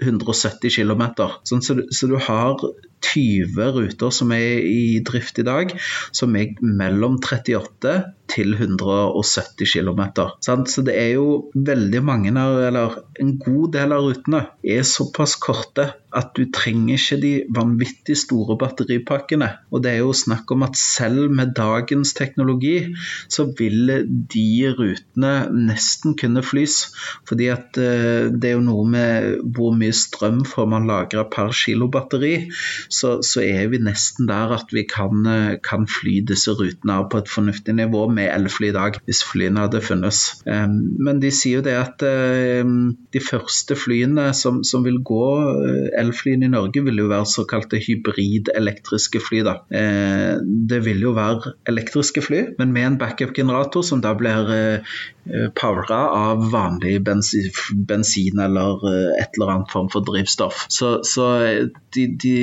170 0.03 0.75
km. 0.75 1.05
Sånn, 1.47 1.63
så, 1.63 1.77
så, 1.95 2.09
du 2.11 2.17
har 2.19 2.61
20 3.05 3.73
ruter 3.77 4.13
som 4.15 4.33
er 4.35 4.65
i 4.65 5.01
drift 5.07 5.41
i 5.43 5.47
dag, 5.47 5.75
som 6.15 6.37
er 6.39 6.55
mellom 6.61 7.19
38 7.21 7.97
til 8.31 8.55
170 8.57 9.69
km. 9.75 10.03
Så 10.41 10.85
det 10.87 10.95
er 10.97 11.11
jo 11.19 11.51
veldig 11.55 12.01
mange, 12.05 12.33
eller 12.33 13.01
en 13.21 13.37
god 13.39 13.75
del 13.77 13.95
av 13.95 14.09
rutene, 14.09 14.47
er 14.65 14.87
såpass 14.89 15.37
korte 15.41 15.93
at 16.15 16.31
du 16.37 16.47
trenger 16.55 16.95
ikke 16.95 17.19
de 17.23 17.33
vanvittig 17.57 18.17
store 18.19 18.57
batteripakkene. 18.59 19.49
Og 19.75 19.83
det 19.85 19.95
er 19.95 20.03
jo 20.05 20.15
snakk 20.15 20.51
om 20.55 20.63
at 20.67 20.79
selv 20.79 21.33
med 21.35 21.55
dagens 21.59 22.15
teknologi, 22.15 22.95
så 23.29 23.49
vil 23.59 23.91
de 24.31 24.47
rutene 24.79 25.33
nesten 25.55 26.15
kunne 26.19 26.45
flys. 26.47 26.95
Fordi 27.29 27.51
at 27.53 27.81
eh, 27.83 28.31
det 28.31 28.53
er 28.53 28.57
jo 28.57 28.65
noe 28.69 28.87
med 28.89 29.51
hvor 29.57 29.75
mye 29.77 29.95
strøm 29.95 30.45
får 30.49 30.71
man 30.71 30.87
lagra 30.91 31.27
per 31.31 31.51
kilo 31.55 31.91
batteri 31.93 32.35
så, 32.95 33.17
så, 33.27 33.43
er 33.45 33.69
vi 33.73 33.81
nesten 33.83 34.29
der 34.31 34.55
at 34.57 34.73
vi 34.75 34.85
kan, 34.89 35.25
eh, 35.29 35.57
kan, 35.65 35.89
fly 35.91 36.21
disse 36.27 36.55
rutene 36.57 37.01
på 37.11 37.21
et 37.21 37.31
fornuftig 37.31 37.75
nivå 37.77 38.07
med 38.13 38.31
elfly 38.33 38.71
i 38.71 38.77
dag, 38.77 38.99
hvis 39.05 39.25
flyene 39.27 39.67
hadde 39.67 39.83
funnes. 39.85 40.21
Men 40.45 41.21
de 41.23 41.31
sier 41.35 41.61
jo 41.61 41.65
det 41.67 41.75
at 41.77 42.05
de 43.15 43.23
første 43.23 43.77
flyene 43.79 44.29
som, 44.37 44.63
som 44.67 44.85
vil 44.87 45.01
gå, 45.07 45.25
eh, 45.69 45.89
elflyene 46.01 46.49
i 46.49 46.53
Norge, 46.53 46.83
vil 46.85 47.03
jo 47.03 47.11
være 47.11 47.29
såkalte 47.31 47.81
hybrid-elektriske 47.83 49.23
fly. 49.23 49.43
Da. 49.47 49.57
Eh, 49.71 50.35
det 50.43 50.83
vil 50.87 51.05
jo 51.05 51.15
være 51.17 51.55
elektriske 51.71 52.25
fly, 52.25 52.43
men 52.59 52.75
med 52.75 52.89
en 52.89 52.99
backup-generator 53.01 53.85
som 53.87 54.03
da 54.05 54.15
blir 54.19 54.55
powera 55.57 56.01
av 56.13 56.43
vanlig 56.53 56.99
bensin, 57.07 57.47
bensin, 57.89 58.41
eller 58.45 58.83
et 59.17 59.39
eller 59.39 59.55
annet 59.55 59.71
form 59.73 59.89
for 59.93 60.05
drivstoff. 60.05 60.67
Så, 60.69 60.99
så 61.09 61.29
de, 61.97 62.05
de 62.21 62.35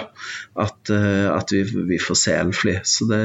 at, 0.60 0.90
uh, 0.94 1.28
at 1.34 1.52
vi, 1.54 1.64
vi, 1.66 1.98
får 2.02 2.16
se 2.22 2.34
elfly. 2.38 2.76
Så 2.86 3.06
det, 3.10 3.24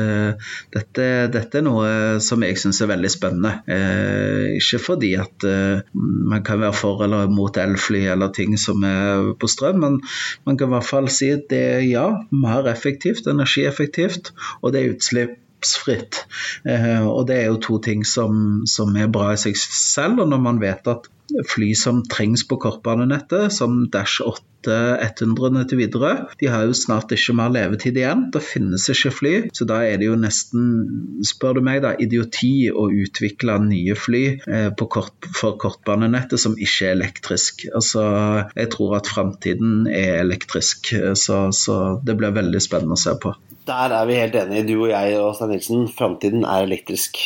dette, 0.74 1.28
dette, 1.32 1.58
er 1.60 1.64
noe 1.66 1.88
som 2.24 2.42
jeg 2.46 2.58
syns 2.60 2.80
er 2.82 2.92
veldig 2.94 3.10
spennende. 3.12 3.52
Uh, 3.68 4.44
ikke 4.56 4.78
fordi 4.82 5.12
at 5.20 5.38
man 5.92 6.42
kan 6.46 6.60
være 6.62 6.72
for 6.76 7.02
eller 7.04 7.28
mot 7.32 7.56
elfly 7.58 8.02
eller 8.12 8.28
ting 8.34 8.58
som 8.60 8.84
er 8.86 9.32
på 9.38 9.46
strøm, 9.50 9.81
men 9.82 10.00
man 10.46 10.58
kan 10.58 10.70
i 10.70 10.76
hvert 10.76 10.88
fall 10.88 11.10
si 11.12 11.32
at 11.34 11.48
det 11.52 11.62
er 11.76 11.86
ja, 11.86 12.06
mer 12.34 12.68
effektivt, 12.70 13.28
energieffektivt, 13.30 14.32
og 14.60 14.74
det 14.74 14.82
er 14.82 14.94
utslippsfritt. 14.96 16.22
Eh, 16.68 17.02
og 17.06 17.26
det 17.30 17.40
er 17.40 17.50
jo 17.50 17.62
to 17.68 17.80
ting 17.82 18.06
som, 18.08 18.62
som 18.70 18.94
er 18.96 19.10
bra 19.12 19.32
i 19.34 19.40
seg 19.40 19.58
selv. 19.58 20.22
Og 20.24 20.32
når 20.32 20.46
man 20.46 20.62
vet 20.62 20.88
at 20.90 21.10
fly 21.48 21.72
som 21.78 22.02
trengs 22.08 22.46
på 22.48 22.58
kortbanenettet, 22.62 23.52
som 23.54 23.86
Dash 23.92 24.22
8 24.24 24.48
100 24.62 25.64
til 25.66 25.80
Widerøe. 25.80 26.26
De 26.38 26.46
har 26.46 26.66
jo 26.68 26.74
snart 26.76 27.10
ikke 27.14 27.34
mer 27.34 27.50
levetid 27.50 27.96
igjen. 27.98 28.28
Det 28.34 28.42
finnes 28.46 28.86
ikke 28.92 29.10
fly. 29.10 29.32
Så 29.56 29.66
da 29.66 29.80
er 29.82 29.98
det 29.98 30.06
jo 30.06 30.18
nesten, 30.18 30.68
spør 31.26 31.58
du 31.58 31.64
meg, 31.66 31.82
da, 31.82 31.94
idioti 31.98 32.70
å 32.70 32.86
utvikle 32.86 33.58
nye 33.64 33.96
fly 33.98 34.22
eh, 34.46 34.68
kort, 34.78 35.26
for 35.34 35.58
kortbanenettet 35.58 36.40
som 36.40 36.54
ikke 36.54 36.90
er 36.90 36.96
elektrisk. 36.98 37.66
Altså, 37.74 38.04
jeg 38.54 38.70
tror 38.74 38.98
at 39.00 39.10
framtiden 39.10 39.88
er 39.90 40.20
elektrisk, 40.22 40.94
så, 41.18 41.48
så 41.50 41.78
det 42.04 42.18
blir 42.20 42.34
veldig 42.36 42.62
spennende 42.62 42.98
å 42.98 43.02
se 43.02 43.16
på. 43.18 43.34
Der 43.66 43.94
er 43.94 44.06
vi 44.08 44.18
helt 44.18 44.34
enige, 44.34 44.66
du 44.72 44.74
og 44.80 44.90
jeg 44.90 45.18
og 45.20 45.36
Stein 45.38 45.54
Nilsen. 45.54 45.86
Framtiden 45.98 46.46
er 46.46 46.66
elektrisk. 46.66 47.20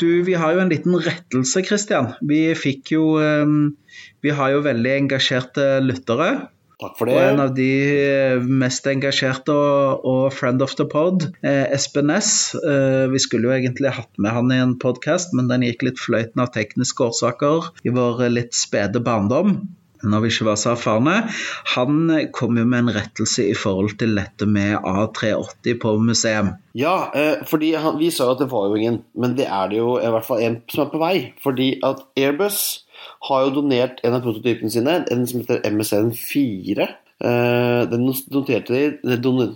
Du, 0.00 0.22
vi 0.26 0.34
har 0.36 0.52
jo 0.52 0.60
en 0.60 0.72
liten 0.72 0.96
rettelse, 1.00 1.62
Kristian. 1.64 2.12
Vi 2.20 2.50
fikk 2.58 2.92
jo 2.96 3.16
ehm, 3.22 3.76
Vi 4.24 4.34
har 4.36 4.52
jo 4.52 4.64
veldig 4.66 4.92
engasjerte 5.06 5.78
lyttere. 5.84 6.50
Takk 6.76 6.98
for 6.98 7.08
det. 7.08 7.14
Og 7.16 7.22
en 7.24 7.40
av 7.40 7.54
de 7.56 7.68
eh, 7.96 8.42
mest 8.60 8.84
engasjerte 8.90 9.54
og, 9.54 10.04
og 10.04 10.26
friend 10.36 10.60
of 10.60 10.74
the 10.76 10.84
pod, 10.92 11.24
eh, 11.40 11.64
Espen 11.72 12.10
Næss. 12.10 12.52
Eh, 12.60 13.06
vi 13.08 13.22
skulle 13.22 13.48
jo 13.48 13.54
egentlig 13.56 13.94
hatt 13.96 14.12
med 14.20 14.36
han 14.36 14.52
i 14.52 14.60
en 14.60 14.76
podkast, 14.82 15.32
men 15.32 15.48
den 15.48 15.64
gikk 15.64 15.86
litt 15.88 16.02
fløyten 16.02 16.44
av 16.44 16.52
tekniske 16.52 17.08
årsaker 17.08 17.72
i 17.88 17.94
vår 17.96 18.26
litt 18.34 18.52
spede 18.58 19.00
barndom 19.00 19.62
når 20.10 20.24
vi 20.24 20.32
ikke 20.32 20.48
var 20.50 20.58
så 20.60 20.72
erfarne, 20.74 21.16
han 21.74 22.10
kom 22.36 22.58
jo 22.58 22.66
med 22.68 22.84
en 22.84 22.94
rettelse 22.96 23.48
i 23.50 23.56
forhold 23.58 23.96
til 24.00 24.16
dette 24.18 24.48
med 24.48 24.78
A380 24.80 25.78
på 25.82 25.96
museum. 26.02 26.54
Ja, 26.76 27.08
eh, 27.16 27.44
fordi 27.48 27.72
han, 27.80 27.98
vi 28.00 28.10
sa 28.14 28.30
at 28.32 28.42
det 28.42 28.50
var 28.52 28.68
jo 28.68 28.76
ingen, 28.78 29.00
men 29.14 29.36
det 29.38 29.48
er 29.48 29.72
det 29.72 29.80
jo 29.80 29.96
i 30.00 30.10
hvert 30.12 30.26
fall 30.26 30.44
en 30.44 30.60
som 30.72 30.86
er 30.86 30.92
på 30.92 31.00
vei. 31.02 31.14
Fordi 31.42 31.72
at 31.86 32.04
Airbus 32.16 32.60
har 33.28 33.46
jo 33.46 33.56
donert 33.60 34.00
en 34.04 34.16
av 34.16 34.24
prototypene 34.24 34.72
sine, 34.72 35.00
en 35.12 35.26
som 35.28 35.42
heter 35.42 35.64
MSN 35.72 36.14
4 36.16 36.86
Uh, 36.86 37.05
den 37.16 38.02
donerte 38.28 38.76
de, 39.00 39.14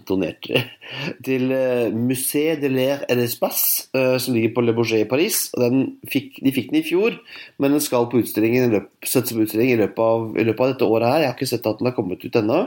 donerte 0.08 0.62
til 1.26 1.50
uh, 1.52 1.92
Musée 1.92 2.56
de 2.56 2.70
l'Air 2.72 3.04
et 3.08 3.18
d'Espace, 3.18 3.90
uh, 3.96 4.16
som 4.18 4.34
ligger 4.34 4.54
på 4.54 4.64
Le 4.64 4.72
Bourget 4.72 5.04
i 5.04 5.08
Paris. 5.08 5.42
Fikk, 6.08 6.40
de 6.40 6.54
fikk 6.56 6.70
den 6.70 6.80
i 6.80 6.86
fjor, 6.86 7.18
men 7.61 7.76
den 7.76 7.84
skal 7.84 8.08
på 8.11 8.22
utstillingen, 8.22 8.72
løp, 8.72 8.88
på 9.04 9.44
utstilling 9.44 9.74
i, 9.74 9.78
løpet 9.82 10.00
av, 10.00 10.26
i 10.40 10.46
løpet 10.48 10.64
av 10.64 10.72
dette 10.72 10.88
året 10.88 11.12
her. 11.12 11.22
Jeg 11.24 11.32
har 11.32 11.38
ikke 11.38 11.50
sett 11.52 11.68
at 11.68 11.82
den 11.82 11.90
har 11.90 11.96
kommet 11.98 12.24
ut 12.24 12.40
ennå. 12.40 12.61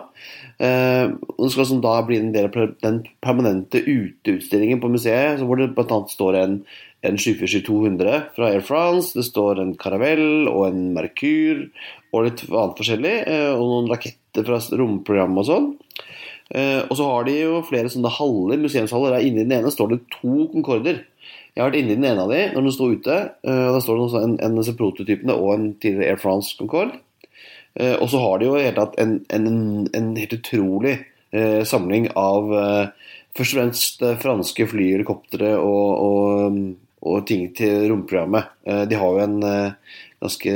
den 0.62 1.54
skal 1.54 1.70
som 1.72 1.82
da 1.84 1.98
bli 2.06 2.22
en 2.22 2.34
del 2.36 2.52
av 2.52 2.78
den 2.86 3.04
permanente 3.24 3.82
uteutstillingen 3.82 4.82
på 4.84 4.94
museet, 4.94 5.42
hvor 5.42 5.60
det 5.60 5.74
bl.a. 5.74 6.04
står 6.14 6.40
en 6.44 6.60
en 7.04 7.20
747-200 7.20 8.20
fra 8.36 8.50
Air 8.50 8.64
France, 8.66 9.12
det 9.18 9.26
står 9.28 9.60
en 9.62 9.74
Caravelle 9.80 10.52
og 10.52 10.70
en 10.70 10.90
Mercure 10.96 11.70
og 12.14 12.28
litt 12.28 12.44
annet 12.48 12.80
forskjellig, 12.80 13.16
og 13.58 13.64
noen 13.68 13.90
raketter 13.92 14.46
fra 14.48 14.60
romprogrammet 14.80 15.44
og 15.44 15.50
sånn. 15.50 15.72
Eh, 16.54 16.82
og 16.86 16.98
så 16.98 17.08
har 17.08 17.26
de 17.26 17.38
jo 17.40 17.62
flere 17.66 17.90
sånne 17.92 18.12
haller, 18.14 18.62
museumshaller. 18.62 19.16
Der 19.16 19.28
inne 19.28 19.42
i 19.42 19.48
den 19.48 19.56
ene 19.58 19.72
står 19.74 19.94
det 19.94 20.04
to 20.14 20.48
Concorder. 20.52 21.02
Jeg 21.54 21.62
har 21.62 21.70
vært 21.70 21.80
inne 21.80 21.94
i 21.94 21.98
den 21.98 22.10
ene 22.10 22.26
av 22.26 22.34
de 22.34 22.44
når 22.54 22.68
den 22.68 22.76
sto 22.76 22.90
ute. 22.92 23.18
Eh, 23.46 23.64
og 23.70 23.78
Da 23.78 23.82
står 23.86 23.98
det 23.98 24.06
også 24.08 24.22
en, 24.28 24.36
en 24.46 24.60
av 24.62 24.70
prototypene 24.78 25.38
og 25.40 25.54
en 25.56 25.66
tidligere 25.74 26.14
Air 26.14 26.22
France 26.22 26.58
Concorde. 26.60 27.00
Eh, 27.74 27.96
og 27.98 28.08
så 28.12 28.22
har 28.22 28.40
de 28.40 28.50
jo 28.50 28.60
helt 28.60 28.78
tatt 28.78 29.00
en, 29.02 29.18
en, 29.34 29.48
en, 29.90 30.14
helt 30.20 30.38
utrolig 30.38 31.00
eh, 31.34 31.64
samling 31.66 32.12
av 32.20 32.54
eh, 32.54 33.12
først 33.34 33.56
og 33.56 33.60
fremst 33.60 34.06
eh, 34.06 34.20
franske 34.22 34.68
flyhelikoptre 34.70 35.56
og, 35.58 35.90
og, 36.06 36.60
og, 37.04 37.26
ting 37.28 37.50
til 37.56 37.90
romprogrammet. 37.92 38.54
de 38.90 38.98
har 39.00 39.18
jo 39.18 39.24
en 39.24 39.40
ganske 40.24 40.54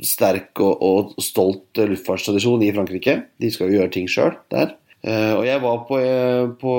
sterk 0.00 0.60
og, 0.64 0.82
og 0.82 1.22
stolt 1.22 1.82
luftfartstradisjon 1.82 2.64
i 2.64 2.72
Frankrike. 2.74 3.18
De 3.40 3.50
skal 3.52 3.68
jo 3.68 3.80
gjøre 3.80 3.92
ting 3.92 4.08
sjøl 4.10 4.36
der. 4.52 4.76
Uh, 5.02 5.34
og 5.34 5.42
jeg 5.42 5.58
var 5.58 5.80
på, 5.88 5.96
på, 6.60 6.72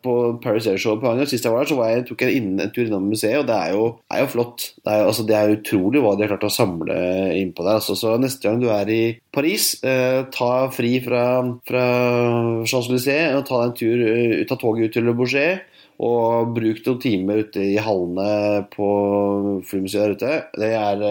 på 0.00 0.12
Paris 0.40 0.64
Air 0.70 0.78
Show 0.80 0.96
på 0.96 1.10
Anja. 1.10 1.26
Sist 1.28 1.44
jeg 1.44 1.52
var 1.52 1.60
der, 1.60 1.68
så 1.68 1.76
var 1.76 1.90
jeg, 1.92 2.06
tok 2.08 2.22
jeg 2.24 2.38
inn, 2.38 2.54
en 2.56 2.70
tur 2.72 2.86
innom 2.86 3.10
museet, 3.12 3.36
og 3.36 3.44
det 3.50 3.56
er 3.56 3.74
jo, 3.76 3.82
er 4.08 4.22
jo 4.22 4.30
flott. 4.32 4.64
Det 4.80 4.94
er, 4.94 5.04
altså, 5.04 5.26
det 5.28 5.36
er, 5.36 5.52
utrolig 5.58 6.00
hva 6.00 6.14
de 6.16 6.24
har 6.24 6.32
klart 6.32 6.46
å 6.48 6.52
samle 6.54 6.96
innpå 7.36 7.66
der. 7.66 7.82
Altså, 7.82 7.98
så 8.00 8.14
neste 8.20 8.48
gang 8.48 8.62
du 8.62 8.70
er 8.72 8.88
i 8.94 9.02
Paris, 9.36 9.74
eh, 9.84 10.22
ta 10.32 10.52
fri 10.72 10.94
fra, 11.04 11.26
fra 11.68 11.84
Champs-Élysées 12.64 13.36
og 13.36 13.44
ta 13.50 13.60
en 13.66 13.76
tur, 13.76 14.06
av 14.40 14.56
toget 14.56 14.88
ut 14.88 14.96
til 14.96 15.06
Le 15.10 15.16
Bourget 15.20 15.68
og 16.00 16.54
bruk 16.56 16.80
noen 16.86 17.00
timer 17.02 17.42
ute 17.44 17.62
i 17.74 17.76
hallene 17.80 18.62
på 18.72 18.86
flymuseet 19.68 20.00
der 20.00 20.14
ute. 20.16 20.36
Det 20.56 20.70
er, 20.72 21.02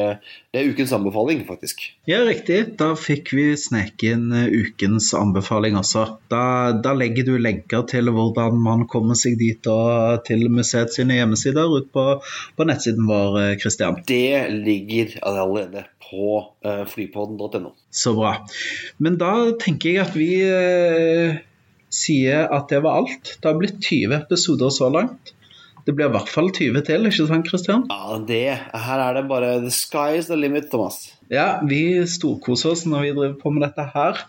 det 0.49 0.61
er, 0.63 0.69
ukens 0.71 0.93
anbefaling, 0.97 1.43
faktisk. 1.45 1.83
Ja, 2.09 2.23
riktig. 2.25 2.57
Da 2.79 2.95
fikk 2.97 3.29
vi 3.37 3.51
sneke 3.59 4.15
inn 4.15 4.31
eh, 4.33 4.47
ukens 4.49 5.11
anbefaling 5.17 5.77
også. 5.77 6.07
Da, 6.33 6.43
da, 6.81 6.95
legger 6.97 7.27
du 7.27 7.35
lenker 7.37 7.85
til 7.89 8.09
hvordan 8.15 8.57
man 8.65 8.87
kommer 8.89 9.19
seg 9.19 9.37
dit 9.37 9.69
og 9.69 10.23
til 10.25 10.47
museet 10.49 10.95
sine 10.95 11.19
hjemmesider 11.19 11.69
ut 11.69 11.91
på, 11.93 12.07
på 12.57 12.67
nettsiden 12.69 13.05
vår, 13.09 13.37
Kristian. 13.61 13.99
Eh, 14.01 14.07
det 14.09 14.63
ligger 14.65 15.19
allerede 15.21 15.85
på 16.09 16.39
flypodden.no. 16.65 17.75
Så 17.93 18.15
bra. 18.17 18.39
Men 18.97 19.21
da 19.21 19.35
tenker 19.61 19.93
jeg 19.93 20.07
at 20.07 20.17
vi 20.17 20.31
sier 21.93 22.47
at 22.55 22.71
det 22.71 22.83
var 22.85 23.01
alt. 23.03 23.35
Det 23.41 23.49
har 23.49 23.59
blitt 23.59 23.81
20 23.83 24.15
episoder 24.21 24.73
så 24.73 24.89
langt. 24.93 25.33
Det 25.89 25.95
blir 25.97 26.09
i 26.09 26.13
hvert 26.13 26.29
fall 26.29 26.51
20 26.53 26.83
til, 26.85 27.07
ikke 27.09 27.25
sant 27.25 27.47
Christian? 27.49 27.85
Ja, 27.89 28.17
det. 28.21 28.59
Her 28.85 29.01
er 29.01 29.15
det 29.17 29.23
bare 29.29 29.55
the 29.63 29.71
sky 29.73 30.19
is 30.19 30.27
the 30.29 30.37
limit, 30.37 30.67
Thomas. 30.69 30.99
Ja, 31.33 31.61
vi 31.65 32.01
storkoser 32.09 32.73
oss 32.73 32.83
når 32.89 33.05
vi 33.05 33.13
driver 33.15 33.33
på 33.39 33.53
med 33.55 33.63
dette 33.65 33.85
her. 33.93 34.19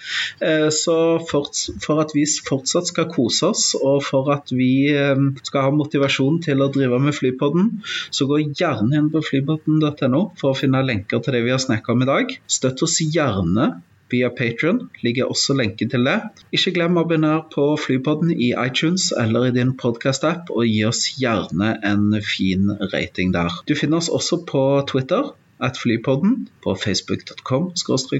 Eh, 0.45 0.69
så 0.73 0.95
for, 1.29 1.51
for, 1.85 2.01
at 2.01 2.15
vi 2.17 2.25
fortsatt 2.47 2.89
skal 2.89 3.11
kose 3.13 3.51
oss, 3.51 3.67
og 3.77 4.01
for 4.07 4.33
at 4.33 4.53
vi 4.57 4.89
eh, 4.93 5.21
skal 5.45 5.67
ha 5.67 5.75
motivasjon 5.75 6.41
til 6.45 6.65
å 6.65 6.71
drive 6.73 7.01
med 7.03 7.17
Flypodden, 7.17 7.71
så 8.09 8.29
gå 8.31 8.41
gjerne 8.47 8.97
inn 8.97 9.13
på 9.13 9.25
flypodden.no 9.29 10.25
for 10.41 10.53
å 10.53 10.59
finne 10.59 10.85
lenker 10.87 11.21
til 11.21 11.37
det 11.37 11.45
vi 11.45 11.53
har 11.53 11.61
snakket 11.61 11.93
om 11.93 12.05
i 12.07 12.11
dag. 12.15 12.37
Støtt 12.61 12.85
oss 12.89 13.01
gjerne 13.05 13.73
via 14.13 14.31
Patron. 14.31 14.83
Ligger 15.05 15.31
også 15.31 15.57
lenke 15.59 15.89
til 15.91 16.07
det. 16.09 16.19
Ikke 16.57 16.75
glem 16.77 16.99
å 16.99 17.05
abonnere 17.07 17.45
på 17.55 17.67
Flypodden 17.81 18.31
i 18.35 18.53
iTunes 18.55 19.11
eller 19.17 19.49
i 19.49 19.57
din 19.57 19.73
podkast-app, 19.81 20.51
og 20.55 20.69
gi 20.69 20.83
oss 20.89 21.07
gjerne 21.21 21.69
en 21.87 22.11
fin 22.25 22.63
rating 22.95 23.35
der. 23.37 23.51
Du 23.69 23.75
finner 23.79 23.97
oss 24.03 24.13
også 24.13 24.37
på 24.49 24.63
Twitter 24.91 25.25
at 25.61 25.77
Flypodden, 25.77 26.49
på 26.65 26.73
facebook.com 26.75 27.73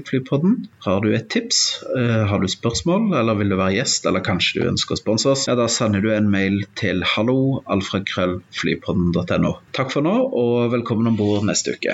flypodden. 0.05 0.69
Har 0.85 1.01
du 1.01 1.09
et 1.15 1.29
tips, 1.29 1.83
uh, 1.97 2.25
har 2.29 2.39
du 2.39 2.47
spørsmål, 2.47 3.13
eller 3.17 3.33
vil 3.39 3.49
du 3.49 3.55
være 3.57 3.73
gjest, 3.79 4.05
eller 4.05 4.19
kanskje 4.25 4.59
du 4.59 4.67
ønsker 4.69 4.93
å 4.93 4.97
sponse 4.99 5.29
oss, 5.33 5.47
ja, 5.49 5.55
da 5.57 5.67
sender 5.67 6.01
du 6.05 6.11
en 6.13 6.29
mail 6.29 6.65
til 6.79 7.03
hallo.alfredkrøllflypodden.no. 7.15 9.53
Takk 9.77 9.91
for 9.93 10.01
nå, 10.05 10.15
og 10.43 10.71
velkommen 10.75 11.07
om 11.13 11.17
bord 11.17 11.45
neste 11.49 11.71
uke. 11.77 11.93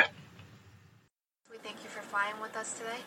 We 2.67 3.06